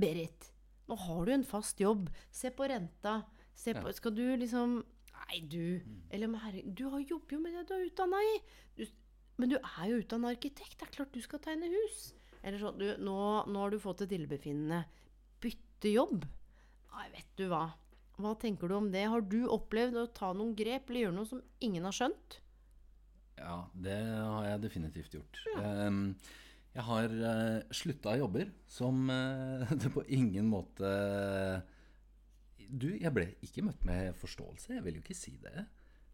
Berit, 0.00 0.48
nå 0.88 0.96
har 0.96 1.28
du 1.28 1.34
en 1.34 1.46
fast 1.46 1.82
jobb. 1.82 2.08
Se 2.32 2.48
på 2.54 2.70
renta. 2.72 3.20
Se 3.60 3.74
på, 3.76 3.92
Skal 3.96 4.16
du 4.16 4.24
liksom 4.40 4.80
Nei, 5.20 5.40
du. 5.46 5.80
Eller 6.10 6.30
men 6.30 6.40
herre, 6.42 6.62
du 6.64 6.86
har 6.90 7.02
jobber 7.04 7.36
jo 7.36 7.42
med 7.44 7.54
det 7.54 7.66
du 7.68 7.74
er 7.76 7.84
utdanna 7.86 8.18
i. 8.24 8.32
Du, 8.78 8.86
men 9.38 9.52
du 9.52 9.58
er 9.60 9.84
jo 9.90 10.00
utdanna 10.00 10.32
arkitekt. 10.32 10.78
Det 10.80 10.88
er 10.88 10.94
klart 10.96 11.12
du 11.14 11.20
skal 11.22 11.42
tegne 11.44 11.68
hus. 11.70 12.08
Eller 12.40 12.58
sånn 12.58 12.80
du, 12.80 12.88
nå, 12.98 13.18
nå 13.46 13.62
har 13.62 13.70
du 13.70 13.78
fått 13.82 14.02
et 14.06 14.14
illebefinnende. 14.16 14.80
Bytte 15.44 15.92
jobb? 15.92 16.24
Nei, 16.96 17.06
vet 17.14 17.30
du 17.38 17.46
hva. 17.52 17.66
Hva 18.20 18.34
tenker 18.40 18.68
du 18.68 18.76
om 18.76 18.90
det? 18.92 19.06
Har 19.12 19.22
du 19.24 19.44
opplevd 19.48 19.98
å 20.00 20.08
ta 20.16 20.32
noen 20.36 20.54
grep 20.56 20.90
eller 20.90 21.06
gjøre 21.06 21.18
noe 21.20 21.30
som 21.30 21.42
ingen 21.64 21.86
har 21.86 21.96
skjønt? 21.96 22.40
Ja, 23.40 23.56
det 23.72 23.96
har 24.04 24.48
jeg 24.48 24.62
definitivt 24.66 25.14
gjort. 25.16 25.40
Ehm, 25.62 26.02
jeg 26.74 26.86
har 26.86 27.14
uh, 27.22 27.72
slutta 27.74 28.16
jobber 28.20 28.50
som 28.68 29.08
eh, 29.10 29.72
det 29.80 29.92
på 29.96 30.04
ingen 30.12 30.50
måte 30.50 30.90
Du, 32.70 32.88
jeg 32.94 33.12
ble 33.14 33.26
ikke 33.44 33.64
møtt 33.66 33.84
med 33.88 34.14
forståelse. 34.20 34.74
Jeg 34.76 34.86
vil 34.86 34.98
jo 34.98 35.04
ikke 35.04 35.18
si 35.18 35.34
det. 35.42 35.66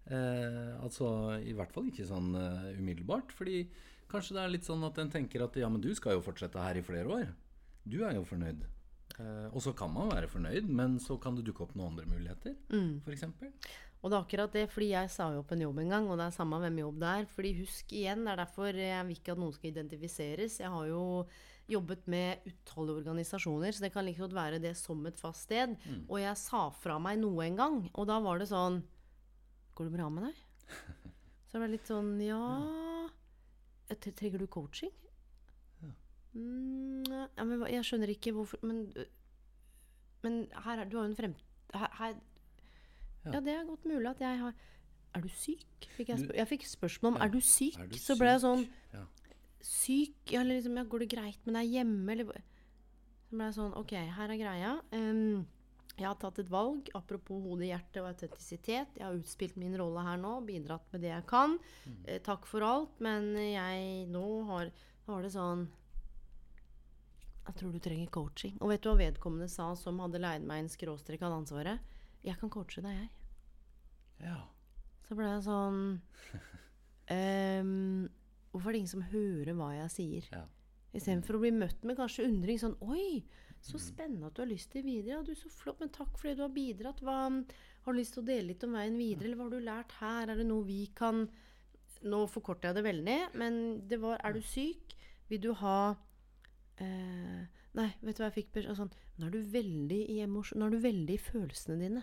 Eh, 0.07 0.73
altså, 0.81 1.09
I 1.43 1.55
hvert 1.57 1.75
fall 1.75 1.91
ikke 1.91 2.07
sånn 2.09 2.31
uh, 2.39 2.71
umiddelbart. 2.79 3.35
Fordi 3.37 3.65
kanskje 4.11 4.39
det 4.39 4.45
er 4.45 4.55
litt 4.55 4.69
sånn 4.69 4.87
at 4.87 5.01
en 5.03 5.13
tenker 5.13 5.45
at 5.45 5.59
ja, 5.61 5.71
men 5.73 5.85
du 5.85 5.91
skal 5.99 6.17
jo 6.17 6.25
fortsette 6.25 6.63
her 6.63 6.79
i 6.79 6.87
flere 6.87 7.21
år. 7.21 7.35
Du 7.87 8.01
er 8.07 8.17
jo 8.17 8.27
fornøyd. 8.27 8.65
Eh, 9.17 9.49
og 9.49 9.63
så 9.65 9.73
kan 9.77 9.93
man 9.93 10.11
være 10.13 10.29
fornøyd, 10.29 10.69
men 10.69 10.99
så 11.01 11.17
kan 11.23 11.37
det 11.37 11.47
dukke 11.47 11.65
opp 11.65 11.77
noen 11.77 11.95
andre 11.95 12.09
muligheter, 12.11 12.57
for 13.05 13.15
eksempel. 13.15 13.53
Og 14.03 14.13
det 14.13 14.17
er 14.19 14.25
akkurat 14.25 14.53
det, 14.55 14.65
fordi 14.71 14.91
jeg 14.93 15.11
sa 15.11 15.31
jo 15.33 15.41
opp 15.41 15.53
en 15.55 15.63
jobb 15.65 15.79
en 15.83 15.93
gang, 15.95 16.09
og 16.11 16.19
det 16.21 16.27
er 16.29 16.35
samme 16.37 16.59
hvem 16.63 16.83
jobb 16.83 16.99
det 17.03 17.13
er. 17.13 17.29
Fordi 17.33 17.53
husk 17.63 17.95
igjen, 17.97 18.27
det 18.27 18.35
er 18.35 18.43
derfor 18.43 18.81
jeg 18.83 19.07
vil 19.09 19.17
ikke 19.17 19.35
at 19.35 19.41
noen 19.41 19.55
skal 19.57 19.71
identifiseres. 19.73 20.59
Jeg 20.61 20.73
har 20.75 20.91
jo 20.91 21.05
jobbet 21.69 22.07
med 22.07 22.45
utallige 22.47 23.01
organisasjoner, 23.01 23.73
så 23.75 23.83
det 23.83 23.93
kan 23.95 24.05
like 24.07 24.21
godt 24.23 24.35
være 24.37 24.61
det 24.63 24.75
som 24.79 25.01
et 25.07 25.19
fast 25.19 25.49
sted. 25.49 25.75
Og 26.09 26.21
jeg 26.23 26.37
sa 26.39 26.69
fra 26.71 26.99
meg 27.03 27.19
noe 27.19 27.43
en 27.47 27.57
gang, 27.59 27.79
og 27.95 28.07
da 28.11 28.21
var 28.23 28.39
det 28.43 28.49
sånn 28.53 28.83
Går 29.77 29.91
det 29.91 29.93
bra 29.99 30.07
med 30.09 30.25
deg? 30.29 30.39
Så 31.47 31.59
det 31.59 31.61
var 31.61 31.69
litt 31.69 31.87
sånn 31.91 32.15
Ja 32.25 32.39
Trenger 33.93 34.41
du 34.41 34.47
coaching? 34.51 34.91
Mm, 36.37 37.05
ja, 37.09 37.45
men 37.49 37.63
jeg 37.71 37.85
skjønner 37.87 38.11
ikke 38.13 38.33
hvorfor 38.37 38.61
Men, 38.67 38.81
men 40.25 40.35
her 40.67 40.83
er, 40.83 40.89
du 40.91 40.99
har 40.99 41.07
jo 41.07 41.11
en 41.13 41.17
frem, 41.17 41.37
her, 41.73 41.93
her 42.01 42.17
Ja. 43.27 43.31
Ja, 43.37 43.41
det 43.41 43.55
er 43.55 43.65
godt 43.69 43.87
mulig 43.89 44.11
at 44.11 44.21
jeg 44.21 44.39
har 44.43 44.53
Er 45.17 45.25
du 45.25 45.29
syk? 45.33 45.65
Fikk 45.97 46.13
jeg, 46.13 46.27
jeg 46.37 46.49
fikk 46.51 46.67
spørsmål 46.69 47.15
om 47.15 47.21
Ja. 47.21 47.25
er 47.25 47.33
du 47.33 47.41
syk. 47.41 47.79
Er 47.81 47.89
du 47.89 47.97
så 47.99 48.19
ble 48.21 48.35
jeg 48.35 48.43
sånn 48.45 48.67
Ja. 48.93 49.05
Syk? 49.65 50.33
Eller 50.33 50.57
liksom, 50.59 50.77
ja, 50.77 50.85
går 50.85 51.05
det 51.05 51.13
greit, 51.17 51.43
med 51.47 51.59
deg 51.59 51.77
hjemme, 51.79 52.13
eller 52.13 52.43
Så 53.27 53.37
ble 53.37 53.49
jeg 53.49 53.57
sånn 53.57 53.77
Ok, 53.79 53.93
her 53.93 54.33
er 54.33 54.41
greia. 54.41 54.73
Um, 54.93 55.47
jeg 55.97 56.05
har 56.05 56.19
tatt 56.21 56.39
et 56.43 56.51
valg. 56.53 56.91
Apropos 56.99 57.41
hode, 57.41 57.65
hjerte 57.71 58.03
og 58.03 58.11
autentisitet. 58.11 58.99
Jeg 58.99 59.07
har 59.07 59.17
utspilt 59.17 59.57
min 59.61 59.77
rolle 59.81 60.03
her 60.05 60.21
nå, 60.21 60.35
bidratt 60.45 60.85
med 60.93 61.07
det 61.07 61.13
jeg 61.13 61.25
kan. 61.31 61.57
Mm. 61.87 62.03
Eh, 62.05 62.21
takk 62.25 62.45
for 62.49 62.65
alt, 62.67 63.01
men 63.01 63.33
jeg 63.41 64.05
nå 64.13 64.27
har 64.51 64.71
Nå 65.07 65.15
var 65.15 65.23
det 65.23 65.31
sånn 65.31 65.61
Jeg 67.47 67.55
tror 67.61 67.73
du 67.73 67.79
trenger 67.79 68.11
coaching. 68.11 68.57
Og 68.61 68.73
vet 68.73 68.83
du 68.83 68.91
hva 68.91 68.99
vedkommende 68.99 69.49
sa 69.49 69.71
som 69.79 70.03
hadde 70.03 70.21
leid 70.21 70.45
meg 70.45 70.65
en 70.65 70.73
skråstrek 70.73 71.23
av 71.23 71.39
ansvaret? 71.39 71.95
Jeg 72.27 72.37
kan 72.41 72.51
coache 72.51 72.83
deg, 72.83 73.01
jeg. 73.01 73.11
ja. 74.27 74.41
Så 75.07 75.15
ble 75.15 75.29
jeg 75.31 75.45
sånn 75.47 75.83
ehm, 77.15 78.09
Hvorfor 78.57 78.73
er 78.73 78.77
det 78.77 78.85
ingen 78.85 78.95
som 78.97 79.09
hører 79.13 79.59
hva 79.59 79.73
jeg 79.77 79.93
sier? 80.01 80.31
ja. 80.33 80.47
Istedenfor 80.97 81.37
å 81.37 81.43
bli 81.43 81.53
møtt 81.53 81.83
med 81.85 81.99
kanskje 81.99 82.25
undring. 82.25 82.59
Sånn 82.61 82.77
Oi, 82.87 83.21
så 83.65 83.81
spennende 83.83 84.31
at 84.31 84.37
du 84.37 84.43
har 84.45 84.51
lyst 84.51 84.71
til 84.73 84.85
videre. 84.87 85.19
Ja, 85.19 85.25
du, 85.27 85.35
så 85.37 85.51
flott, 85.53 85.81
men 85.83 85.93
takk 85.93 86.15
for 86.17 86.31
det 86.31 86.39
du 86.39 86.45
har 86.47 86.55
bidratt. 86.55 87.03
Hva, 87.05 87.19
har 87.87 87.95
du 87.95 88.01
lyst 88.01 88.17
til 88.17 88.23
å 88.25 88.29
dele 88.29 88.53
litt 88.53 88.65
om 88.67 88.77
veien 88.79 88.97
videre, 88.99 89.29
eller 89.29 89.41
hva 89.41 89.49
har 89.49 89.57
du 89.57 89.67
lært 89.67 89.95
her? 90.01 90.33
Er 90.33 90.41
det 90.41 90.49
noe 90.49 90.67
vi 90.67 90.87
kan 90.97 91.27
Nå 92.07 92.19
forkorter 92.29 92.69
jeg 92.69 92.77
det 92.77 92.83
veldig, 92.85 93.15
men 93.41 93.55
det 93.89 93.97
var 94.03 94.21
Er 94.21 94.35
du 94.37 94.43
syk? 94.45 94.93
Vil 95.31 95.41
du 95.43 95.49
ha 95.63 95.95
eh, 96.85 97.63
Nei, 97.79 97.87
vet 98.05 98.19
du 98.19 98.21
hva 98.21 98.29
jeg 98.29 98.35
fikk 98.35 98.51
beskjed 98.59 98.77
sånn, 98.79 98.93
Nå 99.17 99.31
er 99.31 99.33
du 99.33 99.49
veldig 99.55 100.03
i 100.13 100.19
emosjon 100.23 100.61
Nå 100.61 100.69
er 100.69 100.77
du 100.77 100.85
veldig 100.85 101.17
i 101.17 101.23
følelsene 101.25 101.79
dine. 101.81 102.03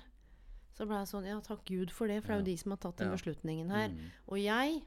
Så 0.74 0.88
ble 0.90 0.98
jeg 0.98 1.12
sånn 1.12 1.30
Ja, 1.30 1.38
takk 1.46 1.62
Gud 1.70 1.94
for 1.94 2.10
det, 2.10 2.24
for 2.24 2.34
det 2.34 2.40
er 2.40 2.42
jo 2.42 2.50
de 2.50 2.58
som 2.64 2.74
har 2.74 2.82
tatt 2.84 3.04
den 3.04 3.14
beslutningen 3.14 3.70
her. 3.72 3.94
Mm. 3.94 4.10
Og 4.34 4.42
jeg 4.42 4.82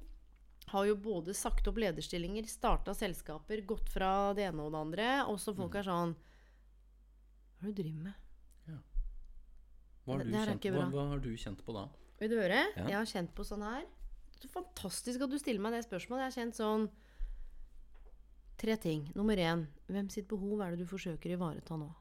har 0.69 0.85
jo 0.87 0.97
både 0.97 1.35
sagt 1.35 1.69
opp 1.69 1.77
lederstillinger, 1.79 2.47
starta 2.51 2.95
selskaper, 2.95 3.63
gått 3.67 3.89
fra 3.89 4.33
det 4.35 4.49
ene 4.49 4.65
og 4.67 4.73
det 4.73 4.81
andre. 4.81 5.09
Og 5.31 5.39
så 5.39 5.55
folk 5.55 5.73
Mm. 5.73 5.79
er 5.79 5.83
sånn 5.85 6.15
Hva 7.61 7.69
er 7.69 7.73
det 7.73 7.77
du 7.77 7.83
driver 7.83 8.03
med? 8.03 8.15
Hva, 10.07 10.13
har 10.13 10.19
Det- 10.19 10.27
du 10.27 10.31
det 10.31 10.73
hva, 10.73 10.91
hva 10.93 11.09
har 11.09 11.19
du 11.19 11.37
kjent 11.37 11.63
på 11.65 11.73
da? 11.75 11.89
Vil 12.21 12.31
du 12.31 12.37
høre? 12.37 12.65
Ja. 12.77 12.87
Jeg 12.87 12.93
har 12.95 13.05
kjent 13.05 13.33
på 13.35 13.43
sånn 13.45 13.63
her. 13.63 13.83
Er 14.45 14.49
fantastisk 14.49 15.21
at 15.23 15.31
du 15.31 15.39
stiller 15.39 15.61
meg 15.61 15.73
det 15.73 15.85
spørsmålet. 15.91 16.23
Jeg 16.23 16.33
har 16.33 16.45
kjent 16.45 16.55
sånn 16.55 16.91
Tre 18.59 18.75
ting. 18.77 19.13
Nummer 19.15 19.37
én. 19.37 19.67
Hvem 19.87 20.11
sitt 20.11 20.27
behov 20.29 20.63
er 20.63 20.71
det 20.71 20.79
du 20.79 20.87
forsøker 20.87 21.27
å 21.27 21.37
ivareta 21.37 21.77
nå? 21.77 21.95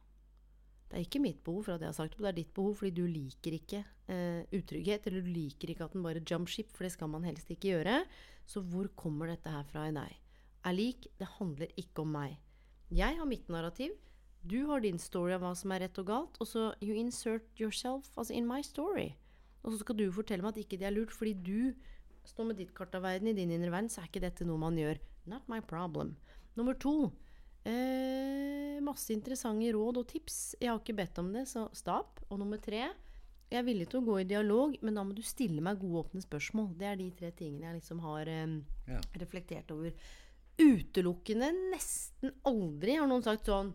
Det 0.86 1.00
er 1.00 1.06
ikke 1.06 1.22
mitt 1.24 1.42
behov, 1.44 1.66
for 1.66 1.76
at 1.76 1.84
jeg 1.84 1.90
har 1.90 1.98
sagt 1.98 2.16
det, 2.16 2.24
det 2.24 2.30
er 2.30 2.38
ditt 2.38 2.54
behov 2.56 2.76
fordi 2.80 2.94
du 2.94 3.06
liker 3.10 3.58
ikke 3.58 3.82
eh, 4.12 4.46
utrygghet, 4.54 5.08
eller 5.10 5.26
du 5.26 5.32
liker 5.34 5.72
ikke 5.74 5.88
at 5.88 5.96
den 5.98 6.06
bare 6.06 6.22
jump 6.22 6.52
ship, 6.52 6.70
for 6.76 6.86
det 6.86 6.94
skal 6.94 7.10
man 7.12 7.26
helst 7.26 7.50
ikke 7.50 7.74
gjøre. 7.74 8.04
Så 8.46 8.62
hvor 8.62 8.92
kommer 8.96 9.32
dette 9.34 9.50
her 9.50 9.66
fra 9.72 9.88
i 9.90 9.96
deg? 9.96 10.20
Er 10.66 10.78
lik, 10.78 11.08
det 11.18 11.30
handler 11.40 11.74
ikke 11.78 12.06
om 12.06 12.14
meg. 12.14 12.38
Jeg 12.94 13.18
har 13.18 13.30
mitt 13.30 13.50
narrativ. 13.50 13.98
Du 14.46 14.68
har 14.70 14.82
din 14.82 15.02
story 15.02 15.34
av 15.34 15.42
hva 15.42 15.56
som 15.58 15.74
er 15.74 15.88
rett 15.88 15.98
og 16.02 16.08
galt. 16.10 16.38
Og 16.42 16.50
så 16.50 16.68
you 16.82 16.94
insert 16.94 17.48
yourself 17.58 18.12
altså 18.14 18.38
in 18.38 18.46
my 18.50 18.62
story. 18.66 19.16
Og 19.66 19.74
så 19.74 19.82
skal 19.82 19.98
du 19.98 20.06
fortelle 20.14 20.46
meg 20.46 20.54
at 20.54 20.62
ikke 20.62 20.78
det 20.78 20.86
er 20.90 20.94
lurt, 20.94 21.14
fordi 21.14 21.34
du 21.34 21.74
står 22.30 22.52
med 22.52 22.60
ditt 22.62 22.74
kart 22.78 22.94
av 22.98 23.06
verden 23.06 23.32
i 23.32 23.38
din 23.38 23.54
indre 23.54 23.72
verden, 23.74 23.90
så 23.90 24.02
er 24.02 24.10
ikke 24.10 24.22
dette 24.22 24.46
noe 24.46 24.62
man 24.62 24.78
gjør. 24.78 25.02
Not 25.30 25.50
my 25.50 25.62
problem. 25.66 26.14
Nummer 26.58 26.78
to. 26.78 27.12
Eh, 27.66 28.80
masse 28.86 29.10
interessante 29.16 29.72
råd 29.74 29.98
og 30.04 30.08
tips. 30.12 30.56
Jeg 30.62 30.70
har 30.70 30.80
ikke 30.82 30.96
bedt 31.00 31.18
om 31.22 31.32
det, 31.34 31.48
så 31.50 31.68
stop. 31.76 32.22
Og 32.30 32.40
nummer 32.42 32.62
tre. 32.62 32.84
Jeg 33.52 33.60
er 33.62 33.66
villig 33.68 33.88
til 33.90 34.02
å 34.02 34.06
gå 34.06 34.20
i 34.22 34.28
dialog, 34.30 34.76
men 34.82 34.96
da 34.98 35.04
må 35.06 35.14
du 35.16 35.22
stille 35.26 35.62
meg 35.62 35.80
gode, 35.82 36.06
åpne 36.08 36.22
spørsmål. 36.26 36.72
Det 36.78 36.88
er 36.90 36.96
de 37.00 37.10
tre 37.18 37.32
tingene 37.38 37.68
jeg 37.72 37.80
liksom 37.82 38.00
har 38.06 38.28
eh, 38.28 38.56
Ja. 38.90 39.00
reflektert 39.22 39.72
over. 39.74 39.94
Utelukkende 40.58 41.50
nesten 41.74 42.32
aldri 42.48 42.96
har 42.96 43.08
noen 43.12 43.24
sagt 43.26 43.46
sånn 43.50 43.74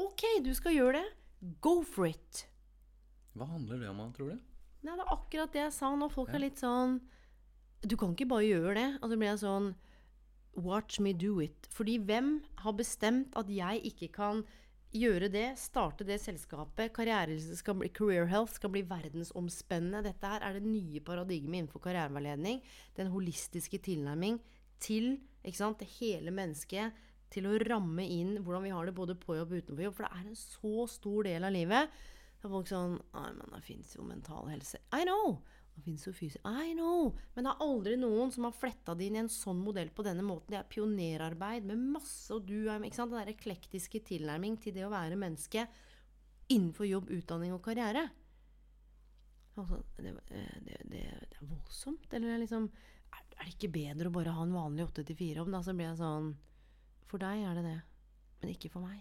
Ok, 0.00 0.22
du 0.42 0.54
skal 0.56 0.72
gjøre 0.72 1.02
det. 1.02 1.08
Go 1.60 1.82
for 1.84 2.06
it. 2.08 2.46
Hva 3.36 3.44
handler 3.50 3.78
det 3.82 3.88
om, 3.90 4.00
tror 4.16 4.30
du? 4.32 4.38
Nei, 4.82 4.94
det 4.96 5.04
er 5.04 5.12
akkurat 5.12 5.52
det 5.52 5.60
jeg 5.66 5.72
sa 5.76 5.90
nå. 5.94 6.08
Folk 6.10 6.30
Ja. 6.30 6.36
er 6.36 6.40
litt 6.40 6.56
sånn 6.58 7.00
Du 7.82 7.96
kan 7.96 8.14
ikke 8.14 8.28
bare 8.28 8.46
gjøre 8.46 8.74
det. 8.74 8.98
Og 9.02 9.10
så 9.10 9.16
blir 9.18 9.28
jeg 9.28 9.38
sånn 9.42 9.74
Watch 10.54 11.00
me 11.00 11.12
do 11.16 11.40
it. 11.40 11.68
Fordi 11.70 11.96
hvem 11.96 12.42
har 12.60 12.74
bestemt 12.76 13.32
at 13.38 13.48
jeg 13.48 13.80
ikke 13.88 14.08
kan 14.12 14.42
gjøre 14.92 15.30
det, 15.32 15.46
starte 15.56 16.04
det 16.04 16.18
selskapet, 16.20 16.92
skal 17.56 17.78
bli, 17.80 17.88
career 17.88 18.26
health 18.28 18.52
skal 18.52 18.70
bli 18.70 18.82
verdensomspennende. 18.84 20.02
Dette 20.04 20.28
her 20.28 20.44
er 20.44 20.58
det 20.58 20.68
nye 20.68 21.00
paradigmet 21.00 21.62
innenfor 21.62 21.80
karriereveiledning. 21.80 22.60
Den 22.96 23.08
holistiske 23.08 23.78
tilnærming 23.78 24.40
til 24.80 25.20
sant, 25.52 25.80
det 25.80 25.88
hele 25.98 26.30
mennesket. 26.30 26.92
Til 27.32 27.48
å 27.48 27.56
ramme 27.64 28.04
inn 28.04 28.36
hvordan 28.44 28.66
vi 28.66 28.74
har 28.74 28.84
det 28.84 28.94
både 28.94 29.16
på 29.16 29.38
jobb 29.38 29.54
og 29.54 29.62
utenfor 29.62 29.86
jobb. 29.86 29.96
For 29.96 30.04
det 30.04 30.12
er 30.18 30.28
en 30.28 30.36
så 30.36 30.86
stor 30.92 31.24
del 31.24 31.48
av 31.48 31.56
livet. 31.56 31.96
Da 32.42 32.48
er 32.48 32.52
folk 32.52 32.68
sånn 32.68 32.98
Nei, 33.14 33.28
men 33.38 33.56
det 33.56 33.64
fins 33.64 33.96
jo 33.96 34.04
mental 34.04 34.52
helse. 34.52 34.82
I 34.92 35.06
know! 35.08 35.38
Det 35.72 35.82
finnes 35.86 36.04
jo 36.04 36.12
fysisk 36.14 36.44
I 36.44 36.74
know! 36.76 37.12
Men 37.34 37.46
det 37.46 37.52
er 37.52 37.64
aldri 37.64 37.94
noen 38.00 38.32
som 38.34 38.44
har 38.46 38.56
fletta 38.56 38.94
det 38.98 39.08
inn 39.08 39.16
i 39.16 39.22
en 39.22 39.32
sånn 39.32 39.60
modell 39.64 39.90
på 39.94 40.04
denne 40.06 40.24
måten. 40.26 40.52
Det 40.52 40.60
er 40.60 40.68
pionerarbeid 40.70 41.66
med 41.68 41.86
masse, 41.96 42.28
og 42.34 42.44
du 42.48 42.68
er 42.68 42.82
ikke 42.84 43.00
sant, 43.00 43.14
Den 43.14 43.22
der 43.22 43.32
eklektiske 43.32 44.02
tilnærming 44.12 44.58
til 44.60 44.76
det 44.76 44.84
å 44.86 44.92
være 44.92 45.18
menneske 45.20 45.64
innenfor 46.52 46.88
jobb, 46.88 47.08
utdanning 47.16 47.54
og 47.56 47.62
karriere. 47.64 48.04
Altså, 49.56 49.82
det, 49.98 50.14
det, 50.28 50.42
det, 50.66 50.80
det 50.92 51.04
er 51.08 51.44
voldsomt. 51.44 52.08
Eller 52.16 52.40
liksom 52.42 52.68
er, 52.68 53.22
er 53.36 53.46
det 53.46 53.54
ikke 53.56 53.72
bedre 53.74 54.08
å 54.08 54.14
bare 54.14 54.34
ha 54.36 54.44
en 54.44 54.56
vanlig 54.56 54.86
8-4-jobb? 54.90 55.52
Da 55.52 55.62
så 55.64 55.76
blir 55.76 55.90
jeg 55.90 56.00
sånn 56.00 56.34
For 57.10 57.20
deg 57.22 57.44
er 57.44 57.58
det 57.58 57.64
det, 57.66 57.78
men 58.42 58.54
ikke 58.54 58.72
for 58.72 58.84
meg. 58.84 59.00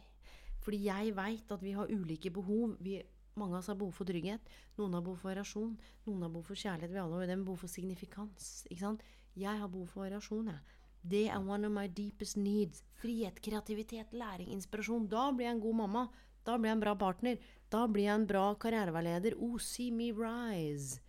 Fordi 0.62 0.84
jeg 0.86 1.16
veit 1.18 1.52
at 1.52 1.64
vi 1.64 1.74
har 1.74 1.92
ulike 1.92 2.32
behov. 2.34 2.76
Vi, 2.84 3.00
mange 3.40 3.56
av 3.56 3.62
oss 3.62 3.70
har 3.72 3.80
behov 3.80 3.96
for 3.96 4.10
trygghet. 4.10 4.52
Noen 4.80 4.98
har 4.98 5.04
behov 5.06 5.22
for 5.22 5.32
variasjon. 5.32 5.76
Noen 6.08 6.26
har 6.26 6.32
behov 6.34 6.50
for 6.50 6.60
kjærlighet. 6.60 6.92
Vi 6.92 7.02
alle 7.02 7.20
har 7.22 7.44
behov 7.46 7.62
for 7.64 7.72
signifikans. 7.72 8.50
Ikke 8.70 8.84
sant? 8.84 9.06
Jeg 9.40 9.62
har 9.62 9.72
behov 9.72 9.88
for 9.94 10.04
variasjon. 10.04 10.52
Jeg. 10.52 10.80
Det 11.02 11.24
er 11.34 11.40
one 11.40 11.66
of 11.66 11.74
my 11.74 11.88
deepest 11.88 12.38
needs. 12.38 12.84
Frihet, 13.02 13.40
kreativitet, 13.42 14.12
læring, 14.14 14.52
inspirasjon. 14.54 15.08
Da 15.10 15.32
blir 15.32 15.48
jeg 15.48 15.56
en 15.56 15.64
god 15.64 15.80
mamma. 15.80 16.04
Da 16.46 16.58
blir 16.58 16.72
jeg 16.72 16.78
en 16.78 16.84
bra 16.84 16.96
partner. 16.96 17.40
Da 17.72 17.86
blir 17.88 18.10
jeg 18.10 18.20
en 18.20 18.28
bra 18.28 18.44
karriereveileder. 18.60 19.38
Oh, 19.40 19.58
see 19.58 19.92
me 19.92 20.12
rise. 20.12 21.00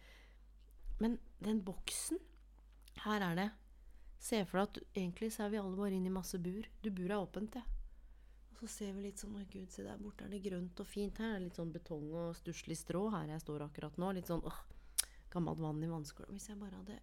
Men 1.00 1.18
den 1.42 1.62
boksen 1.64 2.18
Her 3.02 3.20
er 3.32 3.34
det. 3.34 3.50
Se 4.22 4.44
for 4.46 4.60
deg 4.60 4.68
at 4.68 4.98
egentlig 5.00 5.32
så 5.34 5.46
er 5.46 5.50
vi 5.50 5.58
alle 5.58 5.76
bare 5.76 5.96
inne 5.96 6.06
i 6.06 6.14
masse 6.14 6.38
bur. 6.38 6.68
Du 6.84 6.90
bur 6.94 7.10
er 7.10 7.18
åpent, 7.18 7.56
det. 7.56 7.62
Så 8.62 8.68
ser 8.70 8.92
vi 8.94 9.08
litt 9.08 9.18
sånn 9.18 9.34
Oi, 9.40 9.44
gud, 9.50 9.70
se 9.74 9.82
der 9.82 9.98
borte 9.98 10.22
er 10.22 10.30
det 10.30 10.38
grønt 10.44 10.78
og 10.78 10.86
fint. 10.86 11.18
Her 11.18 11.34
er 11.34 11.40
litt 11.42 11.56
sånn 11.58 11.72
betong 11.74 12.04
og 12.14 12.36
stusslig 12.38 12.76
strå 12.78 13.08
her 13.10 13.32
jeg 13.34 13.42
står 13.42 13.64
akkurat 13.66 13.96
nå. 13.98 14.12
Litt 14.14 14.30
sånn 14.30 14.44
åh, 14.46 14.60
gammelt 15.34 15.58
vann 15.58 15.82
i 15.82 15.88
vannskåla. 15.90 16.30
Hvis 16.30 16.46
jeg 16.52 16.60
bare 16.60 16.78
hadde 16.78 17.00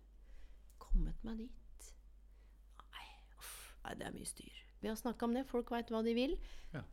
kommet 0.80 1.20
meg 1.28 1.42
dit 1.44 1.90
Nei, 2.94 3.10
uff, 3.36 3.52
nei 3.84 3.98
det 4.00 4.08
er 4.08 4.16
mye 4.16 4.30
styr. 4.30 4.62
Vi 4.80 4.88
har 4.88 4.96
snakka 4.96 5.28
om 5.28 5.36
det. 5.36 5.44
Folk 5.50 5.74
veit 5.76 5.92
hva 5.92 6.00
de 6.06 6.16
vil. 6.16 6.38
Ja. 6.72 6.86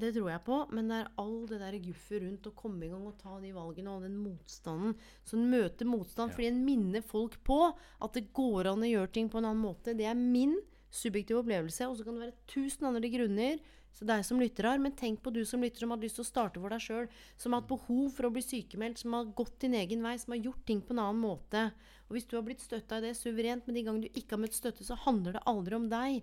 Det 0.00 0.12
tror 0.16 0.30
jeg 0.30 0.44
på, 0.44 0.58
men 0.72 0.88
det 0.88 0.98
er 1.00 1.08
all 1.20 1.46
det 1.48 1.58
der 1.60 1.78
guffet 1.80 2.22
rundt 2.22 2.46
å 2.48 2.54
komme 2.56 2.84
i 2.86 2.92
gang 2.92 3.02
og 3.08 3.16
ta 3.20 3.38
de 3.40 3.50
valgene 3.56 3.92
og 3.92 4.04
den 4.04 4.20
motstanden. 4.20 4.94
Så 5.24 5.36
en 5.36 5.48
møter 5.52 5.88
motstand 5.88 6.30
Ja. 6.30 6.36
fordi 6.36 6.48
en 6.52 6.62
minner 6.64 7.02
folk 7.04 7.36
på 7.44 7.58
at 8.00 8.12
det 8.16 8.32
går 8.36 8.68
an 8.68 8.84
å 8.84 8.88
gjøre 8.92 9.12
ting 9.12 9.28
på 9.32 9.40
en 9.40 9.48
annen 9.48 9.64
måte. 9.64 9.96
Det 9.96 10.04
er 10.08 10.14
min 10.16 10.58
subjektive 10.90 11.40
opplevelse, 11.40 11.88
og 11.88 11.96
så 11.96 12.04
kan 12.04 12.16
det 12.16 12.28
være 12.28 12.46
tusen 12.48 12.88
andre 12.88 13.08
grunner. 13.12 13.60
Så 13.92 14.06
deg 14.08 14.22
som 14.24 14.40
lytter 14.40 14.68
har, 14.70 14.78
men 14.78 14.94
tenk 14.96 15.20
på 15.22 15.32
du 15.34 15.42
som 15.44 15.60
lytter 15.64 15.82
som 15.82 15.92
har 15.92 16.00
lyst 16.00 16.16
til 16.20 16.24
å 16.24 16.28
starte 16.28 16.60
for 16.62 16.72
deg 16.72 16.82
sjøl. 16.84 17.08
Som 17.40 17.52
har 17.52 17.62
hatt 17.62 17.72
behov 17.72 18.12
for 18.16 18.28
å 18.28 18.32
bli 18.34 18.42
sykemeldt, 18.44 19.02
som 19.02 19.16
har 19.16 19.32
gått 19.36 19.58
din 19.64 19.74
egen 19.76 20.04
vei, 20.06 20.14
som 20.20 20.36
har 20.36 20.44
gjort 20.44 20.62
ting 20.68 20.80
på 20.84 20.94
en 20.94 21.02
annen 21.02 21.20
måte. 21.20 21.66
Og 22.08 22.16
hvis 22.16 22.28
du 22.30 22.36
har 22.38 22.46
blitt 22.46 22.62
støtta 22.62 23.00
i 23.00 23.08
det 23.08 23.16
suverent, 23.18 23.66
men 23.66 23.76
de 23.76 23.84
gangene 23.86 24.06
du 24.06 24.20
ikke 24.20 24.36
har 24.36 24.44
møtt 24.44 24.56
støtte, 24.56 24.86
så 24.86 24.98
handler 25.04 25.36
det 25.36 25.44
aldri 25.50 25.76
om 25.76 25.90
deg. 25.90 26.22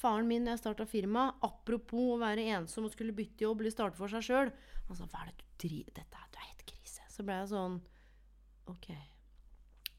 Faren 0.00 0.28
min 0.30 0.46
når 0.46 0.56
jeg 0.56 0.62
starta 0.62 0.86
firma, 0.88 1.26
apropos 1.44 2.14
å 2.14 2.20
være 2.22 2.46
ensom 2.56 2.86
og 2.88 2.94
skulle 2.94 3.16
bytte 3.16 3.44
jobb 3.44 3.60
eller 3.60 3.74
starte 3.74 3.98
for 3.98 4.08
seg 4.08 4.24
sjøl 4.24 4.52
Han 4.88 4.96
sa 4.96 5.04
'Hva 5.04 5.20
er 5.20 5.26
det 5.28 5.42
du 5.42 5.68
driver 5.68 5.92
Dette 5.98 6.16
er, 6.16 6.28
du 6.32 6.38
er 6.38 6.48
helt 6.48 6.64
krise'. 6.64 7.10
Så 7.10 7.22
ble 7.26 7.34
jeg 7.36 7.50
sånn 7.50 7.80
Ok. 8.70 8.86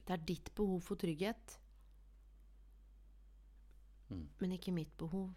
Det 0.07 0.13
er 0.15 0.25
ditt 0.25 0.49
behov 0.55 0.81
for 0.81 0.97
trygghet, 0.97 1.59
men 4.09 4.51
ikke 4.51 4.73
mitt 4.73 4.91
behov. 4.97 5.29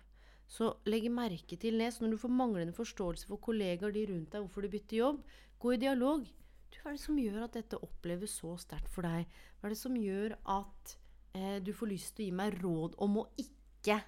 Så 0.54 0.70
legg 0.86 1.08
merke 1.10 1.58
til 1.60 1.80
det. 1.82 1.90
Så 1.94 2.04
når 2.04 2.14
du 2.14 2.22
får 2.22 2.34
manglende 2.34 2.76
forståelse 2.76 3.28
for 3.30 3.42
kollegaer 3.42 3.94
de 3.94 4.06
rundt 4.12 4.34
deg, 4.34 4.44
hvorfor 4.44 4.64
du 4.64 4.70
bytter 4.70 5.00
jobb, 5.00 5.22
gå 5.62 5.74
i 5.74 5.80
dialog. 5.82 6.26
Du, 6.70 6.78
hva 6.80 6.92
er 6.92 6.98
det 6.98 7.04
som 7.04 7.18
gjør 7.18 7.46
at 7.46 7.56
dette 7.58 7.80
oppleves 7.82 8.36
så 8.40 8.54
sterkt 8.62 8.90
for 8.92 9.06
deg? 9.06 9.26
Hva 9.58 9.68
er 9.68 9.74
det 9.74 9.80
som 9.80 9.96
gjør 9.98 10.36
at 10.54 10.94
eh, 11.34 11.58
du 11.64 11.72
får 11.74 11.90
lyst 11.90 12.14
til 12.14 12.26
å 12.26 12.28
gi 12.28 12.36
meg 12.42 12.58
råd 12.62 12.98
om 13.04 13.22
å 13.24 13.28
ikke 13.40 14.00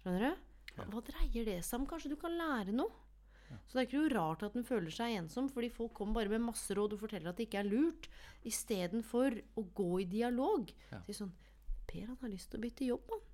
Skjønner 0.00 0.22
du? 0.24 0.46
Hva, 0.74 0.84
hva 0.94 1.00
dreier 1.04 1.44
det 1.44 1.58
seg 1.66 1.82
om? 1.82 1.86
Kanskje 1.88 2.14
du 2.14 2.16
kan 2.20 2.32
lære 2.32 2.72
noe? 2.72 2.88
Så 3.66 3.74
det 3.74 3.80
er 3.80 3.86
ikke 3.88 4.00
noe 4.00 4.12
rart 4.12 4.44
at 4.46 4.54
den 4.54 4.66
føler 4.66 4.94
seg 4.94 5.16
ensom, 5.18 5.48
fordi 5.50 5.70
folk 5.74 5.92
kommer 5.98 6.20
bare 6.20 6.32
med 6.32 6.44
masse 6.44 6.74
råd 6.76 6.94
og 6.94 7.02
forteller 7.02 7.32
at 7.32 7.40
det 7.40 7.48
ikke 7.48 7.62
er 7.62 7.70
lurt, 7.70 8.06
istedenfor 8.46 9.40
å 9.58 9.64
gå 9.74 9.88
i 10.04 10.06
dialog. 10.10 10.70
Ja. 10.92 11.02
Si 11.06 11.16
sånn 11.18 11.32
Per, 11.90 12.04
han 12.06 12.18
har 12.20 12.30
lyst 12.30 12.52
til 12.52 12.60
å 12.60 12.62
bytte 12.62 12.86
jobb, 12.86 13.08
han. 13.10 13.24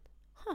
Ha. 0.47 0.55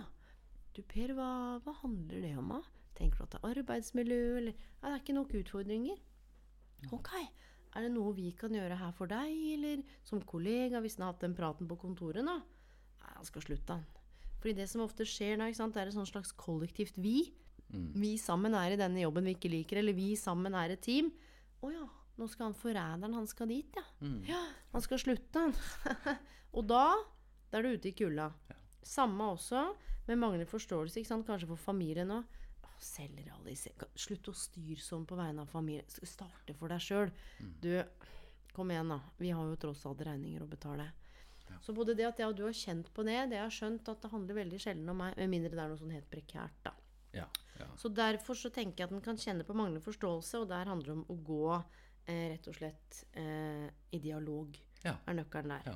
Du 0.76 0.82
Per, 0.88 1.12
hva, 1.18 1.60
hva 1.66 1.74
handler 1.82 2.24
det 2.24 2.32
om, 2.40 2.54
da? 2.56 2.62
Tenker 2.96 3.20
du 3.20 3.26
at 3.26 3.34
det 3.36 3.42
er 3.42 3.62
arbeidsmiljø, 3.62 4.22
eller 4.40 4.56
Nei, 4.56 4.90
Det 4.90 4.92
er 4.92 5.02
ikke 5.02 5.18
nok 5.18 5.34
utfordringer. 5.42 5.98
Ok. 6.96 7.12
Er 7.72 7.86
det 7.86 7.92
noe 7.94 8.12
vi 8.18 8.32
kan 8.36 8.56
gjøre 8.56 8.78
her 8.80 8.94
for 8.96 9.12
deg, 9.12 9.32
eller 9.56 9.84
som 10.08 10.22
kollega, 10.28 10.82
hvis 10.84 10.98
han 10.98 11.06
har 11.08 11.14
hatt 11.14 11.24
den 11.24 11.36
praten 11.38 11.70
på 11.70 11.78
kontoret, 11.80 12.24
da? 12.26 12.40
Nei, 13.02 13.14
han 13.16 13.28
skal 13.28 13.46
slutte, 13.46 13.78
han. 13.78 13.86
Fordi 14.42 14.56
det 14.58 14.68
som 14.72 14.84
ofte 14.84 15.06
skjer 15.08 15.38
da, 15.38 15.48
ikke 15.48 15.60
sant, 15.60 15.76
det 15.78 15.84
er 15.84 15.92
et 15.92 16.10
slags 16.10 16.34
kollektivt 16.34 16.98
vi. 17.00 17.32
Vi 17.96 18.18
sammen 18.20 18.56
er 18.58 18.74
i 18.74 18.80
denne 18.80 19.00
jobben 19.04 19.28
vi 19.30 19.36
ikke 19.38 19.52
liker, 19.52 19.80
eller 19.80 19.96
vi 19.96 20.16
sammen 20.20 20.56
er 20.58 20.74
et 20.74 20.82
team. 20.84 21.12
Å 21.62 21.70
ja, 21.72 21.86
nå 22.20 22.28
skal 22.28 22.50
han 22.50 22.58
forræderen, 22.58 23.16
han 23.16 23.30
skal 23.30 23.48
dit, 23.52 23.78
ja. 23.78 23.86
Ja, 24.28 24.42
han 24.74 24.84
skal 24.84 25.00
slutte, 25.00 25.46
han. 25.46 25.56
og 26.58 26.68
da, 26.68 26.84
da 27.52 27.62
er 27.62 27.68
du 27.70 27.78
ute 27.78 27.92
i 27.92 27.96
kulda. 27.96 28.32
Samme 28.84 29.32
også 29.36 29.66
med 30.08 30.18
manglende 30.18 30.50
forståelse, 30.50 31.04
kanskje 31.06 31.50
for 31.50 31.60
familien 31.60 32.14
òg. 32.16 32.38
Slutt 32.82 34.32
å 34.32 34.34
styre 34.34 34.82
sånn 34.82 35.06
på 35.06 35.18
vegne 35.20 35.44
av 35.44 35.52
familien. 35.52 35.86
Starte 35.88 36.56
for 36.58 36.74
deg 36.74 36.82
sjøl. 36.82 37.12
Du, 37.62 37.76
kom 38.56 38.72
igjen, 38.74 38.90
da. 38.90 38.98
Vi 39.22 39.30
har 39.30 39.46
jo 39.52 39.60
tross 39.62 39.86
alt 39.86 40.02
regninger 40.08 40.42
å 40.42 40.50
betale. 40.50 40.90
Så 41.62 41.74
både 41.78 41.94
det 41.94 42.08
at 42.08 42.20
jeg 42.20 42.32
og 42.32 42.38
du 42.38 42.46
har 42.46 42.56
kjent 42.56 42.88
på 42.96 43.04
det, 43.06 43.18
det 43.30 43.38
jeg 43.38 43.44
har 43.44 43.54
skjønt 43.54 43.90
at 43.92 44.02
det 44.02 44.10
handler 44.14 44.38
veldig 44.40 44.60
sjelden 44.64 44.90
om 44.90 45.02
meg, 45.04 45.18
med 45.20 45.30
mindre 45.34 45.52
det 45.52 45.62
er 45.62 45.74
noe 45.74 45.82
sånn 45.82 45.94
helt 45.94 46.10
prekært, 46.10 46.58
da. 46.64 46.74
Ja, 47.12 47.28
ja. 47.60 47.68
Så 47.78 47.92
derfor 47.92 48.40
så 48.40 48.50
tenker 48.56 48.86
jeg 48.86 48.90
at 48.90 48.96
en 48.96 49.04
kan 49.04 49.20
kjenne 49.20 49.46
på 49.46 49.56
manglende 49.58 49.84
forståelse, 49.84 50.42
og 50.42 50.50
der 50.50 50.72
handler 50.72 50.88
det 50.88 50.96
om 50.96 51.04
å 51.12 51.18
gå 51.28 51.46
eh, 51.58 52.32
rett 52.32 52.48
og 52.48 52.58
slett 52.58 53.02
eh, 53.20 53.68
i 53.92 54.00
dialog. 54.02 54.56
Ja. 54.86 54.96
Er 55.06 55.20
nøkkelen 55.20 55.54
der. 55.54 55.68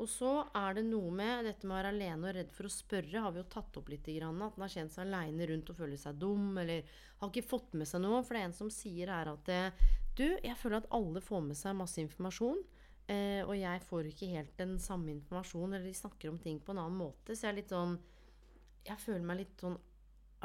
Og 0.00 0.08
så 0.08 0.30
er 0.56 0.78
det 0.78 0.86
noe 0.88 1.10
med 1.12 1.44
dette 1.44 1.66
med 1.66 1.74
å 1.74 1.78
være 1.78 1.92
alene 1.92 2.28
og 2.30 2.36
redd 2.38 2.52
for 2.56 2.68
å 2.68 2.72
spørre, 2.72 3.20
har 3.20 3.34
vi 3.34 3.42
jo 3.42 3.48
tatt 3.52 3.76
opp 3.76 3.90
litt. 3.92 4.06
At 4.08 4.28
en 4.30 4.44
har 4.64 4.72
kjent 4.72 4.94
seg 4.94 5.04
aleine 5.04 5.48
rundt 5.50 5.72
og 5.72 5.76
føler 5.76 6.00
seg 6.00 6.20
dum, 6.22 6.54
eller 6.62 6.86
har 7.20 7.28
ikke 7.28 7.50
fått 7.50 7.76
med 7.76 7.88
seg 7.90 8.00
noe. 8.04 8.22
For 8.24 8.36
det 8.36 8.40
er 8.40 8.48
en 8.48 8.56
som 8.56 8.70
sier 8.72 9.12
her 9.12 9.28
at 9.34 9.50
eh, 9.52 9.82
du, 10.16 10.24
jeg 10.40 10.56
føler 10.56 10.80
at 10.80 10.88
alle 10.96 11.20
får 11.24 11.44
med 11.50 11.58
seg 11.58 11.76
masse 11.76 12.00
informasjon. 12.00 12.62
Eh, 13.10 13.42
og 13.44 13.52
jeg 13.58 13.84
får 13.90 14.08
ikke 14.08 14.30
helt 14.32 14.56
den 14.60 14.78
samme 14.80 15.12
informasjonen, 15.12 15.76
eller 15.76 15.90
de 15.90 16.00
snakker 16.00 16.32
om 16.32 16.40
ting 16.40 16.62
på 16.64 16.72
en 16.72 16.80
annen 16.86 16.96
måte. 17.00 17.34
Så 17.34 17.46
jeg 17.46 17.52
er 17.52 17.60
litt 17.60 17.76
sånn 17.76 17.98
Jeg 18.86 18.96
føler 19.02 19.24
meg 19.28 19.42
litt 19.42 19.60
sånn 19.60 19.76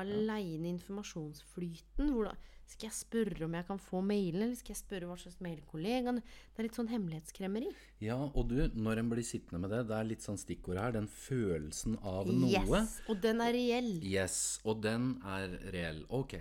aleine 0.01 0.69
informasjonsflyten. 0.73 2.11
Hvordan, 2.11 2.37
skal 2.65 2.87
jeg 2.89 2.97
spørre 2.97 3.45
om 3.45 3.53
jeg 3.53 3.65
kan 3.67 3.79
få 3.79 3.99
mailen, 4.01 4.41
eller 4.47 4.57
skal 4.57 4.73
jeg 4.73 4.81
spørre 4.81 5.05
hva 5.09 5.15
slags 5.21 5.37
mail 5.45 5.59
kollegaen 5.69 6.17
Det 6.17 6.57
er 6.57 6.65
litt 6.65 6.77
sånn 6.79 6.89
hemmelighetskremmeri. 6.89 7.69
ja, 8.01 8.17
og 8.17 8.49
du, 8.49 8.57
når 8.73 9.03
en 9.03 9.11
blir 9.11 9.27
sittende 9.27 9.61
med 9.61 9.69
det, 9.75 9.83
det 9.91 9.97
er 9.99 10.09
litt 10.09 10.25
sånn 10.25 10.39
stikkord 10.41 10.79
her, 10.81 10.95
den 10.95 11.07
følelsen 11.11 11.99
av 12.01 12.31
noe. 12.31 12.49
Yes! 12.49 12.99
Og 13.11 13.21
den 13.21 13.43
er 13.45 13.53
reell. 13.53 13.91
Yes, 14.01 14.39
og 14.65 14.81
den 14.81 15.11
er 15.21 15.59
reell. 15.75 16.05
Ok. 16.09 16.37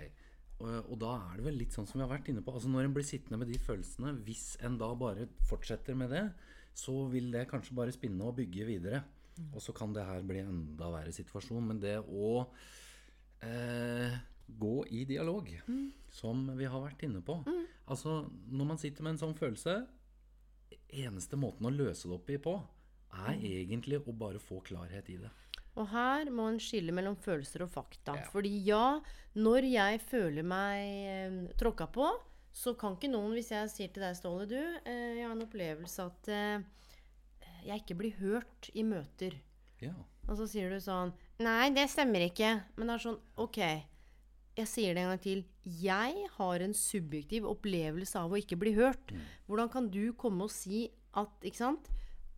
Og, 0.55 0.71
og 0.87 0.97
da 1.03 1.13
er 1.29 1.37
det 1.37 1.45
vel 1.49 1.59
litt 1.59 1.75
sånn 1.75 1.85
som 1.85 1.99
vi 1.99 2.05
har 2.07 2.13
vært 2.15 2.31
inne 2.31 2.41
på. 2.41 2.53
Altså 2.55 2.71
Når 2.71 2.87
en 2.87 2.95
blir 2.95 3.05
sittende 3.05 3.41
med 3.41 3.51
de 3.51 3.59
følelsene, 3.61 4.15
hvis 4.25 4.55
en 4.65 4.79
da 4.81 4.89
bare 4.97 5.27
fortsetter 5.49 5.97
med 5.99 6.09
det, 6.15 6.25
så 6.75 7.05
vil 7.11 7.29
det 7.31 7.45
kanskje 7.51 7.75
bare 7.77 7.93
spinne 7.95 8.25
og 8.25 8.37
bygge 8.39 8.65
videre. 8.67 9.03
Og 9.51 9.61
så 9.61 9.75
kan 9.75 9.93
det 9.93 10.07
her 10.07 10.23
bli 10.23 10.41
enda 10.41 10.89
verre 10.93 11.11
situasjon. 11.15 11.69
Men 11.69 11.81
det 11.83 11.97
å 12.01 12.47
eh, 13.43 14.15
gå 14.47 14.75
i 14.87 15.03
dialog, 15.09 15.49
som 16.09 16.45
vi 16.57 16.67
har 16.69 16.83
vært 16.83 17.03
inne 17.03 17.19
på 17.25 17.41
Altså, 17.89 18.29
når 18.47 18.67
man 18.69 18.79
sitter 18.79 19.03
med 19.03 19.15
en 19.15 19.21
sånn 19.25 19.35
følelse 19.37 19.73
Eneste 20.95 21.35
måten 21.35 21.67
å 21.67 21.73
løse 21.73 22.07
det 22.07 22.15
opp 22.15 22.29
i 22.31 22.37
på, 22.41 22.53
er 23.25 23.41
egentlig 23.41 23.99
å 23.99 24.13
bare 24.15 24.39
få 24.39 24.61
klarhet 24.65 25.09
i 25.11 25.17
det. 25.19 25.31
Og 25.75 25.89
her 25.91 26.29
må 26.31 26.47
en 26.49 26.61
skille 26.61 26.93
mellom 26.95 27.17
følelser 27.19 27.65
og 27.65 27.71
fakta. 27.73 28.15
Ja. 28.15 28.29
Fordi 28.31 28.51
ja, 28.63 28.85
når 29.35 29.67
jeg 29.67 30.01
føler 30.07 30.47
meg 30.47 31.09
eh, 31.11 31.37
tråkka 31.59 31.89
på, 31.91 32.07
så 32.55 32.73
kan 32.79 32.95
ikke 32.95 33.11
noen, 33.11 33.33
hvis 33.35 33.51
jeg 33.51 33.71
sier 33.73 33.91
til 33.91 34.05
deg, 34.05 34.15
Ståle, 34.15 34.47
du, 34.47 34.59
eh, 34.87 35.17
jeg 35.17 35.25
har 35.25 35.35
en 35.35 35.43
opplevelse 35.43 36.05
at 36.05 36.31
eh, 36.31 36.63
jeg 37.67 37.83
ikke 37.83 37.99
blir 37.99 38.15
hørt 38.21 38.69
i 38.71 38.85
møter. 38.87 39.35
Ja. 39.83 39.95
Og 40.25 40.39
så 40.39 40.47
sier 40.49 40.71
du 40.73 40.79
sånn 40.81 41.13
Nei, 41.43 41.69
det 41.75 41.89
stemmer 41.91 42.23
ikke. 42.29 42.51
Men 42.77 42.89
det 42.89 42.95
er 42.95 43.03
sånn 43.03 43.19
Ok, 43.41 43.59
jeg 44.55 44.71
sier 44.71 44.95
det 44.95 45.03
en 45.03 45.11
gang 45.11 45.23
til. 45.23 45.43
Jeg 45.65 46.29
har 46.37 46.63
en 46.63 46.75
subjektiv 46.77 47.47
opplevelse 47.49 48.21
av 48.21 48.31
å 48.31 48.39
ikke 48.39 48.59
bli 48.61 48.75
hørt. 48.77 49.11
Hvordan 49.49 49.71
kan 49.73 49.89
du 49.91 50.13
komme 50.17 50.47
og 50.47 50.53
si 50.53 50.87
at 51.15 51.45
Ikke 51.47 51.61
sant? 51.61 51.91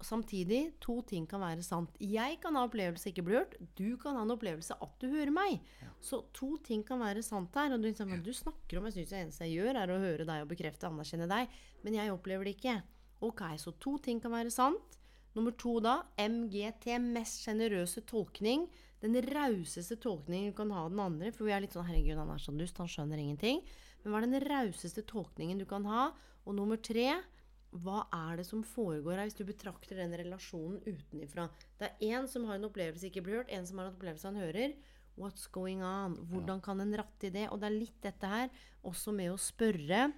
Samtidig, 0.06 0.76
to 0.78 1.00
ting 1.10 1.24
kan 1.26 1.42
være 1.42 1.64
sant. 1.66 1.96
Jeg 1.98 2.36
kan 2.44 2.54
ha 2.54 2.68
opplevelse 2.68 3.10
ikke 3.10 3.24
bli 3.26 3.34
hørt. 3.40 3.56
Du 3.74 3.98
kan 3.98 4.14
ha 4.14 4.22
en 4.22 4.34
opplevelse 4.36 4.76
at 4.78 4.92
du 5.02 5.08
hører 5.10 5.34
meg. 5.34 5.64
Så 6.06 6.20
to 6.38 6.52
ting 6.62 6.84
kan 6.86 7.02
være 7.02 7.24
sant 7.26 7.56
her. 7.58 7.74
Og 7.74 7.82
du, 7.82 7.88
liksom, 7.90 8.14
du 8.22 8.30
snakker 8.30 8.78
om 8.78 8.86
Jeg 8.86 9.00
syns 9.00 9.10
det 9.10 9.22
eneste 9.24 9.48
jeg 9.48 9.58
gjør, 9.58 9.82
er 9.82 9.94
å 9.94 9.98
høre 10.04 10.28
deg 10.30 10.44
og 10.46 10.52
bekrefte 10.52 10.86
og 10.86 10.94
anerkjenne 10.94 11.30
deg. 11.32 11.58
Men 11.82 11.98
jeg 11.98 12.14
opplever 12.14 12.46
det 12.46 12.54
ikke. 12.60 12.78
Ok, 13.26 13.42
så 13.58 13.74
to 13.82 13.96
ting 13.98 14.22
kan 14.22 14.36
være 14.38 14.54
sant. 14.54 15.00
Nummer 15.38 15.54
to 15.54 15.76
da, 15.86 16.00
MGT, 16.18 16.96
mest 17.14 17.44
sjenerøse 17.46 18.02
tolkning. 18.10 18.66
Den 19.04 19.20
rauseste 19.22 20.00
tolkningen 20.02 20.50
du 20.50 20.58
kan 20.58 20.72
ha 20.74 20.88
av 20.88 20.90
den 20.90 21.04
andre. 21.04 21.30
For 21.36 21.46
vi 21.46 21.54
er 21.54 21.62
litt 21.62 21.76
sånn 21.78 21.86
'herregud, 21.86 22.18
han 22.18 22.32
er 22.34 22.42
så 22.42 22.56
dust, 22.58 22.80
han 22.82 22.90
skjønner 22.90 23.22
ingenting'. 23.22 23.62
Men 24.02 24.12
hva 24.12 24.18
er 24.18 24.26
den 24.26 24.48
rauseste 24.50 25.04
tolkningen 25.06 25.60
du 25.60 25.66
kan 25.66 25.86
ha? 25.86 26.12
Og 26.48 26.56
nummer 26.56 26.78
tre, 26.82 27.22
hva 27.70 28.08
er 28.12 28.38
det 28.38 28.48
som 28.48 28.64
foregår 28.64 29.20
her, 29.20 29.28
hvis 29.28 29.38
du 29.38 29.44
betrakter 29.46 30.00
den 30.00 30.16
relasjonen 30.18 30.82
utenifra? 30.88 31.50
Det 31.78 31.92
er 31.92 32.18
én 32.18 32.28
som 32.28 32.46
har 32.46 32.56
en 32.56 32.70
opplevelse 32.70 33.12
ikke 33.12 33.22
blir 33.22 33.44
hørt, 33.44 33.52
en 33.52 33.66
som 33.68 33.78
har 33.78 33.88
en 33.88 33.94
opplevelse 33.94 34.26
han 34.26 34.42
hører. 34.42 34.74
What's 35.18 35.48
going 35.52 35.84
on? 35.84 36.16
Hvordan 36.32 36.62
kan 36.62 36.82
en 36.82 36.96
ratte 36.98 37.28
i 37.28 37.30
det? 37.30 37.50
Og 37.52 37.60
det 37.60 37.68
er 37.68 37.80
litt 37.80 38.02
dette 38.02 38.26
her, 38.26 38.50
også 38.84 39.14
med 39.14 39.34
å 39.34 39.38
spørre, 39.38 40.14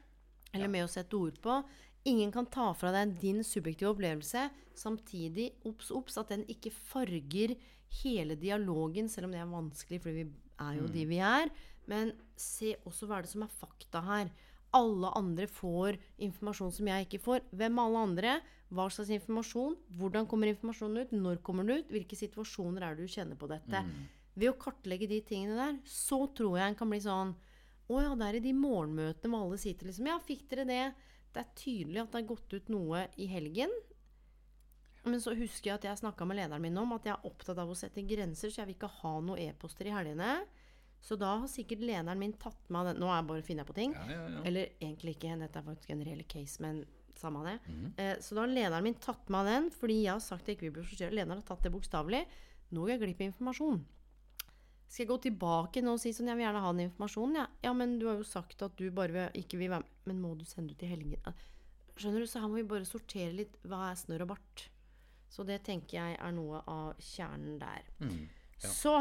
eller 0.53 0.67
med 0.67 0.86
å 0.86 0.91
sette 0.91 1.17
ord 1.17 1.39
på. 1.41 1.63
Ingen 2.10 2.32
kan 2.34 2.47
ta 2.49 2.72
fra 2.78 2.91
deg 2.95 3.16
din 3.22 3.43
subjektive 3.45 3.93
opplevelse, 3.93 4.47
samtidig, 4.78 5.51
obs, 5.68 5.91
obs, 5.93 6.18
at 6.18 6.32
den 6.34 6.45
ikke 6.49 6.72
farger 6.74 7.55
hele 8.01 8.38
dialogen, 8.39 9.10
selv 9.10 9.28
om 9.28 9.34
det 9.34 9.41
er 9.41 9.49
vanskelig, 9.49 9.99
fordi 10.01 10.24
vi 10.24 10.30
er 10.60 10.78
jo 10.80 10.88
de 10.93 11.05
vi 11.10 11.20
er. 11.24 11.51
Men 11.89 12.14
se 12.38 12.76
også 12.88 13.10
hva 13.10 13.20
er 13.20 13.26
det 13.26 13.34
som 13.34 13.45
er 13.45 13.57
fakta 13.62 14.01
her. 14.05 14.32
Alle 14.78 15.10
andre 15.18 15.47
får 15.49 15.97
informasjon 16.22 16.74
som 16.76 16.89
jeg 16.91 17.07
ikke 17.07 17.22
får. 17.24 17.45
Hvem 17.57 17.78
er 17.80 17.88
alle 17.88 18.03
andre? 18.05 18.34
Hva 18.70 18.86
slags 18.93 19.10
informasjon? 19.16 19.76
Hvordan 19.97 20.28
kommer 20.30 20.51
informasjonen 20.51 21.01
ut? 21.01 21.14
Når 21.18 21.41
kommer 21.45 21.66
den 21.66 21.82
ut? 21.82 21.89
Hvilke 21.89 22.18
situasjoner 22.18 22.86
er 22.86 22.97
det 22.97 23.07
du 23.07 23.14
kjenner 23.16 23.39
på 23.39 23.49
dette? 23.49 23.82
Ved 24.38 24.51
å 24.51 24.57
kartlegge 24.62 25.10
de 25.10 25.22
tingene 25.26 25.57
der, 25.57 25.80
så 25.89 26.22
tror 26.38 26.60
jeg 26.60 26.70
en 26.70 26.78
kan 26.78 26.89
bli 26.89 27.01
sånn 27.03 27.34
Å 27.89 28.01
ja, 28.05 28.12
det 28.16 28.28
er 28.28 28.38
i 28.38 28.43
de 28.45 28.53
morgenmøtene 28.53 29.32
hvor 29.34 29.47
alle 29.47 29.57
sitter 29.57 29.89
liksom 29.89 30.07
Ja, 30.12 30.20
fikk 30.22 30.45
dere 30.51 30.68
det? 30.70 30.84
Det 31.34 31.44
er 31.44 31.56
tydelig 31.58 32.02
at 32.02 32.12
det 32.12 32.22
har 32.22 32.30
gått 32.32 32.54
ut 32.58 32.70
noe 32.74 33.06
i 33.22 33.28
helgen. 33.30 33.74
Men 35.08 35.22
så 35.24 35.34
husker 35.38 35.72
jeg 35.72 35.80
at 35.80 35.86
jeg 35.88 36.02
snakka 36.02 36.26
med 36.28 36.40
lederen 36.42 36.64
min 36.64 36.78
om 36.82 36.92
at 36.96 37.06
jeg 37.08 37.16
er 37.16 37.28
opptatt 37.30 37.60
av 37.62 37.70
å 37.72 37.78
sette 37.78 38.04
grenser, 38.08 38.52
så 38.52 38.62
jeg 38.62 38.70
vil 38.72 38.78
ikke 38.78 38.92
ha 39.00 39.14
noen 39.24 39.40
e-poster 39.46 39.88
i 39.88 39.94
helgene. 39.96 40.34
Så 41.00 41.16
da 41.16 41.38
har 41.40 41.48
sikkert 41.48 41.84
lederen 41.86 42.20
min 42.20 42.34
tatt 42.36 42.66
meg 42.74 42.90
den 42.90 42.98
Nå 43.00 43.08
er 43.08 43.22
jeg 43.22 43.28
bare 43.30 43.46
finner 43.48 43.64
jeg 43.64 43.70
på 43.70 43.78
ting. 43.78 43.94
Ja, 43.96 44.08
ja, 44.12 44.24
ja. 44.36 44.42
Eller 44.50 44.74
egentlig 44.82 45.16
ikke, 45.16 45.38
dette 45.40 45.62
er 45.62 45.68
faktisk 45.70 45.94
en 45.96 46.04
reell 46.04 46.26
case, 46.28 46.60
men 46.66 46.82
samme 47.20 47.46
det. 47.46 47.56
eh, 48.00 48.18
så 48.24 48.36
da 48.36 48.44
har 48.44 48.52
lederen 48.52 48.84
min 48.84 49.00
tatt 49.00 49.32
meg 49.32 49.48
den, 49.48 49.70
fordi 49.72 50.02
jeg 50.02 50.12
har 50.12 50.24
sagt 50.24 50.46
det 50.46 50.58
ikke 50.58 50.68
vil 50.68 50.76
bli 50.80 50.84
forstyrra. 50.90 51.16
Lederen 51.16 51.40
har 51.40 51.48
tatt 51.48 51.64
det 51.64 51.72
bokstavelig. 51.72 52.26
Nå 52.76 52.84
går 52.84 52.94
jeg 52.98 53.02
glipp 53.06 53.24
av 53.24 53.30
informasjon. 53.32 53.80
Skal 54.90 55.04
jeg 55.04 55.12
gå 55.12 55.20
tilbake 55.28 55.84
nå 55.86 55.94
og 55.94 56.02
si 56.02 56.12
sånn, 56.18 56.32
jeg 56.32 56.40
vil 56.40 56.48
gjerne 56.48 56.64
ha 56.64 56.74
den 56.74 56.88
informasjonen? 56.88 57.36
Ja, 57.38 57.46
ja 57.68 57.74
men 57.78 58.00
du 58.02 58.08
har 58.10 58.18
jo 58.18 58.26
sagt 58.26 58.64
at 58.66 58.74
du 58.80 58.88
bare 58.90 59.14
vil, 59.14 59.44
ikke 59.44 59.60
vil 59.62 59.70
være 59.70 59.86
med. 59.86 59.96
Men 60.10 60.22
må 60.24 60.34
du 60.40 60.48
sende 60.50 60.74
ut 60.74 60.82
i 60.82 60.90
helgen? 60.90 61.38
Skjønner 62.00 62.24
du, 62.24 62.30
så 62.32 62.42
her 62.42 62.50
må 62.50 62.58
vi 62.58 62.66
bare 62.72 62.88
sortere 62.90 63.36
litt. 63.38 63.60
Hva 63.70 63.92
er 63.92 64.00
snørr 64.00 64.26
og 64.26 64.32
bart? 64.32 64.66
Så 65.30 65.46
det 65.46 65.60
tenker 65.68 66.00
jeg 66.00 66.16
er 66.18 66.34
noe 66.34 66.64
av 66.66 66.98
kjernen 67.06 67.60
der. 67.62 67.86
Så 68.58 68.96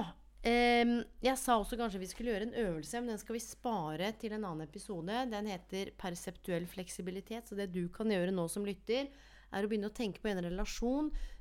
ehm, 0.47 0.99
Jeg 1.25 1.41
sa 1.41 1.57
også 1.57 1.79
kanskje 1.81 2.03
vi 2.03 2.11
skulle 2.11 2.35
gjøre 2.35 2.51
en 2.51 2.59
øvelse, 2.67 3.01
men 3.01 3.15
den 3.15 3.23
skal 3.23 3.39
vi 3.39 3.43
spare 3.47 4.13
til 4.21 4.37
en 4.37 4.45
annen 4.45 4.67
episode. 4.69 5.25
Den 5.33 5.49
heter 5.49 5.95
perseptuell 5.97 6.69
fleksibilitet. 6.69 7.49
Så 7.49 7.57
det 7.57 7.71
du 7.73 7.87
kan 7.95 8.13
gjøre 8.13 8.35
nå 8.35 8.45
som 8.53 8.69
lytter, 8.69 9.09
er 9.49 9.65
å 9.65 9.71
begynne 9.71 9.89
å 9.89 9.97
tenke 9.97 10.21
på 10.21 10.29
en 10.29 10.45
relasjon 10.45 11.09
eh, 11.15 11.38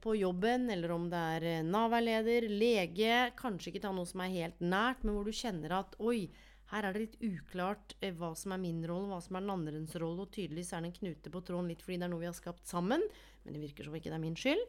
på 0.00 0.14
jobben, 0.16 0.68
eller 0.72 0.94
om 0.94 1.06
det 1.12 1.20
er 1.36 1.46
eh, 1.50 1.66
Nav-veileder, 1.66 2.46
lege, 2.48 3.18
kanskje 3.38 3.72
ikke 3.72 3.84
ta 3.84 3.92
noe 3.94 4.08
som 4.08 4.22
er 4.24 4.32
helt 4.34 4.62
nært, 4.64 5.04
men 5.04 5.16
hvor 5.16 5.28
du 5.28 5.36
kjenner 5.36 5.78
at 5.82 5.96
oi, 6.00 6.30
her 6.72 6.86
er 6.88 6.94
det 6.94 7.02
litt 7.04 7.18
uklart 7.22 7.94
eh, 8.00 8.14
hva 8.16 8.32
som 8.38 8.54
er 8.56 8.62
min 8.62 8.80
rolle, 8.88 9.10
hva 9.12 9.20
som 9.24 9.36
er 9.36 9.44
den 9.44 9.54
andres 9.54 9.94
rolle, 10.00 10.24
og 10.24 10.32
tydeligvis 10.34 10.72
er 10.72 10.84
det 10.84 10.92
en 10.92 10.98
knute 11.00 11.34
på 11.34 11.44
tråden 11.44 11.70
litt 11.70 11.84
fordi 11.84 12.00
det 12.00 12.08
er 12.08 12.14
noe 12.14 12.24
vi 12.24 12.30
har 12.30 12.36
skapt 12.38 12.66
sammen, 12.70 13.04
men 13.44 13.56
det 13.56 13.62
virker 13.66 13.88
som 13.88 13.98
ikke 13.98 14.10
det 14.10 14.18
er 14.18 14.24
min 14.24 14.40
skyld. 14.40 14.64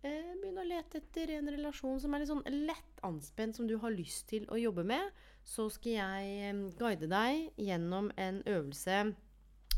Begynn 0.00 0.56
å 0.62 0.64
lete 0.64 1.02
etter 1.02 1.34
en 1.36 1.50
relasjon 1.52 1.98
som 2.00 2.14
er 2.16 2.22
litt 2.22 2.30
sånn 2.30 2.62
lett 2.64 3.02
anspent, 3.04 3.58
som 3.58 3.66
du 3.68 3.74
har 3.82 3.92
lyst 3.92 4.30
til 4.32 4.46
å 4.48 4.56
jobbe 4.56 4.84
med, 4.88 5.10
så 5.44 5.68
skal 5.72 5.98
jeg 5.98 6.36
eh, 6.48 6.62
guide 6.80 7.10
deg 7.10 7.60
gjennom 7.60 8.10
en 8.16 8.40
øvelse 8.48 9.10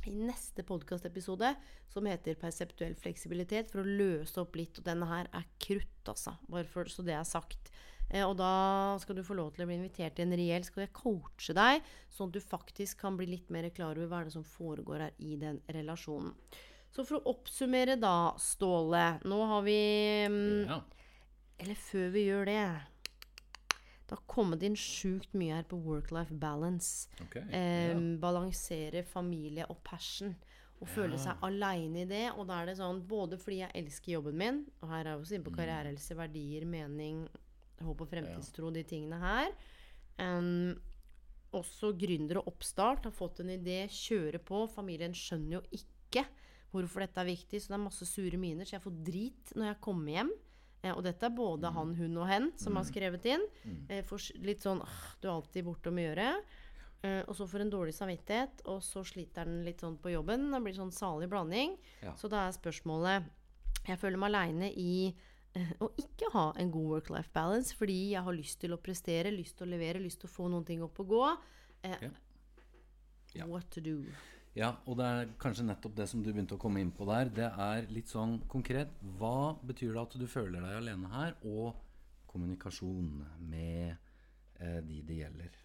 i 0.09 0.15
neste 0.17 0.65
podkastepisode 0.67 1.53
som 1.93 2.09
heter 2.09 2.39
perseptuell 2.41 2.95
fleksibilitet, 2.99 3.71
for 3.73 3.83
å 3.83 3.97
løse 4.03 4.41
opp 4.43 4.57
litt. 4.59 4.79
Og 4.81 4.87
denne 4.87 5.09
her 5.11 5.31
er 5.35 5.49
krutt, 5.63 6.03
altså. 6.11 6.37
Bare 6.51 6.69
for, 6.69 6.91
så 6.91 7.05
det 7.07 7.17
er 7.19 7.29
sagt. 7.29 7.73
Eh, 8.13 8.25
og 8.27 8.37
da 8.41 8.99
skal 9.03 9.17
du 9.17 9.25
få 9.25 9.37
lov 9.39 9.53
til 9.55 9.65
å 9.65 9.71
bli 9.71 9.79
invitert 9.79 10.19
til 10.19 10.27
en 10.27 10.37
reell 10.37 10.67
Skal 10.67 10.85
jeg 10.85 10.93
coache 10.97 11.55
deg, 11.57 11.87
sånn 12.13 12.29
at 12.33 12.37
du 12.37 12.43
faktisk 12.45 13.01
kan 13.01 13.17
bli 13.17 13.31
litt 13.31 13.53
mer 13.55 13.71
klar 13.73 13.97
over 13.97 14.11
hva 14.11 14.21
er 14.21 14.29
det 14.29 14.37
som 14.37 14.47
foregår 14.47 15.07
her 15.07 15.19
i 15.23 15.39
den 15.41 15.63
relasjonen. 15.73 16.35
Så 16.93 17.07
for 17.09 17.19
å 17.19 17.33
oppsummere 17.33 17.97
da, 17.97 18.35
Ståle 18.37 19.15
Nå 19.25 19.39
har 19.49 19.63
vi 19.65 19.79
mm, 20.29 20.67
Ja. 20.69 20.83
Eller 21.63 21.79
før 21.79 22.11
vi 22.13 22.27
gjør 22.27 22.51
det 22.51 22.59
Det 24.13 24.19
har 24.19 24.27
kommet 24.29 24.61
inn 24.67 24.75
sjukt 24.77 25.33
mye 25.33 25.55
her 25.57 25.65
på 25.65 25.79
work-life 25.81 26.35
balance. 26.37 27.09
Okay, 27.25 27.47
Eh, 27.49 27.97
Balansere 28.21 29.01
familie 29.09 29.65
og 29.73 29.79
passion. 29.89 30.35
Og 30.83 30.89
føle 30.91 31.17
seg 31.23 31.39
aleine 31.47 32.03
i 32.03 32.05
det. 32.11 32.27
Og 32.37 32.45
da 32.51 32.59
er 32.61 32.67
det 32.67 32.77
sånn 32.77 33.01
både 33.09 33.39
fordi 33.41 33.63
jeg 33.63 33.73
elsker 33.81 34.13
jobben 34.19 34.37
min, 34.37 34.59
og 34.83 34.91
her 34.91 35.07
er 35.07 35.11
jeg 35.15 35.21
også 35.23 35.35
inne 35.39 35.47
på 35.47 35.55
karrierehelse, 35.57 36.17
verdier, 36.19 36.67
mening, 36.67 37.23
håp 37.81 38.01
og 38.05 38.09
fremtidstro, 38.11 38.71
de 38.75 38.83
tingene 38.85 39.17
her. 39.23 39.53
Um, 40.19 40.75
også 41.55 41.95
gründer 41.97 42.43
og 42.43 42.49
oppstart 42.53 43.05
har 43.09 43.15
fått 43.17 43.41
en 43.41 43.55
idé, 43.55 43.87
kjøre 43.89 44.39
på. 44.45 44.67
Familien 44.75 45.15
skjønner 45.17 45.61
jo 45.61 45.63
ikke 45.73 46.27
hvorfor 46.73 47.01
dette 47.07 47.21
er 47.21 47.31
viktig, 47.33 47.61
så 47.63 47.73
det 47.73 47.79
er 47.79 47.87
masse 47.89 48.07
sure 48.09 48.37
miner. 48.37 48.65
Så 48.69 48.77
jeg 48.77 48.85
får 48.85 49.01
drit 49.09 49.55
når 49.57 49.73
jeg 49.73 49.81
kommer 49.81 50.13
hjem. 50.19 50.33
Eh, 50.83 50.93
og 50.97 51.03
dette 51.07 51.27
er 51.29 51.31
både 51.37 51.71
han, 51.73 51.95
hun 51.95 52.17
og 52.19 52.27
hen 52.29 52.51
som 52.59 52.77
har 52.77 52.85
skrevet 52.89 53.25
inn. 53.31 53.45
Eh, 53.89 54.03
for 54.05 54.19
litt 54.43 54.61
sånn 54.65 54.81
«Åh, 54.83 55.01
Du 55.21 55.29
er 55.29 55.33
alltid 55.37 55.65
borte 55.65 55.89
om 55.93 55.97
å 56.01 56.07
gjøre. 56.09 56.29
Eh, 57.03 57.23
og 57.27 57.35
så 57.35 57.47
får 57.51 57.61
en 57.65 57.71
dårlig 57.71 57.95
samvittighet, 57.95 58.63
og 58.71 58.81
så 58.83 59.03
sliter 59.05 59.45
den 59.47 59.65
litt 59.67 59.81
sånn 59.83 59.97
på 59.99 60.11
jobben. 60.13 60.51
Det 60.53 60.61
blir 60.63 60.75
sånn 60.75 60.93
salig 60.95 61.29
blanding. 61.31 61.77
Ja. 62.03 62.15
Så 62.15 62.29
da 62.31 62.47
er 62.49 62.53
spørsmålet 62.57 63.25
Jeg 63.89 63.99
føler 63.99 64.17
meg 64.19 64.31
aleine 64.31 64.69
i 64.79 65.13
eh, 65.55 65.73
å 65.83 65.89
ikke 65.99 66.29
ha 66.33 66.53
en 66.57 66.71
god 66.71 66.87
work-life 66.93 67.31
balance 67.35 67.75
fordi 67.75 68.13
jeg 68.13 68.23
har 68.23 68.33
lyst 68.33 68.61
til 68.63 68.73
å 68.73 68.79
prestere, 68.79 69.33
lyst 69.35 69.57
til 69.59 69.67
å 69.67 69.71
levere, 69.73 69.99
lyst 69.99 70.21
til 70.23 70.31
å 70.31 70.33
få 70.33 70.47
noen 70.49 70.65
ting 70.65 70.83
opp 70.87 71.01
og 71.03 71.09
gå. 71.09 71.25
Eh, 71.83 71.97
Ja. 72.03 72.11
Ja. 73.35 73.47
What 73.47 73.71
to 73.73 73.81
do? 73.81 74.05
Ja, 74.53 74.75
og 74.85 74.99
det 75.01 75.07
er 75.09 75.31
kanskje 75.41 75.65
nettopp 75.65 75.95
det 75.97 76.05
som 76.11 76.21
du 76.21 76.29
begynte 76.29 76.59
å 76.59 76.61
komme 76.61 76.83
inn 76.83 76.93
på 76.93 77.07
der. 77.09 77.31
Det 77.33 77.49
er 77.49 77.87
litt 77.89 78.11
sånn 78.13 78.37
konkret. 78.53 78.93
Hva 79.17 79.55
betyr 79.65 79.95
det 79.95 80.03
at 80.03 80.17
du 80.21 80.27
føler 80.29 80.61
deg 80.61 80.81
alene 80.83 81.13
her? 81.15 81.39
Og 81.49 81.73
kommunikasjon 82.29 83.09
med 83.49 83.95
eh, 84.61 84.81
de 84.85 85.01
det 85.09 85.19
gjelder. 85.23 85.57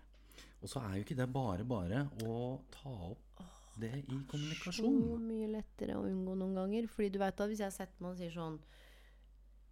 Og 0.63 0.71
så 0.71 0.81
er 0.87 0.95
jo 0.95 1.03
ikke 1.03 1.19
det 1.19 1.27
bare 1.35 1.67
bare 1.67 2.05
å 2.23 2.37
ta 2.71 2.95
opp 3.11 3.43
det 3.77 3.91
i 4.05 4.21
kommunikasjon. 4.31 4.97
Så 5.03 5.19
mye 5.21 5.51
lettere 5.51 5.99
å 5.99 6.07
unngå 6.07 6.39
noen 6.39 6.55
ganger. 6.57 6.87
Fordi 6.91 7.11
du 7.11 7.19
vet 7.21 7.43
at 7.43 7.51
hvis 7.51 7.65
jeg 7.65 7.75
setter 7.75 8.03
meg 8.03 8.15
og 8.15 8.21
sier 8.21 8.33
sånn 8.33 8.57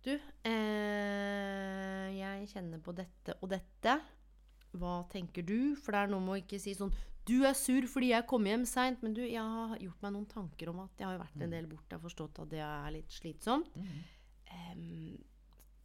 Du, 0.05 0.11
eh, 0.45 2.11
jeg 2.13 2.51
kjenner 2.51 2.83
på 2.83 2.93
dette 2.93 3.39
og 3.39 3.49
dette. 3.55 3.95
Hva 4.75 4.99
tenker 5.09 5.47
du? 5.47 5.73
For 5.79 5.95
det 5.95 6.03
er 6.03 6.11
noe 6.11 6.21
med 6.21 6.35
å 6.35 6.41
ikke 6.43 6.59
si 6.61 6.75
sånn 6.77 6.93
Du 7.25 7.39
er 7.45 7.55
sur 7.57 7.85
fordi 7.89 8.11
jeg 8.11 8.27
kom 8.29 8.45
hjem 8.45 8.65
seint. 8.69 9.01
Men 9.01 9.15
du, 9.17 9.23
jeg 9.25 9.41
har 9.41 9.77
gjort 9.81 10.03
meg 10.05 10.13
noen 10.13 10.27
tanker 10.29 10.69
om 10.71 10.83
at 10.85 10.99
jeg 11.01 11.07
har 11.09 11.21
vært 11.21 11.41
en 11.41 11.55
del 11.55 11.69
borte. 11.69 11.89
Jeg 11.89 11.97
har 11.99 12.03
forstått 12.05 12.43
at 12.43 12.51
det 12.51 12.61
er 12.65 12.91
litt 12.93 13.11
slitsomt. 13.15 13.71
Em, 14.53 15.17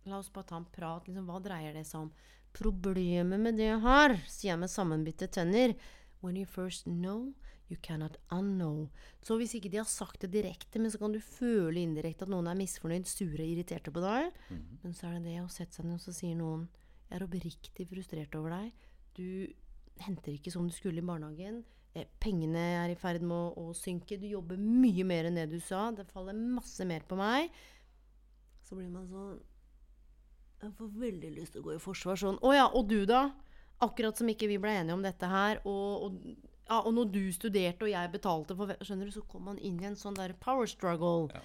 la 0.08 0.18
oss 0.18 0.28
bare 0.34 0.50
ta 0.50 0.58
en 0.60 0.68
prat. 0.68 1.08
Liksom, 1.08 1.28
hva 1.30 1.40
dreier 1.44 1.76
det 1.76 1.86
seg 1.88 2.06
om? 2.06 2.10
Problemet 2.56 3.40
med 3.40 3.56
det 3.60 3.68
jeg 3.70 3.80
har, 3.84 4.16
sier 4.26 4.52
jeg 4.52 4.60
med 4.64 4.72
sammenbitte 4.72 5.30
tenner. 5.32 5.76
When 6.20 6.36
you 6.36 6.44
first 6.44 6.84
know, 6.84 7.30
you 7.70 7.78
cannot 7.80 8.18
unknow. 8.34 8.90
Så 9.22 9.38
hvis 9.40 9.54
ikke 9.56 9.70
de 9.72 9.78
har 9.80 9.88
sagt 9.88 10.20
det 10.26 10.32
direkte, 10.34 10.80
men 10.82 10.90
så 10.92 10.98
kan 11.00 11.14
du 11.14 11.20
føle 11.22 11.80
indirekte 11.80 12.26
at 12.26 12.32
noen 12.32 12.50
er 12.50 12.58
misfornøyd, 12.58 13.06
sure, 13.08 13.46
irriterte 13.46 13.94
på 13.94 14.02
deg. 14.04 14.28
Men 14.82 14.92
så 14.98 15.08
er 15.08 15.16
det 15.20 15.30
det 15.30 15.38
å 15.44 15.48
sette 15.48 15.78
seg 15.78 15.86
ned, 15.88 15.96
og 15.96 16.04
så 16.04 16.12
sier 16.12 16.36
noen 16.36 16.68
Jeg 17.08 17.16
er 17.16 17.24
oppriktig 17.26 17.88
frustrert 17.88 18.34
over 18.38 18.50
deg. 18.58 18.72
Du 19.16 19.26
henter 20.00 20.36
ikke 20.36 20.52
som 20.52 20.66
du 20.68 20.74
skulle 20.74 21.02
i 21.02 21.06
barnehagen. 21.06 21.62
Eh, 21.92 22.06
pengene 22.22 22.62
er 22.84 22.92
i 22.92 22.98
ferd 22.98 23.24
med 23.26 23.34
å, 23.34 23.70
å 23.70 23.76
synke. 23.76 24.18
Du 24.20 24.28
jobber 24.30 24.60
mye 24.60 25.04
mer 25.06 25.28
enn 25.28 25.38
det 25.40 25.48
du 25.50 25.58
sa. 25.62 25.88
Det 25.94 26.06
faller 26.12 26.36
masse 26.38 26.86
mer 26.86 27.02
på 27.08 27.18
meg. 27.18 27.50
Så 28.66 28.78
blir 28.78 28.90
man 28.92 29.08
sånn 29.10 29.40
Jeg 30.60 30.74
får 30.76 30.90
veldig 31.00 31.30
lyst 31.34 31.54
til 31.56 31.62
å 31.62 31.66
gå 31.66 31.74
i 31.74 31.82
forsvar 31.82 32.20
sånn. 32.20 32.38
Å 32.44 32.52
ja, 32.54 32.66
og 32.68 32.86
du, 32.90 33.00
da? 33.08 33.30
Akkurat 33.82 34.18
som 34.18 34.28
ikke 34.28 34.50
vi 34.50 34.60
ble 34.60 34.74
enige 34.76 34.94
om 34.94 35.02
dette 35.02 35.26
her. 35.26 35.62
Og, 35.64 36.04
og, 36.04 36.50
ja, 36.68 36.82
og 36.82 36.92
når 36.94 37.10
du 37.16 37.22
studerte 37.34 37.88
og 37.88 37.90
jeg 37.90 38.12
betalte 38.12 38.56
for 38.58 38.76
Skjønner 38.84 39.08
du, 39.08 39.14
så 39.16 39.24
kom 39.26 39.48
man 39.48 39.58
inn 39.58 39.80
i 39.80 39.88
en 39.88 39.98
sånn 39.98 40.18
der 40.18 40.36
power 40.38 40.68
struggle. 40.70 41.32
Ja. 41.32 41.42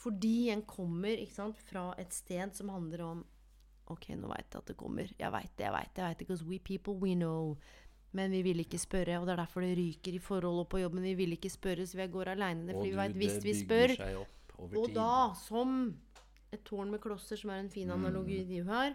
Fordi 0.00 0.50
en 0.52 0.64
kommer 0.68 1.20
ikke 1.20 1.36
sant, 1.36 1.60
fra 1.68 1.90
et 2.00 2.16
sted 2.16 2.56
som 2.56 2.72
handler 2.72 3.04
om 3.04 3.22
Ok, 3.88 4.08
nå 4.18 4.28
veit 4.28 4.46
jeg 4.52 4.58
at 4.58 4.66
det 4.66 4.76
kommer. 4.76 5.10
Jeg 5.18 5.32
veit 5.32 5.52
det, 5.56 5.64
jeg 5.64 5.72
veit 5.72 5.94
det. 5.94 6.02
jeg 6.02 6.08
vet 6.08 6.18
Because 6.18 6.44
we 6.44 6.58
people, 6.58 6.94
we 6.94 7.14
know. 7.14 7.56
Men 8.12 8.30
vi 8.30 8.42
vil 8.42 8.58
ikke 8.60 8.78
spørre, 8.78 9.18
og 9.20 9.26
det 9.26 9.32
er 9.32 9.36
derfor 9.44 9.60
det 9.60 9.76
ryker 9.78 10.14
i 10.14 10.18
forhold 10.18 10.58
og 10.60 10.68
på 10.68 10.78
jobben. 10.78 11.02
Vi 11.02 11.14
vil 11.14 11.32
ikke 11.32 11.50
spørre, 11.50 11.86
så 11.86 11.96
vi 11.96 12.06
går 12.06 12.28
aleine. 12.32 12.72
Fordi 12.72 12.90
vi 12.90 12.96
veit 12.96 13.12
hvis 13.16 13.44
vi 13.44 13.54
spør 13.54 14.24
Og 14.58 14.88
da, 14.94 15.34
som 15.46 15.94
et 16.52 16.62
tårn 16.64 16.90
med 16.90 16.98
klosser, 17.00 17.36
som 17.36 17.50
er 17.50 17.60
en 17.60 17.70
fin 17.70 17.90
analogi 17.90 18.42
Mm. 18.44 18.48
du 18.48 18.70
har, 18.70 18.94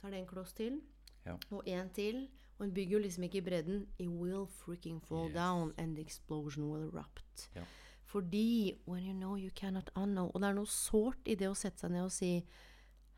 så 0.00 0.06
er 0.06 0.10
det 0.10 0.18
en 0.20 0.26
kloss 0.26 0.52
til, 0.52 0.80
Ja. 1.26 1.36
og 1.50 1.62
en 1.66 1.90
til. 1.90 2.28
Og 2.58 2.64
en 2.66 2.72
bygger 2.74 2.92
jo 2.92 2.98
liksom 2.98 3.22
ikke 3.24 3.38
i 3.38 3.40
bredden. 3.40 3.86
It 3.98 4.08
will 4.08 4.46
freaking 4.46 5.00
fall 5.02 5.26
Yes. 5.28 5.34
down, 5.34 5.72
and 5.78 5.94
the 5.96 6.02
explosion 6.02 6.64
will 6.70 6.88
erupt. 6.94 7.50
Ja. 7.54 7.62
Fordi 8.04 8.78
when 8.86 9.04
you 9.04 9.12
know 9.12 9.36
you 9.36 9.50
cannot 9.50 9.90
unknow 9.96 10.30
Og 10.34 10.40
det 10.40 10.48
er 10.48 10.52
noe 10.54 10.66
sårt 10.66 11.18
i 11.26 11.34
det 11.34 11.48
å 11.48 11.54
sette 11.54 11.80
seg 11.80 11.90
ned 11.90 12.04
og 12.04 12.12
si 12.12 12.44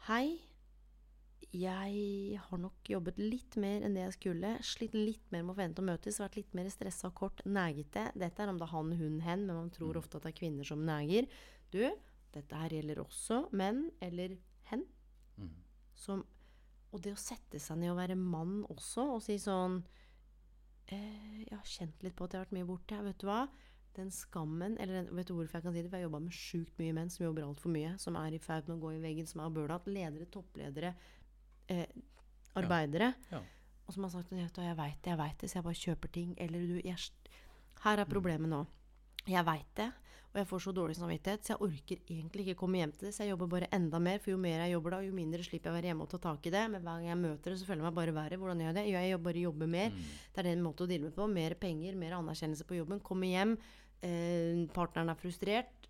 Hei, 0.08 0.38
jeg 1.56 2.40
har 2.44 2.60
nok 2.60 2.90
jobbet 2.92 3.16
litt 3.20 3.56
mer 3.56 3.84
enn 3.86 3.94
det 3.96 4.02
jeg 4.02 4.16
skulle. 4.18 4.50
Slitt 4.66 4.92
litt 4.96 5.30
mer 5.32 5.46
med 5.46 5.54
å 5.54 5.56
forvente 5.56 5.80
å 5.80 5.86
møtes. 5.88 6.20
Vært 6.20 6.36
litt 6.36 6.56
mer 6.56 6.68
stressa, 6.72 7.08
kort, 7.16 7.40
negete. 7.48 8.10
Dette 8.18 8.44
er 8.44 8.52
om 8.52 8.58
det 8.60 8.66
er 8.66 8.74
han, 8.74 8.90
hun, 8.98 9.20
hen, 9.24 9.46
men 9.48 9.56
man 9.62 9.70
tror 9.72 9.96
ofte 9.96 10.18
at 10.18 10.26
det 10.26 10.34
er 10.34 10.40
kvinner 10.42 10.68
som 10.68 10.84
neger. 10.84 11.28
Du, 11.72 11.80
dette 12.34 12.60
her 12.60 12.74
gjelder 12.76 13.00
også 13.00 13.46
menn 13.56 13.86
eller 14.04 14.36
hen. 14.68 14.84
Som, 15.96 16.26
og 16.92 17.00
det 17.04 17.14
å 17.16 17.20
sette 17.20 17.60
seg 17.62 17.80
ned 17.80 17.94
og 17.94 18.02
være 18.02 18.18
mann 18.18 18.60
også, 18.68 19.06
og 19.16 19.24
si 19.24 19.34
sånn 19.42 19.80
eh, 20.92 21.40
Jeg 21.46 21.56
har 21.56 21.66
kjent 21.66 22.04
litt 22.04 22.14
på 22.18 22.28
at 22.28 22.36
jeg 22.36 22.42
har 22.42 22.46
vært 22.46 22.56
mye 22.58 22.68
borte. 22.68 23.00
Vet 23.08 23.24
du 23.24 23.28
hva? 23.30 23.46
Den 23.96 24.12
skammen 24.14 24.76
eller 24.78 25.00
den, 25.00 25.08
Vet 25.16 25.30
du 25.30 25.34
hvorfor 25.34 25.58
jeg 25.58 25.64
kan 25.64 25.74
si 25.74 25.80
det? 25.80 25.88
For 25.88 25.96
jeg 25.96 26.04
har 26.04 26.10
jobba 26.10 26.26
med 26.28 26.36
sjukt 26.36 26.76
mye 26.78 26.94
menn 27.00 27.10
som 27.10 27.24
jobber 27.24 27.48
altfor 27.48 27.72
mye. 27.72 27.96
Som 27.98 28.20
er 28.20 28.36
i 28.36 28.42
ferd 28.42 28.68
med 28.68 28.76
å 28.76 28.82
gå 28.84 28.92
i 28.98 29.02
veggen, 29.02 29.26
som 29.26 29.42
er 29.42 29.54
burnout. 29.56 29.88
Ledere, 29.88 30.28
toppledere, 30.32 30.92
eh, 31.68 31.86
arbeidere. 32.58 33.12
Ja. 33.32 33.42
Og 33.88 33.94
som 33.94 34.04
har 34.04 34.12
sagt 34.12 34.32
at 34.32 34.58
jeg 34.60 34.76
veit 34.76 34.98
det, 35.00 35.12
jeg 35.14 35.18
veit 35.18 35.38
det, 35.40 35.48
så 35.48 35.58
jeg 35.58 35.64
bare 35.64 35.80
kjøper 35.84 36.12
ting. 36.12 36.34
Eller 36.36 36.66
du 36.68 36.76
jeg, 36.84 36.98
Her 37.84 38.02
er 38.02 38.10
problemet 38.10 38.50
nå. 38.50 38.66
Jeg 39.28 39.44
veit 39.44 39.70
det, 39.76 39.88
og 40.28 40.36
jeg 40.40 40.48
får 40.48 40.60
så 40.64 40.72
dårlig 40.76 40.96
samvittighet, 40.96 41.44
så 41.44 41.52
jeg 41.54 41.62
orker 41.64 42.12
egentlig 42.12 42.44
ikke 42.46 42.60
komme 42.62 42.80
hjem 42.80 42.92
til 42.96 43.08
det. 43.08 43.14
Så 43.16 43.24
jeg 43.24 43.32
jobber 43.32 43.50
bare 43.54 43.68
enda 43.76 44.00
mer, 44.00 44.20
for 44.24 44.32
jo 44.32 44.40
mer 44.40 44.62
jeg 44.64 44.74
jobber 44.74 44.96
da, 44.96 45.00
jo 45.04 45.16
mindre 45.16 45.44
slipper 45.44 45.68
jeg 45.68 45.72
å 45.72 45.76
være 45.78 45.90
hjemme 45.90 46.04
og 46.04 46.12
ta 46.12 46.20
tak 46.24 46.48
i 46.48 46.52
det. 46.52 46.62
Men 46.72 46.84
hver 46.84 47.00
gang 47.00 47.08
jeg 47.08 47.20
møter 47.22 47.52
det, 47.52 47.58
så 47.60 47.68
føler 47.68 47.82
jeg 47.82 47.88
meg 47.88 47.98
bare 47.98 48.14
verre. 48.16 48.40
Hvordan 48.40 48.62
gjør 48.62 48.70
jeg 48.70 48.78
det? 48.78 48.86
Jo, 48.88 49.02
jeg 49.08 49.22
bare 49.28 49.44
jobber 49.44 49.72
mer. 49.72 49.98
Det 50.32 50.42
er 50.44 50.48
den 50.50 50.64
måten 50.64 50.84
å 50.84 50.90
deale 50.92 51.08
med 51.08 51.16
på. 51.16 51.28
Mer 51.32 51.56
penger, 51.60 52.00
mer 52.04 52.16
anerkjennelse 52.18 52.68
på 52.68 52.78
jobben. 52.78 53.00
Komme 53.08 53.32
hjem, 53.32 53.56
eh, 54.04 54.64
partneren 54.76 55.12
er 55.12 55.20
frustrert. 55.20 55.87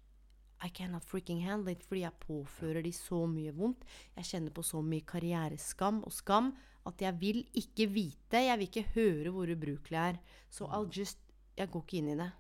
I 0.65 0.71
cannot 0.75 1.07
freaking 1.07 1.45
handle 1.45 1.73
it, 1.73 1.85
fordi 1.87 2.03
jeg 2.03 2.21
påfører 2.25 2.83
de 2.83 2.93
så 2.93 3.21
mye 3.31 3.53
vondt. 3.55 3.85
Jeg 4.17 4.31
kjenner 4.33 4.55
på 4.55 4.65
så 4.67 4.83
mye 4.83 5.07
karriereskam 5.07 6.03
og 6.03 6.13
skam 6.13 6.51
at 6.89 7.03
jeg 7.05 7.15
vil 7.21 7.41
ikke 7.61 7.87
vite, 7.93 8.41
jeg 8.43 8.59
vil 8.59 8.69
ikke 8.69 8.91
høre 8.95 9.33
hvor 9.35 9.51
ubrukelig 9.53 9.99
jeg 9.99 10.15
er. 10.15 10.21
Så 10.51 10.67
I'll 10.67 10.91
just 10.91 11.19
Jeg 11.59 11.73
går 11.75 11.83
ikke 11.83 11.97
inn 11.99 12.09
i 12.13 12.19
det. 12.19 12.31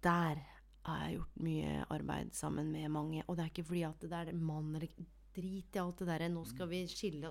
Der 0.00 0.38
har 0.88 1.00
jeg 1.04 1.18
gjort 1.18 1.40
mye 1.44 1.72
arbeid 1.92 2.30
sammen 2.32 2.70
med 2.72 2.88
mange. 2.88 3.22
Og 3.26 3.36
det 3.36 3.44
er 3.44 3.50
ikke 3.52 3.64
fordi 3.68 3.82
at 3.84 4.00
det 4.00 4.12
er 4.12 4.32
mann 4.32 4.74
eller 4.74 4.88
Drit 5.38 5.76
i 5.76 5.78
alt 5.78 6.00
det 6.00 6.08
derre. 6.08 6.28
Nå 6.32 6.42
skal 6.48 6.70
vi 6.70 6.80
skille 6.90 7.30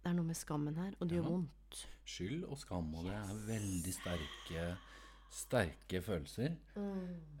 Det 0.00 0.10
er 0.10 0.14
noe 0.16 0.28
med 0.28 0.38
skammen 0.38 0.76
her, 0.78 0.94
og 1.00 1.08
det 1.08 1.18
gjør 1.18 1.30
vondt. 1.32 1.80
Skyld 2.04 2.44
og 2.44 2.58
skam, 2.60 2.90
og 2.94 3.06
det 3.08 3.14
er 3.16 3.38
veldig 3.48 3.92
sterke, 3.96 4.64
sterke 5.34 6.00
følelser. 6.04 6.54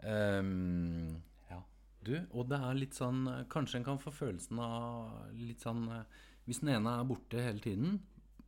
Ehm, 0.02 1.14
ja. 1.50 1.60
Du, 2.04 2.14
og 2.34 2.48
det 2.50 2.58
er 2.60 2.76
litt 2.76 2.96
sånn 2.96 3.22
Kanskje 3.52 3.78
en 3.80 3.86
kan 3.86 4.00
få 4.02 4.12
følelsen 4.12 4.58
av 4.60 5.30
litt 5.38 5.62
sånn 5.64 5.86
eh, 5.88 6.02
Hvis 6.44 6.60
den 6.60 6.74
ene 6.74 6.98
er 7.00 7.06
borte 7.08 7.40
hele 7.40 7.62
tiden 7.64 8.00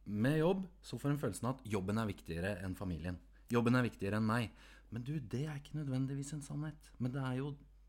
med 0.07 0.37
jobb, 0.39 0.61
så 0.87 0.99
får 1.03 1.11
en 1.15 1.19
følelsen 1.19 1.49
av 1.49 1.57
at 1.57 1.65
jobben 1.67 1.99
er 1.99 2.07
viktigere 2.07 2.53
enn 2.63 2.77
familien. 2.79 3.17
Jobben 3.51 3.75
er 3.75 3.83
viktigere 3.89 4.21
enn 4.21 4.29
meg. 4.29 4.53
Men 4.95 5.03
du, 5.03 5.17
det 5.19 5.41
er 5.51 5.57
ikke 5.59 5.81
nødvendigvis 5.81 6.31
en 6.37 6.45
sannhet. 6.47 6.93
Men 7.03 7.11
det 7.17 7.25
er 7.27 7.41
jo 7.41 7.49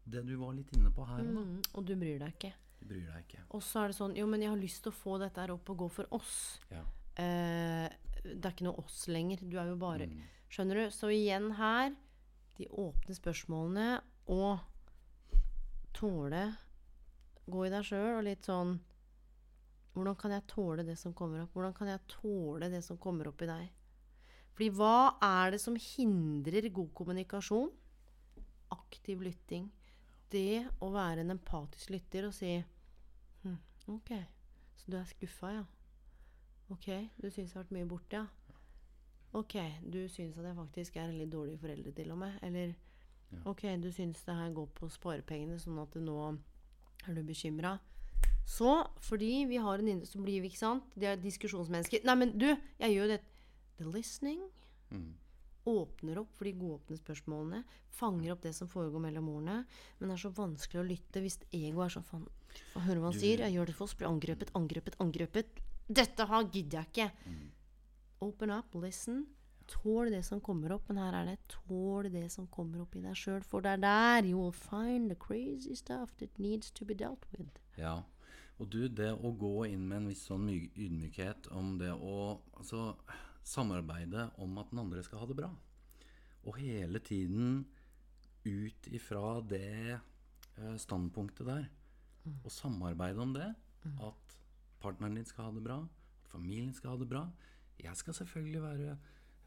det 0.09 0.23
du 0.25 0.31
var 0.41 0.55
litt 0.57 0.71
inne 0.73 0.89
på 0.95 1.05
her. 1.05 1.21
Mm, 1.21 1.59
og 1.77 1.85
du 1.85 1.91
bryr 1.93 2.17
deg 2.23 2.33
ikke. 2.33 2.49
Du 2.79 2.87
bryr 2.89 3.03
deg 3.11 3.27
ikke. 3.27 3.43
Og 3.53 3.61
så 3.61 3.83
er 3.83 3.93
det 3.93 3.97
sånn 3.99 4.15
Jo, 4.17 4.25
men 4.31 4.41
jeg 4.41 4.49
har 4.49 4.57
lyst 4.63 4.81
til 4.87 4.95
å 4.95 4.97
få 4.97 5.19
dette 5.21 5.43
her 5.43 5.53
opp 5.53 5.69
og 5.75 5.77
gå 5.83 5.91
for 5.99 6.09
oss. 6.17 6.33
Ja. 6.73 6.81
Eh, 7.21 7.85
det 8.23 8.39
er 8.41 8.55
ikke 8.55 8.65
noe 8.71 8.81
oss 8.81 9.03
lenger. 9.13 9.45
Du 9.45 9.59
er 9.61 9.69
jo 9.69 9.77
bare 9.83 10.09
Mm. 10.09 10.17
Skjønner 10.51 10.81
du? 10.81 10.85
Så 10.93 11.11
igjen 11.13 11.51
her 11.59 11.93
de 12.57 12.67
åpne 12.73 13.15
spørsmålene 13.15 13.87
og 14.33 14.63
tåle 15.97 16.43
Gå 17.47 17.63
i 17.63 17.71
deg 17.71 17.85
sjøl 17.87 18.17
og 18.17 18.25
litt 18.27 18.47
sånn 18.47 18.75
Hvordan 19.95 20.17
kan 20.19 20.33
jeg 20.35 20.45
tåle 20.51 20.83
det 20.85 20.97
som 20.99 21.13
kommer 21.17 21.41
opp? 21.43 21.53
Hvordan 21.55 21.73
kan 21.77 21.89
jeg 21.89 22.03
tåle 22.11 22.69
det 22.69 22.83
som 22.85 22.99
kommer 23.01 23.29
opp 23.31 23.41
i 23.41 23.49
deg? 23.49 23.69
Fordi 24.57 24.67
hva 24.73 25.17
er 25.21 25.53
det 25.53 25.61
som 25.61 25.77
hindrer 25.77 26.67
god 26.73 26.91
kommunikasjon? 26.97 27.71
Aktiv 28.73 29.23
lytting. 29.25 29.67
Det 30.29 30.67
å 30.83 30.91
være 30.93 31.23
en 31.23 31.33
empatisk 31.33 31.93
lytter 31.93 32.27
og 32.27 32.35
si 32.35 32.51
hm, 32.59 33.57
Ok, 33.93 34.11
så 34.77 34.91
du 34.91 34.97
er 34.99 35.09
skuffa, 35.09 35.53
ja. 35.55 35.65
Ok, 36.73 36.89
du 37.17 37.29
syns 37.29 37.53
jeg 37.53 37.55
har 37.55 37.63
vært 37.63 37.75
mye 37.77 37.89
borte, 37.89 38.21
ja. 38.21 38.46
Ok, 39.33 39.53
du 39.83 40.07
syns 40.09 40.37
at 40.37 40.45
jeg 40.45 40.55
faktisk 40.55 40.95
er 40.97 41.09
en 41.09 41.17
litt 41.19 41.29
dårlig 41.33 41.57
forelder 41.59 41.93
til 41.95 42.11
og 42.11 42.17
med. 42.17 42.39
Eller 42.43 42.75
Ja. 43.31 43.39
ok, 43.51 43.61
du 43.81 43.89
syns 43.91 44.23
det 44.23 44.33
her 44.35 44.51
går 44.55 44.67
på 44.73 44.87
sparepengene, 44.89 45.59
sånn 45.59 45.81
at 45.81 45.93
nå 45.99 46.37
er 47.07 47.13
du 47.13 47.23
bekymra. 47.23 47.79
Så, 48.45 48.87
fordi 49.03 49.45
vi 49.49 49.57
har 49.57 49.79
en 49.79 49.87
indre, 49.87 50.07
så 50.07 50.23
blir 50.23 50.39
vi, 50.41 50.47
ikke 50.47 50.57
sant 50.57 50.83
De 50.95 51.05
er 51.05 51.17
diskusjonsmennesker. 51.17 52.05
Nei, 52.05 52.15
men 52.15 52.31
du, 52.37 52.45
jeg 52.79 52.95
gjør 52.95 53.07
det 53.07 53.21
The 53.77 53.85
listening 53.91 54.39
Mm. 54.89 55.13
åpner 55.67 56.17
opp 56.21 56.31
for 56.33 56.45
de 56.45 56.53
godåpne 56.53 56.95
spørsmålene. 56.97 57.63
Fanger 57.91 58.31
opp 58.31 58.41
det 58.41 58.55
som 58.55 58.69
foregår 58.69 59.01
mellom 59.03 59.27
ordene. 59.27 59.65
Men 59.99 60.09
det 60.09 60.15
er 60.15 60.29
så 60.29 60.33
vanskelig 60.33 60.79
å 60.79 60.87
lytte 60.87 61.19
hvis 61.19 61.39
egoet 61.51 61.85
er 61.87 61.89
sånn 61.99 62.05
Faen, 62.07 62.27
få 62.71 62.79
høre 62.85 62.99
hva 63.01 63.11
han 63.11 63.19
sier. 63.19 63.39
Jeg 63.43 63.53
gjør 63.53 63.65
det 63.65 63.75
for 63.75 63.83
oss. 63.83 63.93
Blir 63.99 64.07
angrepet, 64.07 64.53
angrepet, 64.55 64.95
angrepet. 65.03 65.45
Dette 65.91 66.25
her 66.25 66.43
gidder 66.47 66.79
jeg 66.79 66.87
ikke. 66.87 67.11
Mm. 67.27 67.51
Open 68.21 68.51
up, 68.51 68.73
listen. 68.75 69.25
Tål 69.67 70.11
det 70.11 70.23
som 70.25 70.39
kommer 70.41 70.71
opp. 70.71 70.87
Men 70.89 71.01
her 71.03 71.15
er 71.19 71.25
det 71.31 71.37
tål 71.51 72.09
det 72.13 72.27
som 72.33 72.47
kommer 72.47 72.81
opp 72.81 72.95
i 72.95 73.03
deg 73.03 73.17
sjøl. 73.19 73.43
For 73.45 73.61
det 73.61 73.75
er 73.77 73.83
der 73.83 74.29
you 74.29 74.39
will 74.39 74.55
find 74.55 75.11
the 75.11 75.17
crazy 75.19 75.75
stuff 75.75 76.15
that 76.21 76.39
needs 76.39 76.71
to 76.71 76.85
be 76.85 76.95
dealt 76.97 77.25
with. 77.35 77.59
Ja. 77.77 77.99
Og 78.57 78.71
du, 78.73 78.87
det 78.89 79.11
å 79.13 79.31
gå 79.37 79.67
inn 79.69 79.83
med 79.89 79.99
en 80.01 80.07
viss 80.09 80.23
sånn 80.25 80.47
my- 80.47 80.71
ydmykhet 80.73 81.51
om 81.53 81.75
det 81.77 81.91
å 81.93 82.39
altså, 82.57 82.95
samarbeide 83.45 84.31
om 84.41 84.57
at 84.57 84.71
den 84.71 84.81
andre 84.81 85.03
skal 85.05 85.21
ha 85.21 85.27
det 85.29 85.37
bra. 85.37 85.51
Og 86.47 86.57
hele 86.57 86.99
tiden 87.03 87.67
ut 88.47 88.87
ifra 88.89 89.41
det 89.45 89.99
eh, 89.99 90.75
standpunktet 90.79 91.45
der. 91.45 91.67
Og 92.41 92.49
samarbeide 92.51 93.21
om 93.21 93.35
det. 93.35 93.51
At 94.03 94.39
partneren 94.81 95.19
din 95.19 95.27
skal 95.27 95.49
ha 95.49 95.53
det 95.55 95.63
bra. 95.67 95.77
At 96.23 96.31
familien 96.31 96.73
skal 96.73 96.95
ha 96.95 96.97
det 97.03 97.09
bra. 97.11 97.27
Jeg 97.83 97.95
skal 97.95 98.13
selvfølgelig 98.13 98.61
være 98.63 98.97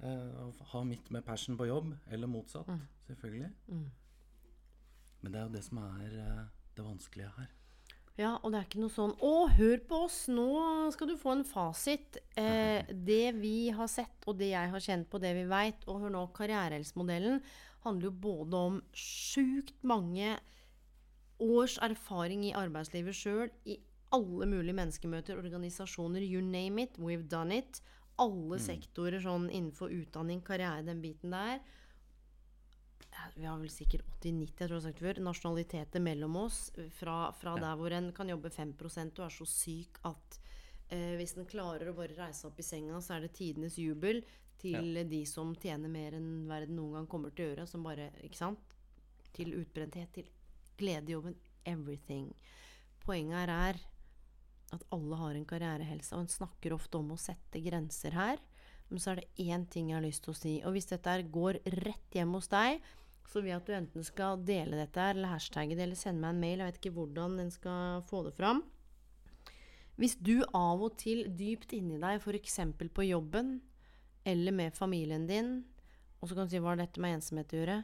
uh, 0.04 0.66
ha 0.72 0.82
mitt 0.84 1.10
med 1.10 1.22
passion 1.22 1.56
på 1.58 1.66
jobb. 1.68 1.94
Eller 2.10 2.30
motsatt. 2.30 2.70
Selvfølgelig. 3.06 3.52
Men 5.20 5.32
det 5.32 5.40
er 5.40 5.48
jo 5.48 5.54
det 5.54 5.64
som 5.64 5.82
er 5.84 6.18
uh, 6.18 6.44
det 6.76 6.84
vanskelige 6.84 7.32
her. 7.38 7.50
Ja, 8.18 8.34
og 8.42 8.52
det 8.52 8.58
er 8.58 8.66
ikke 8.66 8.82
noe 8.82 8.92
sånn 8.92 9.14
'Å, 9.16 9.32
hør 9.56 9.82
på 9.88 9.98
oss, 10.04 10.18
nå 10.28 10.90
skal 10.92 11.08
du 11.08 11.16
få 11.16 11.38
en 11.38 11.44
fasit'. 11.46 12.18
Eh, 12.36 12.84
det 13.10 13.36
vi 13.38 13.70
har 13.70 13.88
sett, 13.88 14.26
og 14.26 14.36
det 14.40 14.50
jeg 14.52 14.72
har 14.74 14.86
kjent 14.86 15.08
på, 15.08 15.20
det 15.22 15.32
vi 15.38 15.46
veit, 15.48 15.86
og 15.88 16.02
hør 16.02 16.12
nå, 16.12 16.26
karrierehelsemodellen 16.36 17.40
handler 17.86 18.10
jo 18.10 18.16
både 18.26 18.64
om 18.70 18.80
sjukt 18.92 19.78
mange 19.82 20.34
års 21.40 21.78
erfaring 21.80 22.44
i 22.44 22.52
arbeidslivet 22.52 23.16
sjøl, 23.16 23.48
i 23.64 23.78
alle 24.12 24.48
mulige 24.50 24.76
menneskemøter, 24.76 25.38
organisasjoner, 25.40 26.20
you 26.20 26.42
name 26.42 26.82
it, 26.82 26.98
we've 26.98 27.28
done 27.30 27.56
it. 27.56 27.80
Alle 28.20 28.58
sektorer 28.60 29.22
sånn 29.24 29.48
innenfor 29.48 29.92
utdanning, 29.96 30.42
karriere, 30.44 30.84
den 30.86 31.00
biten 31.04 31.32
der 31.32 31.60
vi 33.34 33.46
har 33.46 33.58
vel 33.58 33.70
sikkert 33.72 34.04
80-90 34.20 34.40
jeg 34.40 34.56
tror 34.56 34.74
jeg 34.74 34.76
har 34.76 34.86
sagt 34.86 35.02
før, 35.02 35.20
nasjonaliteter 35.24 36.02
mellom 36.04 36.36
oss. 36.42 36.58
Fra, 36.96 37.16
fra 37.36 37.56
der 37.60 37.78
hvor 37.78 37.94
en 37.96 38.10
kan 38.16 38.30
jobbe 38.30 38.52
5% 38.52 39.20
og 39.20 39.26
er 39.26 39.34
så 39.34 39.46
syk 39.48 40.00
at 40.08 40.38
eh, 40.92 41.14
hvis 41.20 41.36
en 41.38 41.48
klarer 41.48 41.90
å 41.90 41.96
bare 41.96 42.16
reise 42.18 42.48
opp 42.48 42.60
i 42.60 42.66
senga, 42.66 43.00
så 43.00 43.16
er 43.16 43.26
det 43.26 43.34
tidenes 43.38 43.78
jubel 43.80 44.22
til 44.60 45.00
de 45.08 45.22
som 45.28 45.54
tjener 45.56 45.88
mer 45.88 46.18
enn 46.18 46.44
verden 46.48 46.76
noen 46.76 46.98
gang 46.98 47.08
kommer 47.10 47.32
til 47.32 47.46
å 47.46 47.52
gjøre. 47.52 47.68
Som 47.70 47.86
bare, 47.86 48.10
ikke 48.26 48.40
sant? 48.42 48.76
Til 49.36 49.54
utbrenthet, 49.56 50.12
til 50.12 50.28
glede 50.80 51.12
i 51.12 51.16
jobben. 51.16 51.38
Everything. 51.68 52.28
Poenget 53.04 53.44
her 53.44 53.54
er 53.54 53.80
at 54.74 54.86
alle 54.94 55.18
har 55.18 55.34
en 55.34 55.46
karrierehelse, 55.48 56.14
og 56.14 56.24
en 56.24 56.32
snakker 56.32 56.74
ofte 56.76 56.98
om 57.00 57.12
å 57.14 57.20
sette 57.20 57.62
grenser 57.64 58.14
her. 58.16 58.40
Men 58.90 59.02
så 59.02 59.12
er 59.12 59.20
det 59.20 59.46
én 59.46 59.66
ting 59.70 59.90
jeg 59.90 59.98
har 59.98 60.04
lyst 60.06 60.24
til 60.26 60.34
å 60.34 60.38
si. 60.38 60.54
Og 60.66 60.74
hvis 60.74 60.90
dette 60.90 61.12
her 61.12 61.22
går 61.30 61.60
rett 61.78 62.16
hjem 62.16 62.34
hos 62.34 62.50
deg, 62.50 62.82
så 63.30 63.38
vil 63.38 63.52
jeg 63.52 63.60
at 63.60 63.68
du 63.68 63.74
enten 63.76 64.06
skal 64.06 64.40
dele 64.42 64.78
dette 64.80 65.02
her, 65.02 65.14
eller 65.14 65.30
hashtagge 65.36 65.76
det, 65.78 65.84
eller 65.86 65.98
sende 65.98 66.22
meg 66.24 66.34
en 66.34 66.42
mail. 66.42 66.58
Jeg 66.58 66.72
vet 66.72 66.80
ikke 66.80 66.96
hvordan 66.96 67.36
den 67.38 67.52
skal 67.54 68.02
få 68.10 68.24
det 68.26 68.34
fram. 68.38 68.64
Hvis 70.00 70.16
du 70.16 70.40
av 70.56 70.82
og 70.82 70.96
til 70.98 71.26
dypt 71.38 71.74
inni 71.76 72.00
deg, 72.00 72.22
f.eks. 72.22 72.58
på 72.96 73.06
jobben, 73.06 73.58
eller 74.26 74.54
med 74.54 74.76
familien 74.76 75.26
din, 75.28 75.52
og 76.20 76.28
så 76.28 76.36
kan 76.36 76.48
du 76.48 76.52
si 76.52 76.60
hva 76.60 76.74
har 76.74 76.80
dette 76.80 77.00
med 77.02 77.18
ensomhet 77.18 77.54
å 77.54 77.60
gjøre, 77.60 77.78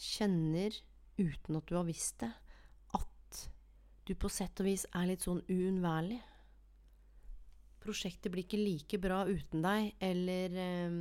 kjenner, 0.00 0.76
uten 1.20 1.58
at 1.58 1.68
du 1.68 1.76
har 1.76 1.86
visst 1.88 2.20
det, 2.22 2.30
at 2.96 3.40
du 4.06 4.12
på 4.18 4.30
sett 4.32 4.60
og 4.60 4.68
vis 4.68 4.86
er 4.96 5.08
litt 5.10 5.24
sånn 5.26 5.42
uunnværlig 5.46 6.20
prosjektet 7.80 8.32
blir 8.32 8.46
ikke 8.46 8.60
like 8.60 9.00
bra 9.02 9.22
uten 9.28 9.64
deg, 9.64 9.92
eller 10.04 10.56
eh, 10.64 10.96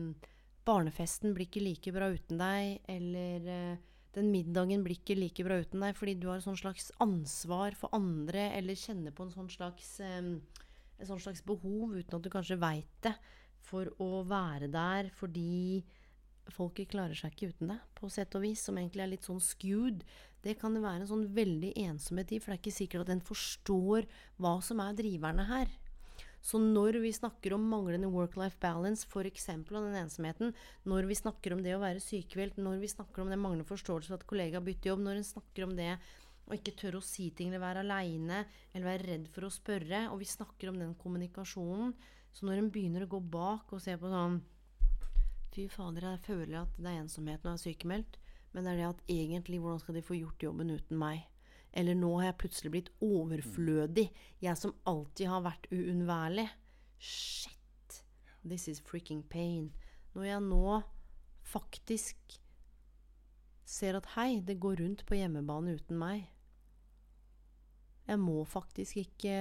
barnefesten 0.67 1.35
blir 1.35 1.49
ikke 1.49 1.63
like 1.63 1.93
bra 1.95 2.09
uten 2.13 2.39
deg, 2.41 2.79
eller 2.91 3.49
eh, 3.55 3.85
den 4.17 4.31
middagen 4.33 4.83
blir 4.85 4.97
ikke 4.97 5.17
like 5.17 5.45
bra 5.45 5.59
uten 5.61 5.83
deg 5.85 5.97
fordi 5.97 6.15
du 6.17 6.29
har 6.31 6.39
et 6.39 6.45
sånn 6.47 6.57
slags 6.59 6.89
ansvar 7.03 7.77
for 7.77 7.93
andre, 7.95 8.49
eller 8.57 8.79
kjenner 8.79 9.15
på 9.15 9.27
en 9.27 9.35
sånn 9.35 9.51
slags, 9.53 9.97
eh, 10.03 10.33
sånn 11.05 11.23
slags 11.23 11.43
behov 11.45 11.97
uten 11.99 12.17
at 12.17 12.25
du 12.25 12.31
kanskje 12.33 12.59
veit 12.61 12.91
det, 13.05 13.15
for 13.69 13.91
å 14.01 14.23
være 14.27 14.69
der 14.71 15.11
fordi 15.13 15.83
folket 16.49 16.89
klarer 16.89 17.17
seg 17.17 17.35
ikke 17.35 17.51
uten 17.53 17.73
deg, 17.73 17.83
på 17.97 18.09
sett 18.11 18.33
og 18.37 18.41
vis, 18.45 18.63
som 18.65 18.77
egentlig 18.79 19.03
er 19.03 19.11
litt 19.11 19.27
sånn 19.27 19.41
skewed. 19.43 20.01
Det 20.41 20.55
kan 20.57 20.73
være 20.73 21.03
en 21.03 21.11
sånn 21.11 21.27
veldig 21.35 21.75
ensomhet 21.83 22.31
i, 22.33 22.39
for 22.39 22.51
det 22.51 22.57
er 22.57 22.63
ikke 22.63 22.77
sikkert 22.79 23.05
at 23.05 23.13
en 23.13 23.25
forstår 23.27 24.07
hva 24.41 24.55
som 24.65 24.81
er 24.81 24.97
driverne 24.97 25.45
her. 25.49 25.69
Så 26.41 26.59
når 26.61 27.01
vi 27.03 27.11
snakker 27.11 27.53
om 27.55 27.65
manglende 27.67 28.07
work-life 28.11 28.57
balance, 28.61 29.07
f.eks. 29.09 29.49
av 29.51 29.67
den 29.73 29.97
ensomheten, 29.99 30.53
når 30.87 31.09
vi 31.09 31.17
snakker 31.19 31.53
om 31.53 31.63
det 31.65 31.75
å 31.75 31.81
være 31.83 32.03
sykemeldt, 32.03 32.61
når 32.61 32.79
vi 32.83 32.91
snakker 32.91 33.23
om 33.23 33.33
den 33.33 33.41
manglende 33.41 33.67
forståelse 33.67 34.11
for 34.11 34.21
at 34.21 34.27
kollegaer 34.29 34.63
bytter 34.63 34.93
jobb, 34.93 35.03
når 35.03 35.19
en 35.19 35.29
snakker 35.33 35.67
om 35.67 35.75
det 35.77 35.91
og 36.49 36.55
ikke 36.57 36.77
tør 36.81 36.97
å 36.97 37.05
si 37.05 37.27
ting 37.37 37.51
eller 37.51 37.61
være 37.61 37.83
aleine, 37.85 38.39
eller 38.73 38.87
være 38.87 39.05
redd 39.11 39.27
for 39.29 39.45
å 39.45 39.51
spørre, 39.53 40.07
og 40.09 40.17
vi 40.21 40.29
snakker 40.31 40.71
om 40.71 40.79
den 40.81 40.95
kommunikasjonen, 40.97 41.93
så 42.33 42.47
når 42.47 42.63
en 42.63 42.71
begynner 42.73 43.05
å 43.05 43.11
gå 43.11 43.19
bak 43.21 43.69
og 43.73 43.83
se 43.83 43.97
på 43.97 44.09
sånn 44.09 44.41
Fy 45.49 45.63
fader, 45.73 46.05
jeg 46.05 46.21
føler 46.27 46.59
at 46.59 46.75
det 46.77 46.91
er 46.91 46.99
ensomhet 47.01 47.41
når 47.41 47.55
jeg 47.55 47.57
er 47.57 47.61
sykemeldt, 47.63 48.19
men 48.53 48.65
det 48.65 48.71
er 48.71 48.77
det 48.79 48.89
at 48.89 48.99
egentlig, 49.09 49.57
hvordan 49.61 49.81
skal 49.81 49.97
de 49.97 50.03
få 50.05 50.17
gjort 50.17 50.45
jobben 50.45 50.73
uten 50.75 50.97
meg? 51.01 51.23
Eller 51.73 51.97
nå 51.97 52.15
har 52.17 52.31
jeg 52.31 52.39
plutselig 52.41 52.71
blitt 52.73 52.89
overflødig. 53.05 54.07
Jeg 54.41 54.57
som 54.57 54.75
alltid 54.89 55.29
har 55.29 55.45
vært 55.45 55.69
uunnværlig. 55.73 56.47
Shit. 56.97 58.01
This 58.43 58.67
is 58.71 58.81
freaking 58.81 59.21
pain. 59.29 59.69
Når 60.15 60.29
jeg 60.31 60.45
nå 60.47 60.81
faktisk 61.45 62.39
ser 63.69 63.99
at 63.99 64.09
hei, 64.15 64.39
det 64.41 64.59
går 64.61 64.81
rundt 64.81 65.05
på 65.05 65.19
hjemmebane 65.19 65.77
uten 65.77 65.99
meg. 66.01 66.29
Jeg 68.09 68.17
må 68.17 68.41
faktisk 68.49 68.97
ikke 68.97 69.33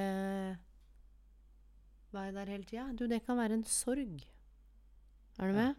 være 2.12 2.34
der 2.36 2.50
hele 2.52 2.68
tida. 2.68 2.90
Du, 2.92 3.06
det 3.08 3.22
kan 3.24 3.38
være 3.40 3.56
en 3.56 3.64
sorg. 3.64 4.20
Er 5.38 5.48
du 5.48 5.56
med? 5.56 5.78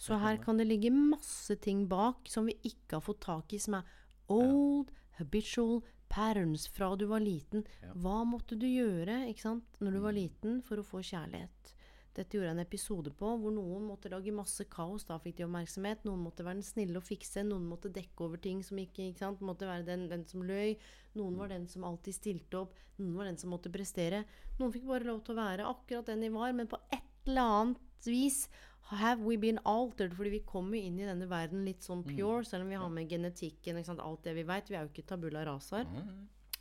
Så 0.00 0.16
her 0.20 0.36
kan 0.40 0.56
det 0.56 0.66
ligge 0.66 0.90
masse 0.92 1.54
ting 1.60 1.86
bak 1.88 2.28
som 2.28 2.48
vi 2.48 2.56
ikke 2.64 2.98
har 2.98 3.04
fått 3.04 3.20
tak 3.24 3.52
i, 3.52 3.60
som 3.60 3.76
er 3.76 3.88
old, 4.30 4.90
habitual 5.18 5.82
patterns 6.10 6.66
fra 6.68 6.96
du 6.96 7.06
var 7.06 7.20
liten. 7.22 7.64
Hva 7.94 8.24
måtte 8.26 8.58
du 8.58 8.66
gjøre 8.66 9.26
ikke 9.30 9.44
sant, 9.46 9.76
når 9.80 9.92
du 9.92 10.00
var 10.00 10.12
Mm. 10.12 10.18
liten 10.22 10.62
for 10.62 10.76
å 10.80 10.84
få 10.86 11.02
kjærlighet? 11.02 11.74
Dette 12.12 12.34
gjorde 12.34 12.48
jeg 12.50 12.56
en 12.58 12.64
episode 12.66 13.10
på 13.14 13.28
hvor 13.38 13.52
noen 13.54 13.84
måtte 13.86 14.10
lage 14.10 14.32
masse 14.34 14.64
kaos. 14.68 15.04
Da 15.06 15.16
fikk 15.22 15.36
de 15.36 15.44
oppmerksomhet. 15.44 16.02
Noen 16.04 16.24
måtte 16.24 16.42
være 16.42 16.58
den 16.58 16.66
snille 16.66 16.96
og 16.98 17.04
fikse. 17.06 17.44
Noen 17.46 17.68
måtte 17.68 17.88
dekke 17.92 18.24
over 18.26 18.36
ting 18.36 18.64
som 18.64 18.76
ikke, 18.78 19.12
ikke 19.12 19.18
sant? 19.22 19.40
Måtte 19.40 19.68
være 19.68 19.86
den, 19.86 20.08
den 20.08 20.24
som 20.26 20.42
løy. 20.42 20.76
Noen 21.14 21.36
var 21.38 21.48
den 21.48 21.68
som 21.68 21.84
alltid 21.84 22.12
stilte 22.14 22.58
opp. 22.64 22.74
Noen 22.98 23.14
var 23.14 23.24
den 23.30 23.36
som 23.38 23.50
måtte 23.50 23.70
prestere. 23.70 24.24
Noen 24.58 24.72
fikk 24.72 24.86
bare 24.90 25.04
lov 25.06 25.22
til 25.24 25.36
å 25.36 25.38
være 25.38 25.70
akkurat 25.70 26.06
den 26.10 26.20
de 26.26 26.30
var, 26.34 26.52
men 26.52 26.66
på 26.66 26.80
et 26.92 27.06
eller 27.28 27.42
annet 27.42 27.78
vis 28.10 28.48
Have 28.90 29.22
we 29.22 29.36
been 29.38 29.60
altered? 29.64 30.14
Fordi 30.18 30.30
vi 30.30 30.42
kommer 30.46 30.78
inn 30.78 30.98
i 30.98 31.06
denne 31.06 31.28
verden 31.30 31.62
litt 31.66 31.84
sånn 31.86 32.02
pure, 32.02 32.42
selv 32.44 32.66
om 32.66 32.72
vi 32.72 32.78
har 32.80 32.90
med 32.90 33.10
genetikken, 33.10 33.78
ikke 33.78 33.96
alt 34.02 34.24
det 34.26 34.34
vi 34.34 34.46
veit. 34.48 34.70
Vi 34.70 34.78
er 34.78 34.86
jo 34.86 34.90
ikke 34.90 35.06
tabula 35.06 35.44
raser. 35.46 35.86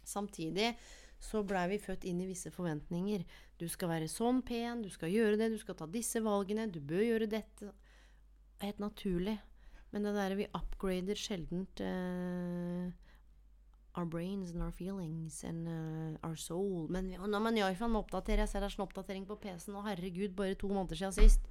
Samtidig 0.05 0.75
så 1.19 1.41
blei 1.43 1.65
vi 1.73 1.81
født 1.83 2.05
inn 2.07 2.21
i 2.23 2.29
visse 2.29 2.51
forventninger. 2.53 3.25
Du 3.59 3.67
skal 3.67 3.91
være 3.91 4.07
sånn 4.11 4.39
pen, 4.45 4.85
du 4.85 4.89
skal 4.93 5.11
gjøre 5.11 5.39
det, 5.41 5.51
du 5.51 5.59
skal 5.59 5.75
ta 5.75 5.87
disse 5.89 6.21
valgene, 6.23 6.69
du 6.71 6.79
bør 6.79 7.03
gjøre 7.03 7.27
dette. 7.33 7.73
Helt 8.63 8.79
naturlig. 8.79 9.35
Men 9.91 10.05
det 10.05 10.15
derre 10.15 10.37
vi 10.37 10.47
upgrader 10.53 11.17
sjeldent 11.17 11.81
uh, 11.81 12.87
our 13.97 14.05
brains 14.05 14.53
and 14.53 14.61
our 14.61 14.71
feelings 14.71 15.43
and 15.43 15.67
uh, 15.67 16.27
our 16.27 16.37
soul. 16.37 16.87
Men 16.93 17.09
ja, 17.11 17.25
men 17.25 17.57
ja, 17.57 17.67
jeg 17.67 17.81
man 17.81 18.03
oppdaterer 18.03 18.45
Jeg 18.45 18.53
ser 18.53 18.63
det 18.63 18.69
er 18.69 18.77
sånn 18.77 18.85
oppdatering 18.85 19.25
på 19.27 19.39
PC-en, 19.41 19.79
og 19.81 19.89
herregud, 19.89 20.37
bare 20.37 20.59
to 20.59 20.69
måneder 20.71 21.01
siden 21.01 21.17
sist. 21.17 21.48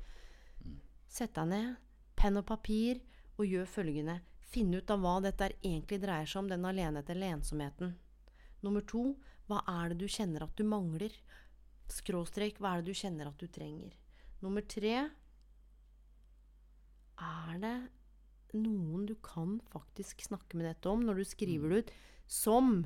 Sett 1.08 1.34
deg 1.36 1.48
ned, 1.50 1.76
penn 2.18 2.38
og 2.40 2.46
papir, 2.48 3.00
og 3.38 3.48
gjør 3.48 3.68
følgende. 3.70 4.18
Finn 4.48 4.72
ut 4.74 4.90
av 4.90 5.00
hva 5.02 5.18
dette 5.24 5.50
egentlig 5.60 6.00
dreier 6.02 6.28
seg 6.28 6.42
om, 6.42 6.50
den 6.50 6.66
alenhet 6.68 7.10
eller 7.12 7.34
ensomheten. 7.36 7.94
Nummer 8.64 8.84
to, 8.88 9.12
hva 9.48 9.62
er 9.70 9.92
det 9.92 10.02
du 10.02 10.08
kjenner 10.10 10.44
at 10.44 10.56
du 10.58 10.64
mangler? 10.68 11.14
Skråstrek, 11.92 12.58
hva 12.60 12.74
er 12.74 12.82
det 12.82 12.92
du 12.92 13.00
kjenner 13.00 13.30
at 13.30 13.40
du 13.40 13.48
trenger? 13.52 13.94
Nummer 14.44 14.64
tre, 14.68 14.96
er 17.18 17.62
det 17.62 17.76
noen 18.56 19.06
du 19.08 19.14
kan 19.24 19.58
faktisk 19.72 20.22
snakke 20.24 20.58
med 20.58 20.68
dette 20.68 20.90
om 20.90 21.02
når 21.04 21.20
du 21.20 21.28
skriver 21.28 21.72
det 21.72 21.80
ut, 21.80 21.94
som 22.28 22.82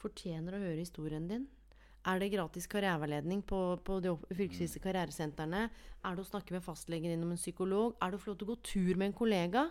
fortjener 0.00 0.56
å 0.56 0.62
høre 0.62 0.80
historien 0.80 1.26
din? 1.30 1.48
Er 2.08 2.18
det 2.22 2.30
gratis 2.32 2.64
karriereveiledning 2.70 3.42
på, 3.44 3.58
på 3.84 3.98
de 4.00 4.14
fylkesvise 4.32 4.80
karrieresentrene? 4.80 5.66
Er 6.04 6.14
det 6.16 6.22
å 6.24 6.28
snakke 6.30 6.54
med 6.56 6.64
fastlegen 6.64 7.12
innom 7.12 7.28
om 7.28 7.34
en 7.36 7.40
psykolog? 7.40 7.96
Er 8.00 8.10
det 8.10 8.16
å 8.16 8.22
få 8.22 8.30
lov 8.32 8.38
til 8.40 8.48
å 8.48 8.52
gå 8.54 8.58
tur 8.64 8.94
med 8.96 9.10
en 9.10 9.16
kollega? 9.18 9.66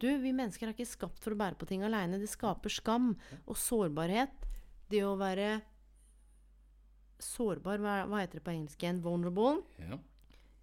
Du, 0.00 0.06
vi 0.22 0.32
mennesker 0.32 0.68
er 0.70 0.72
ikke 0.72 0.86
skapt 0.88 1.20
for 1.20 1.34
å 1.34 1.40
bære 1.40 1.58
på 1.60 1.66
ting 1.68 1.82
aleine. 1.84 2.20
Det 2.22 2.30
skaper 2.30 2.72
skam 2.72 3.10
og 3.44 3.56
sårbarhet. 3.58 4.46
Det 4.88 5.02
å 5.04 5.16
være 5.20 5.58
sårbar, 7.20 7.80
hva, 7.82 7.94
hva 8.08 8.20
heter 8.22 8.38
det 8.38 8.44
på 8.46 8.54
engelsk 8.54 8.82
igjen? 8.84 9.00
Vulnerable 9.04 9.62
Ja. 9.82 9.98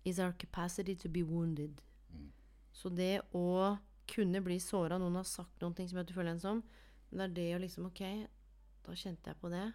is 0.06 0.20
our 0.20 0.34
capacity 0.34 0.96
to 0.96 1.10
be 1.10 1.22
wounded. 1.24 1.82
Så 2.76 2.90
det 2.94 3.22
å 3.34 3.78
kunne 4.08 4.42
bli 4.44 4.58
såra 4.60 4.98
Noen 5.00 5.16
har 5.16 5.24
sagt 5.26 5.62
noen 5.62 5.74
ting 5.76 5.88
som 5.88 5.98
gjør 5.98 6.04
at 6.06 6.10
du 6.10 6.14
føler 6.18 6.34
ensom. 6.36 6.64
Men 7.12 7.20
det 7.20 7.26
er 7.26 7.36
det 7.36 7.56
å 7.56 7.62
liksom 7.64 7.86
Ok, 7.88 8.02
da 8.86 8.92
kjente 8.94 9.32
jeg 9.32 9.40
på 9.42 9.50
det. 9.54 9.66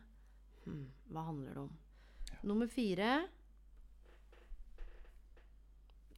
Hm, 0.66 0.88
hva 1.10 1.26
handler 1.28 1.56
det 1.56 1.62
om? 1.66 1.76
Nummer 2.46 2.70
fire 2.70 3.28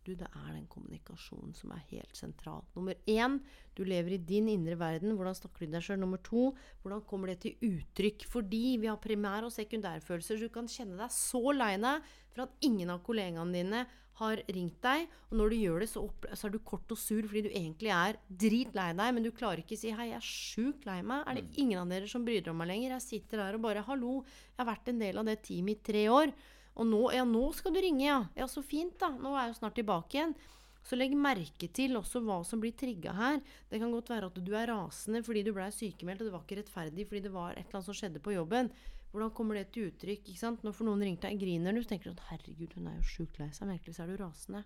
Du, 0.03 0.16
det 0.18 0.26
er 0.26 0.49
den 0.51 0.64
kommunikasjonen 0.66 1.53
som 1.55 1.70
er 1.70 1.82
helt 1.93 2.16
sentral. 2.18 2.64
Nummer 2.74 2.97
én, 3.07 3.36
du 3.78 3.84
lever 3.86 4.16
i 4.16 4.18
din 4.18 4.49
indre 4.51 4.74
verden. 4.74 5.14
Hvordan 5.14 5.36
snakker 5.38 5.62
du 5.62 5.76
deg 5.76 5.84
sjøl? 5.86 6.01
Nummer 6.03 6.18
to, 6.26 6.49
hvordan 6.82 7.05
kommer 7.07 7.30
det 7.30 7.36
til 7.45 7.68
uttrykk? 7.68 8.24
Fordi 8.26 8.64
vi 8.82 8.90
har 8.90 8.99
primær- 8.99 9.47
og 9.47 9.55
sekundærfølelser, 9.55 10.40
så 10.40 10.49
du 10.51 10.55
kan 10.57 10.66
kjenne 10.66 10.99
deg 10.99 11.14
så 11.14 11.55
lei 11.55 11.76
deg 11.78 12.11
for 12.34 12.49
at 12.49 12.66
ingen 12.66 12.90
av 12.90 13.05
kollegaene 13.07 13.55
dine 13.55 13.84
har 14.20 14.42
ringt 14.52 14.78
deg. 14.84 15.08
Og 15.30 15.36
når 15.40 15.52
du 15.52 15.56
gjør 15.56 15.82
det, 15.82 15.88
så, 15.92 16.04
så 16.36 16.48
er 16.48 16.54
du 16.54 16.58
kort 16.66 16.92
og 16.92 17.00
sur 17.00 17.24
fordi 17.28 17.46
du 17.46 17.50
egentlig 17.52 17.92
er 17.96 18.18
dritlei 18.28 18.88
deg, 18.98 19.12
men 19.16 19.26
du 19.26 19.30
klarer 19.34 19.62
ikke 19.62 19.78
å 19.78 19.82
si 19.82 19.92
'hei, 19.92 20.10
jeg 20.12 20.20
er 20.20 20.26
sjukt 20.26 20.86
lei 20.88 21.00
meg'. 21.00 21.24
Er 21.26 21.40
det 21.40 21.60
ingen 21.60 21.80
av 21.80 21.88
dere 21.88 22.08
som 22.08 22.24
bryr 22.24 22.42
dere 22.42 22.52
om 22.52 22.60
meg 22.60 22.72
lenger? 22.72 22.96
Jeg 22.96 23.08
sitter 23.08 23.44
der 23.44 23.58
og 23.58 23.64
bare 23.68 23.84
'hallo, 23.86 24.22
jeg 24.24 24.64
har 24.64 24.72
vært 24.74 24.88
en 24.88 24.98
del 24.98 25.18
av 25.18 25.24
det 25.24 25.42
teamet 25.42 25.78
i 25.78 25.84
tre 25.92 26.04
år'. 26.08 26.34
Og 26.76 26.88
nå, 26.88 27.02
ja, 27.12 27.24
nå 27.28 27.52
skal 27.52 27.74
du 27.74 27.80
ringe, 27.84 28.04
ja. 28.06 28.20
Ja, 28.36 28.48
så 28.48 28.62
fint, 28.64 28.98
da. 29.00 29.10
Nå 29.12 29.34
er 29.36 29.46
jeg 29.46 29.52
jo 29.52 29.60
snart 29.60 29.76
tilbake 29.76 30.16
igjen. 30.16 30.34
Så 30.82 30.96
legg 30.98 31.12
merke 31.14 31.68
til 31.70 31.94
også 31.98 32.22
hva 32.24 32.40
som 32.46 32.62
blir 32.62 32.74
trigga 32.74 33.12
her. 33.14 33.40
Det 33.70 33.78
kan 33.78 33.92
godt 33.92 34.10
være 34.10 34.30
at 34.32 34.40
du 34.42 34.50
er 34.56 34.72
rasende 34.72 35.22
fordi 35.22 35.44
du 35.46 35.52
blei 35.54 35.68
sykemeldt, 35.70 36.24
og 36.24 36.26
det 36.26 36.34
var 36.34 36.42
ikke 36.42 36.58
rettferdig 36.62 37.06
fordi 37.06 37.22
det 37.28 37.34
var 37.34 37.52
et 37.52 37.66
eller 37.66 37.78
annet 37.78 37.90
som 37.90 37.98
skjedde 37.98 38.24
på 38.24 38.34
jobben. 38.34 38.72
Hvordan 39.12 39.32
kommer 39.36 39.58
det 39.58 39.66
til 39.74 39.90
uttrykk? 39.90 40.24
ikke 40.24 40.40
sant? 40.40 40.62
Når 40.64 40.74
for 40.76 40.88
noen 40.88 41.04
ringte 41.04 41.28
deg, 41.28 41.40
griner 41.40 41.76
du, 41.76 41.82
så 41.84 41.92
tenker 41.92 42.08
du 42.08 42.14
sånn 42.14 42.28
Herregud, 42.30 42.76
hun 42.78 42.88
er 42.88 42.96
jo 42.96 43.08
sjukt 43.10 43.40
lei 43.40 43.50
seg. 43.52 43.68
Merkelig 43.68 43.96
så 43.96 44.06
er 44.06 44.12
du 44.12 44.20
rasende. 44.22 44.62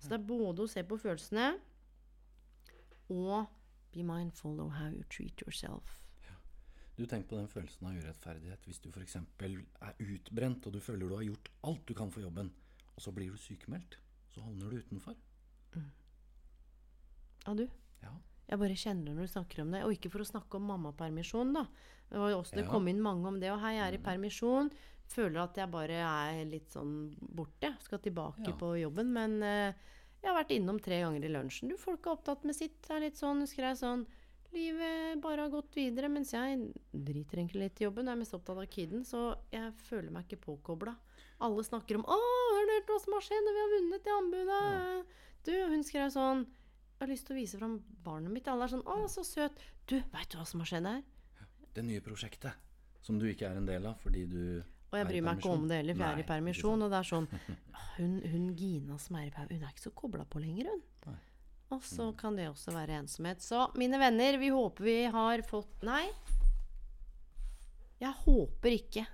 Så 0.00 0.08
det 0.10 0.16
er 0.18 0.30
både 0.32 0.64
å 0.64 0.70
se 0.70 0.82
på 0.88 0.98
følelsene 0.98 1.50
og 3.12 3.50
be 3.92 4.04
mindful 4.06 4.56
of 4.64 4.72
how 4.78 4.88
you 4.88 5.04
treat 5.12 5.44
yourself. 5.44 5.98
Du 6.96 7.06
tenker 7.06 7.28
på 7.28 7.38
den 7.38 7.48
følelsen 7.48 7.86
av 7.88 7.96
urettferdighet 7.96 8.66
hvis 8.68 8.80
du 8.84 8.90
f.eks. 8.92 9.16
er 9.16 10.02
utbrent 10.04 10.66
og 10.68 10.74
du 10.74 10.80
føler 10.80 11.08
du 11.08 11.14
har 11.16 11.24
gjort 11.24 11.48
alt 11.68 11.86
du 11.88 11.94
kan 11.96 12.12
for 12.12 12.24
jobben, 12.24 12.50
og 12.92 13.00
så 13.00 13.12
blir 13.16 13.32
du 13.32 13.40
sykemeldt. 13.40 13.96
Så 14.32 14.44
havner 14.44 14.70
du 14.70 14.80
utenfor. 14.80 15.16
Ja, 17.46 17.54
du? 17.56 17.64
Ja. 18.02 18.12
Jeg 18.48 18.58
bare 18.58 18.76
kjenner 18.76 19.14
når 19.14 19.26
du 19.28 19.32
snakker 19.32 19.62
om 19.62 19.70
det. 19.72 19.82
Og 19.86 19.92
ikke 19.96 20.10
for 20.12 20.24
å 20.24 20.28
snakke 20.28 20.58
om 20.58 20.66
mammapermisjon, 20.70 21.52
da. 21.54 21.66
Det 22.10 22.18
var 22.18 22.34
også 22.36 22.58
det 22.58 22.64
Ja. 22.66 22.70
kom 22.70 22.88
inn 22.88 23.00
mange 23.00 23.26
om 23.26 23.40
det. 23.40 23.50
Og 23.50 23.60
hei, 23.60 23.76
jeg 23.76 23.86
er 23.86 23.98
i 23.98 24.02
permisjon. 24.02 24.70
Føler 25.08 25.42
at 25.42 25.56
jeg 25.56 25.70
bare 25.70 25.98
er 26.02 26.44
litt 26.44 26.70
sånn 26.70 27.14
borte. 27.20 27.74
Skal 27.80 27.98
tilbake 27.98 28.46
Ja. 28.48 28.52
på 28.52 28.74
jobben. 28.80 29.12
Men 29.12 29.42
uh, 29.42 29.72
jeg 30.22 30.28
har 30.30 30.44
vært 30.44 30.54
innom 30.56 30.80
tre 30.80 31.00
ganger 31.00 31.24
i 31.24 31.32
lunsjen. 31.32 31.68
Du, 31.68 31.76
folk 31.76 32.04
er 32.06 32.12
opptatt 32.16 32.44
med 32.44 32.54
sitt. 32.54 32.82
Det 32.82 32.90
er 32.90 33.00
litt 33.00 33.16
sånn, 33.16 33.46
jeg 33.46 33.76
sånn 33.76 34.06
Livet 34.52 35.22
bare 35.22 35.46
har 35.46 35.48
gått 35.48 35.72
videre, 35.72 36.10
mens 36.12 36.34
jeg 36.34 36.74
driter 36.92 37.38
egentlig 37.40 37.62
litt 37.62 37.80
i 37.80 37.86
jobben. 37.86 38.04
Jeg 38.04 38.12
er 38.12 38.20
mest 38.20 38.34
opptatt 38.36 38.58
av 38.60 38.66
kiden, 38.68 39.00
så 39.08 39.38
jeg 39.50 39.72
føler 39.88 40.12
meg 40.12 40.26
ikke 40.28 40.44
påkobla. 40.44 40.92
Alle 41.40 41.64
snakker 41.64 41.96
om 41.96 42.04
'Å, 42.04 42.18
har 42.52 42.66
du 42.66 42.72
hørt 42.76 42.86
hva 42.86 43.00
som 43.00 43.14
har 43.14 43.22
skjedd? 43.22 43.48
Vi 43.48 43.62
har 43.62 43.72
vunnet 43.72 44.04
det 44.04 44.12
anbudet.' 44.12 45.06
Du, 45.44 45.52
hun 45.68 45.82
skrev 45.82 46.12
sånn 46.12 46.46
har 47.02 47.10
lyst 47.10 47.26
til 47.28 47.36
å 47.36 47.40
vise 47.40 47.58
fram 47.60 47.78
barnet 48.04 48.32
mitt.' 48.32 48.50
Alle 48.50 48.68
er 48.68 48.74
sånn 48.74 48.84
'Å, 48.86 49.08
så 49.10 49.24
søt'. 49.26 49.64
Du, 49.86 49.98
veit 50.12 50.30
du 50.30 50.38
hva 50.38 50.46
som 50.46 50.62
har 50.62 50.70
skjedd 50.70 50.86
her? 50.88 51.02
Det 51.72 51.84
nye 51.84 52.04
prosjektet 52.04 52.52
som 53.02 53.18
du 53.18 53.26
ikke 53.30 53.48
er 53.48 53.58
en 53.58 53.66
del 53.66 53.86
av 53.88 53.98
fordi 54.02 54.26
du 54.28 54.62
Og 54.92 54.98
jeg 54.98 55.08
bryr 55.08 55.22
meg 55.24 55.38
ikke 55.40 55.50
om 55.56 55.68
det 55.68 55.76
heller, 55.80 55.96
for 55.96 56.04
jeg 56.04 56.18
er 56.18 56.22
i 56.22 56.28
permisjon. 56.28 56.82
Og 56.84 56.90
det 56.92 56.98
er 56.98 57.08
sånn 57.08 57.28
Hun, 57.96 58.20
hun 58.28 58.48
Gina 58.56 58.98
som 59.00 59.16
er 59.16 59.28
i 59.28 59.32
permisjon, 59.32 59.58
hun 59.58 59.66
er 59.68 59.72
ikke 59.72 59.86
så 59.88 59.94
kobla 59.96 60.24
på 60.28 60.40
lenger, 60.40 60.68
hun. 60.72 60.82
Nei. 61.06 61.20
Og 61.72 61.84
så 61.88 62.10
kan 62.12 62.36
det 62.36 62.50
også 62.50 62.74
være 62.74 62.98
ensomhet. 63.00 63.40
Så 63.40 63.64
mine 63.80 63.96
venner, 64.00 64.36
vi 64.36 64.50
håper 64.52 64.84
vi 64.84 64.96
har 65.14 65.42
fått 65.48 65.84
Nei. 65.88 66.04
Jeg 68.02 68.12
håper 68.24 68.74
ikke. 68.76 69.06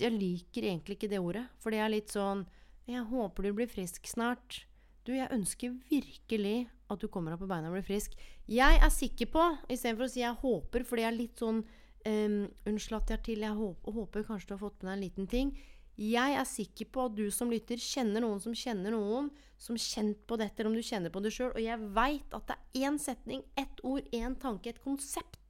Jeg 0.00 0.12
liker 0.12 0.68
egentlig 0.70 0.96
ikke 0.96 1.10
det 1.10 1.20
ordet. 1.20 1.44
For 1.60 1.74
det 1.74 1.82
er 1.82 1.92
litt 1.92 2.12
sånn 2.14 2.46
Jeg 2.86 3.02
håper 3.10 3.48
du 3.48 3.52
blir 3.58 3.68
frisk 3.68 4.06
snart. 4.08 4.62
Du, 5.06 5.12
jeg 5.14 5.30
ønsker 5.30 5.74
virkelig 5.86 6.66
at 6.90 7.02
du 7.02 7.06
kommer 7.10 7.30
deg 7.32 7.38
på 7.38 7.46
beina 7.50 7.70
og 7.70 7.76
blir 7.76 7.86
frisk. 7.86 8.16
Jeg 8.50 8.80
er 8.82 8.90
sikker 8.90 9.30
på, 9.30 9.44
istedenfor 9.70 10.08
å 10.08 10.10
si 10.10 10.22
jeg 10.22 10.38
håper, 10.40 10.86
fordi 10.86 11.04
jeg 11.04 11.12
er 11.12 11.16
litt 11.16 11.42
sånn 11.42 11.60
um, 11.62 12.36
Unnskyld 12.66 12.98
at 12.98 13.12
jeg 13.14 13.24
til. 13.28 13.46
Jeg 13.46 13.58
håper, 13.58 13.96
håper 14.00 14.26
kanskje 14.26 14.50
du 14.50 14.54
har 14.56 14.62
fått 14.64 14.82
med 14.82 14.90
deg 14.90 14.96
en 14.96 15.04
liten 15.04 15.30
ting. 15.30 15.52
Jeg 15.96 16.34
er 16.36 16.48
sikker 16.48 16.90
på 16.92 17.06
at 17.06 17.14
du 17.16 17.24
som 17.32 17.52
lytter, 17.52 17.80
kjenner 17.80 18.24
noen 18.24 18.42
som 18.42 18.54
kjenner 18.56 18.92
noen 18.92 19.30
som 19.62 19.78
kjent 19.80 20.18
på 20.28 20.36
dette, 20.36 20.58
eller 20.60 20.74
om 20.74 20.76
du 20.76 20.84
kjenner 20.84 21.12
på 21.14 21.22
det 21.24 21.32
sjøl. 21.32 21.54
Og 21.54 21.62
jeg 21.62 21.90
veit 21.96 22.34
at 22.36 22.50
det 22.50 22.56
er 22.58 22.88
én 22.90 22.98
setning, 23.00 23.46
ett 23.56 23.80
ord, 23.86 24.10
én 24.12 24.34
tanke, 24.42 24.74
et 24.74 24.82
konsept 24.84 25.40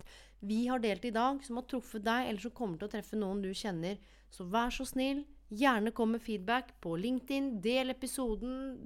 vi 0.47 0.67
har 0.69 0.79
delt 0.85 1.05
i 1.09 1.15
dag, 1.15 1.41
som 1.43 1.59
har 1.59 1.65
truffet 1.67 2.05
deg, 2.05 2.29
eller 2.29 2.45
som 2.45 2.53
kommer 2.55 2.79
til 2.79 2.91
å 2.91 2.93
treffe 2.93 3.19
noen 3.19 3.41
du 3.43 3.51
kjenner. 3.57 3.97
Så 4.31 4.47
vær 4.53 4.71
så 4.75 4.85
snill, 4.87 5.25
gjerne 5.49 5.93
kom 5.97 6.15
med 6.17 6.23
feedback 6.23 6.75
på 6.81 6.97
LinkedIn. 7.01 7.57
Del 7.65 7.95
episoden. 7.95 8.77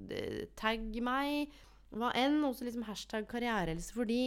Tagg 0.59 0.97
meg. 1.05 1.55
Hva 1.95 2.13
enn. 2.19 2.41
Også 2.49 2.67
liksom 2.67 2.87
hashtag 2.89 3.29
karrierehelse. 3.31 3.95
Fordi 3.97 4.23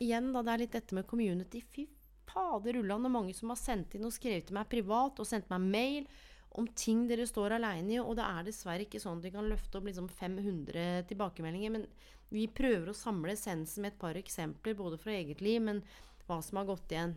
igjen, 0.00 0.32
da, 0.34 0.44
det 0.44 0.52
er 0.52 0.64
litt 0.64 0.76
dette 0.76 0.96
med 0.96 1.08
community. 1.10 1.62
Fy 1.72 1.86
fader 2.30 2.78
ullan, 2.80 3.06
og 3.06 3.14
mange 3.14 3.34
som 3.36 3.52
har 3.52 3.58
sendt 3.60 3.96
inn 3.96 4.06
og 4.06 4.14
skrevet 4.14 4.48
til 4.48 4.56
meg 4.56 4.68
privat 4.70 5.18
og 5.20 5.28
sendt 5.28 5.50
meg 5.50 5.64
mail 5.66 6.10
om 6.58 6.66
ting 6.78 7.04
dere 7.06 7.26
står 7.28 7.54
aleine 7.56 7.94
i, 7.94 7.98
og 8.02 8.16
det 8.18 8.26
er 8.26 8.46
dessverre 8.46 8.86
ikke 8.86 9.00
sånn 9.02 9.20
at 9.20 9.28
vi 9.28 9.34
kan 9.34 9.46
løfte 9.50 9.78
opp 9.78 9.86
liksom 9.86 10.08
500 10.10 11.04
tilbakemeldinger, 11.10 11.74
men 11.76 11.86
vi 12.30 12.48
prøver 12.50 12.90
å 12.90 12.96
samle 12.96 13.36
essensen 13.36 13.84
med 13.84 13.94
et 13.94 14.00
par 14.00 14.18
eksempler, 14.18 14.74
både 14.78 14.98
fra 14.98 15.14
eget 15.14 15.42
liv, 15.44 15.60
men 15.62 15.82
hva 16.26 16.40
som 16.42 16.58
har 16.58 16.66
gått 16.70 16.94
igjen. 16.94 17.14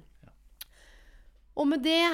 Og 1.57 1.69
med 1.69 1.83
det, 1.85 2.05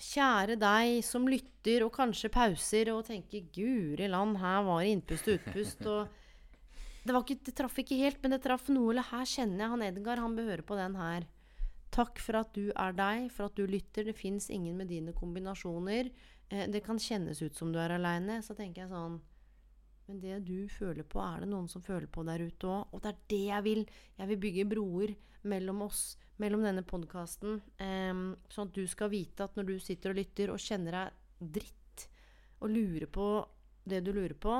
kjære 0.00 0.56
deg 0.58 0.98
som 1.06 1.26
lytter 1.30 1.84
og 1.86 1.92
kanskje 1.94 2.32
pauser 2.32 2.90
og 2.92 3.06
tenker 3.06 3.46
'Guri 3.52 4.08
land, 4.10 4.38
her 4.38 4.62
var 4.66 4.82
det 4.82 4.90
innpust 4.94 5.28
og 5.28 5.38
utpust', 5.38 5.86
og 5.86 6.08
det, 7.04 7.12
var 7.12 7.22
ikke, 7.22 7.40
det 7.44 7.54
traff 7.54 7.78
ikke 7.78 8.00
helt, 8.00 8.20
men 8.22 8.34
det 8.34 8.42
traff 8.42 8.68
noe. 8.72 8.90
Eller 8.90 9.06
her 9.10 9.24
kjenner 9.28 9.64
jeg 9.64 9.72
han 9.74 9.82
Edgar, 9.82 10.22
han 10.24 10.36
bør 10.36 10.50
høre 10.50 10.66
på 10.66 10.78
den 10.78 10.96
her. 10.96 11.26
Takk 11.94 12.18
for 12.18 12.40
at 12.40 12.54
du 12.56 12.72
er 12.72 12.96
deg, 12.96 13.28
for 13.30 13.46
at 13.46 13.58
du 13.58 13.66
lytter. 13.68 14.08
Det 14.08 14.16
fins 14.16 14.48
ingen 14.50 14.76
med 14.76 14.88
dine 14.90 15.12
kombinasjoner. 15.14 16.10
Eh, 16.50 16.66
det 16.66 16.82
kan 16.82 16.98
kjennes 16.98 17.42
ut 17.44 17.54
som 17.54 17.70
du 17.72 17.78
er 17.78 17.94
aleine. 17.94 18.40
Så 18.42 18.56
tenker 18.56 18.82
jeg 18.82 18.90
sånn 18.90 19.20
Men 20.08 20.20
det 20.20 20.38
du 20.44 20.68
føler 20.68 21.06
på, 21.08 21.20
er 21.24 21.44
det 21.44 21.48
noen 21.48 21.68
som 21.70 21.84
føler 21.84 22.08
på 22.12 22.24
der 22.28 22.44
ute 22.44 22.68
òg. 22.68 22.92
Og 22.92 23.02
det 23.04 23.10
er 23.12 23.22
det 23.32 23.42
jeg 23.46 23.64
vil. 23.64 23.82
Jeg 24.18 24.30
vil 24.30 24.42
bygge 24.42 24.66
broer 24.68 25.14
mellom 25.48 25.82
oss, 25.86 26.02
mellom 26.40 26.64
denne 26.64 26.84
podkasten. 26.86 27.60
Um, 27.80 28.24
sånn 28.52 28.70
at 28.70 28.76
du 28.76 28.84
skal 28.90 29.12
vite 29.12 29.46
at 29.46 29.56
når 29.56 29.70
du 29.70 29.74
sitter 29.82 30.12
og 30.12 30.20
lytter 30.20 30.52
og 30.52 30.62
kjenner 30.62 30.98
deg 30.98 31.50
dritt, 31.58 32.08
og 32.64 32.72
lurer 32.72 33.08
på 33.12 33.28
det 33.84 34.00
du 34.04 34.12
lurer 34.14 34.36
på, 34.40 34.54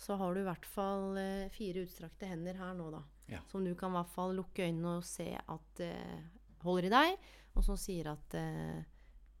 så 0.00 0.16
har 0.20 0.34
du 0.34 0.40
i 0.42 0.46
hvert 0.46 0.66
fall 0.68 1.16
uh, 1.16 1.52
fire 1.54 1.84
utstrakte 1.84 2.28
hender 2.28 2.56
her 2.60 2.72
nå, 2.76 2.88
da. 2.92 3.02
Ja. 3.32 3.40
Som 3.48 3.64
du 3.64 3.72
kan 3.78 3.92
i 3.92 3.98
hvert 3.98 4.12
fall 4.12 4.34
lukke 4.36 4.66
øynene 4.66 4.98
og 4.98 5.06
se 5.08 5.30
at 5.32 5.84
uh, 5.84 6.18
holder 6.64 6.90
i 6.90 6.92
deg, 6.92 7.30
og 7.54 7.64
som 7.64 7.78
sier 7.80 8.10
at 8.12 8.36
uh, 8.36 8.80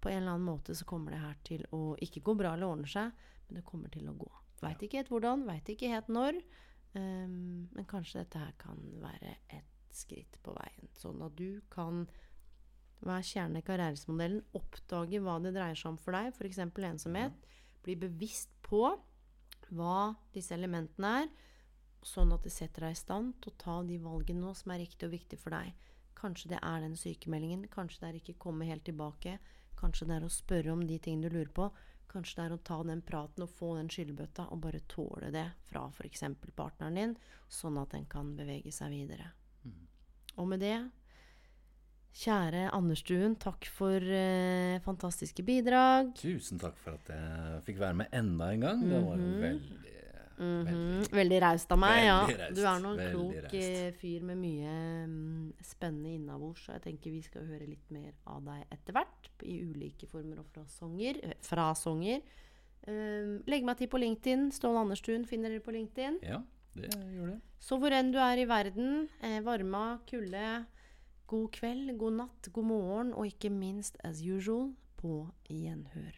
på 0.00 0.12
en 0.12 0.22
eller 0.22 0.36
annen 0.36 0.48
måte 0.48 0.76
så 0.76 0.86
kommer 0.88 1.14
det 1.14 1.20
her 1.24 1.36
til 1.44 1.64
å 1.72 1.82
ikke 2.04 2.22
gå 2.24 2.36
bra 2.38 2.54
eller 2.54 2.70
ordne 2.70 2.88
seg, 2.90 3.12
men 3.48 3.60
det 3.60 3.66
kommer 3.68 3.92
til 3.92 4.08
å 4.08 4.16
gå. 4.16 4.30
Veit 4.64 4.82
ikke 4.86 5.02
helt 5.02 5.12
hvordan, 5.12 5.44
veit 5.48 5.68
ikke 5.70 5.90
helt 5.92 6.08
når, 6.12 6.40
Um, 6.94 7.68
men 7.74 7.86
kanskje 7.90 8.20
dette 8.20 8.38
her 8.38 8.52
kan 8.60 8.78
være 9.02 9.34
et 9.50 9.70
skritt 9.94 10.38
på 10.46 10.52
veien. 10.54 10.90
Sånn 10.94 11.22
at 11.26 11.34
du 11.38 11.58
kan 11.72 12.04
være 13.04 13.26
kjernen 13.26 13.58
i 13.58 13.64
karrieresmodellen, 13.66 14.44
oppdage 14.54 15.20
hva 15.22 15.40
det 15.42 15.56
dreier 15.56 15.78
seg 15.78 15.90
om 15.90 15.98
for 16.00 16.14
deg, 16.14 16.30
f.eks. 16.38 16.60
ensomhet. 16.62 17.48
Bli 17.84 17.96
bevisst 17.98 18.52
på 18.64 18.86
hva 19.74 20.14
disse 20.34 20.54
elementene 20.54 21.10
er, 21.24 21.32
sånn 22.04 22.32
at 22.36 22.46
det 22.46 22.52
setter 22.54 22.86
deg 22.86 22.94
i 22.94 23.00
stand 23.00 23.34
til 23.42 23.50
å 23.50 23.58
ta 23.58 23.76
de 23.88 23.98
valgene 23.98 24.44
nå 24.44 24.54
som 24.54 24.70
er 24.70 24.84
riktig 24.84 25.08
og 25.08 25.16
viktig 25.16 25.40
for 25.40 25.56
deg. 25.56 25.74
Kanskje 26.14 26.52
det 26.54 26.60
er 26.62 26.84
den 26.84 26.94
sykemeldingen, 27.00 27.66
kanskje 27.74 28.04
det 28.04 28.10
er 28.10 28.20
ikke 28.20 28.38
komme 28.46 28.68
helt 28.68 28.86
tilbake, 28.86 29.38
kanskje 29.80 30.06
det 30.08 30.20
er 30.20 30.28
å 30.28 30.32
spørre 30.32 30.76
om 30.76 30.84
de 30.86 31.00
tingene 31.02 31.26
du 31.26 31.40
lurer 31.40 31.52
på, 31.56 31.68
kanskje 32.14 32.40
det 32.40 32.44
er 32.46 32.56
å 32.56 32.64
ta 32.70 32.80
den 32.86 33.02
praten 33.04 33.44
og 33.44 33.52
få 33.52 33.74
den 33.76 33.90
skyllebøtta 33.92 34.48
og 34.54 34.62
bare 34.64 34.82
tåle 34.90 35.30
det 35.34 35.46
fra 35.68 35.86
f.eks. 35.90 36.26
partneren 36.56 37.00
din, 37.00 37.16
sånn 37.50 37.80
at 37.82 37.94
den 37.96 38.06
kan 38.10 38.34
bevege 38.38 38.72
seg 38.74 38.94
videre. 38.94 39.32
Og 40.40 40.48
med 40.50 40.62
det 40.64 40.76
Kjære 42.14 42.68
Anderstuen, 42.70 43.32
takk 43.42 43.66
for 43.74 43.98
eh, 43.98 44.78
fantastiske 44.84 45.42
bidrag. 45.42 46.12
Tusen 46.20 46.60
takk 46.62 46.76
for 46.78 46.94
at 46.94 47.08
jeg 47.10 47.62
fikk 47.66 47.80
være 47.80 47.98
med 48.04 48.14
enda 48.14 48.52
en 48.54 48.62
gang. 48.62 48.84
Det 48.86 49.00
var 49.02 49.24
veldig, 49.42 49.93
veldig 50.38 50.74
Mhm. 50.74 51.10
Veldig 51.12 51.40
raust 51.42 51.72
av 51.72 51.78
meg, 51.78 52.04
ja. 52.04 52.26
Veldig 52.26 52.54
Du 52.54 52.60
er 52.66 52.80
nå 52.80 52.90
en 52.90 52.96
veldig 52.98 53.12
klok 53.42 53.54
eh, 53.54 53.90
fyr 53.92 54.22
med 54.22 54.38
mye 54.38 55.06
mm, 55.06 55.52
spennende 55.62 56.14
innabords, 56.14 56.64
så 56.66 56.72
jeg 56.74 56.82
tenker 56.82 57.10
vi 57.10 57.20
skal 57.22 57.46
høre 57.46 57.66
litt 57.68 57.90
mer 57.90 58.12
av 58.26 58.42
deg 58.44 58.64
etter 58.72 58.92
hvert. 58.92 59.28
I 59.42 59.60
ulike 59.62 60.06
former 60.08 60.38
og 60.40 60.46
frasonger. 60.54 61.20
eh, 61.22 61.34
frasonger. 61.40 62.20
Um, 62.86 63.42
legg 63.46 63.64
meg 63.64 63.78
til 63.78 63.88
på 63.88 63.98
LinkedIn. 63.98 64.50
Ståle 64.52 64.76
Anderstuen 64.82 65.24
finner 65.26 65.48
dere 65.48 65.60
på 65.64 65.72
LinkedIn. 65.72 66.18
Ja, 66.22 66.42
det 66.74 66.90
gjør 66.90 67.30
det. 67.32 67.40
Så 67.60 67.78
hvor 67.80 67.90
enn 67.92 68.10
du 68.12 68.18
er 68.18 68.36
i 68.36 68.44
verden, 68.44 69.08
eh, 69.22 69.40
varma, 69.40 70.00
kulde, 70.06 70.66
god 71.26 71.50
kveld, 71.52 71.96
god 71.96 72.12
natt, 72.18 72.52
god 72.52 72.64
morgen, 72.64 73.14
og 73.14 73.24
ikke 73.26 73.50
minst 73.50 73.96
as 74.04 74.20
usual 74.20 74.74
på 75.00 75.30
gjenhør. 75.48 76.12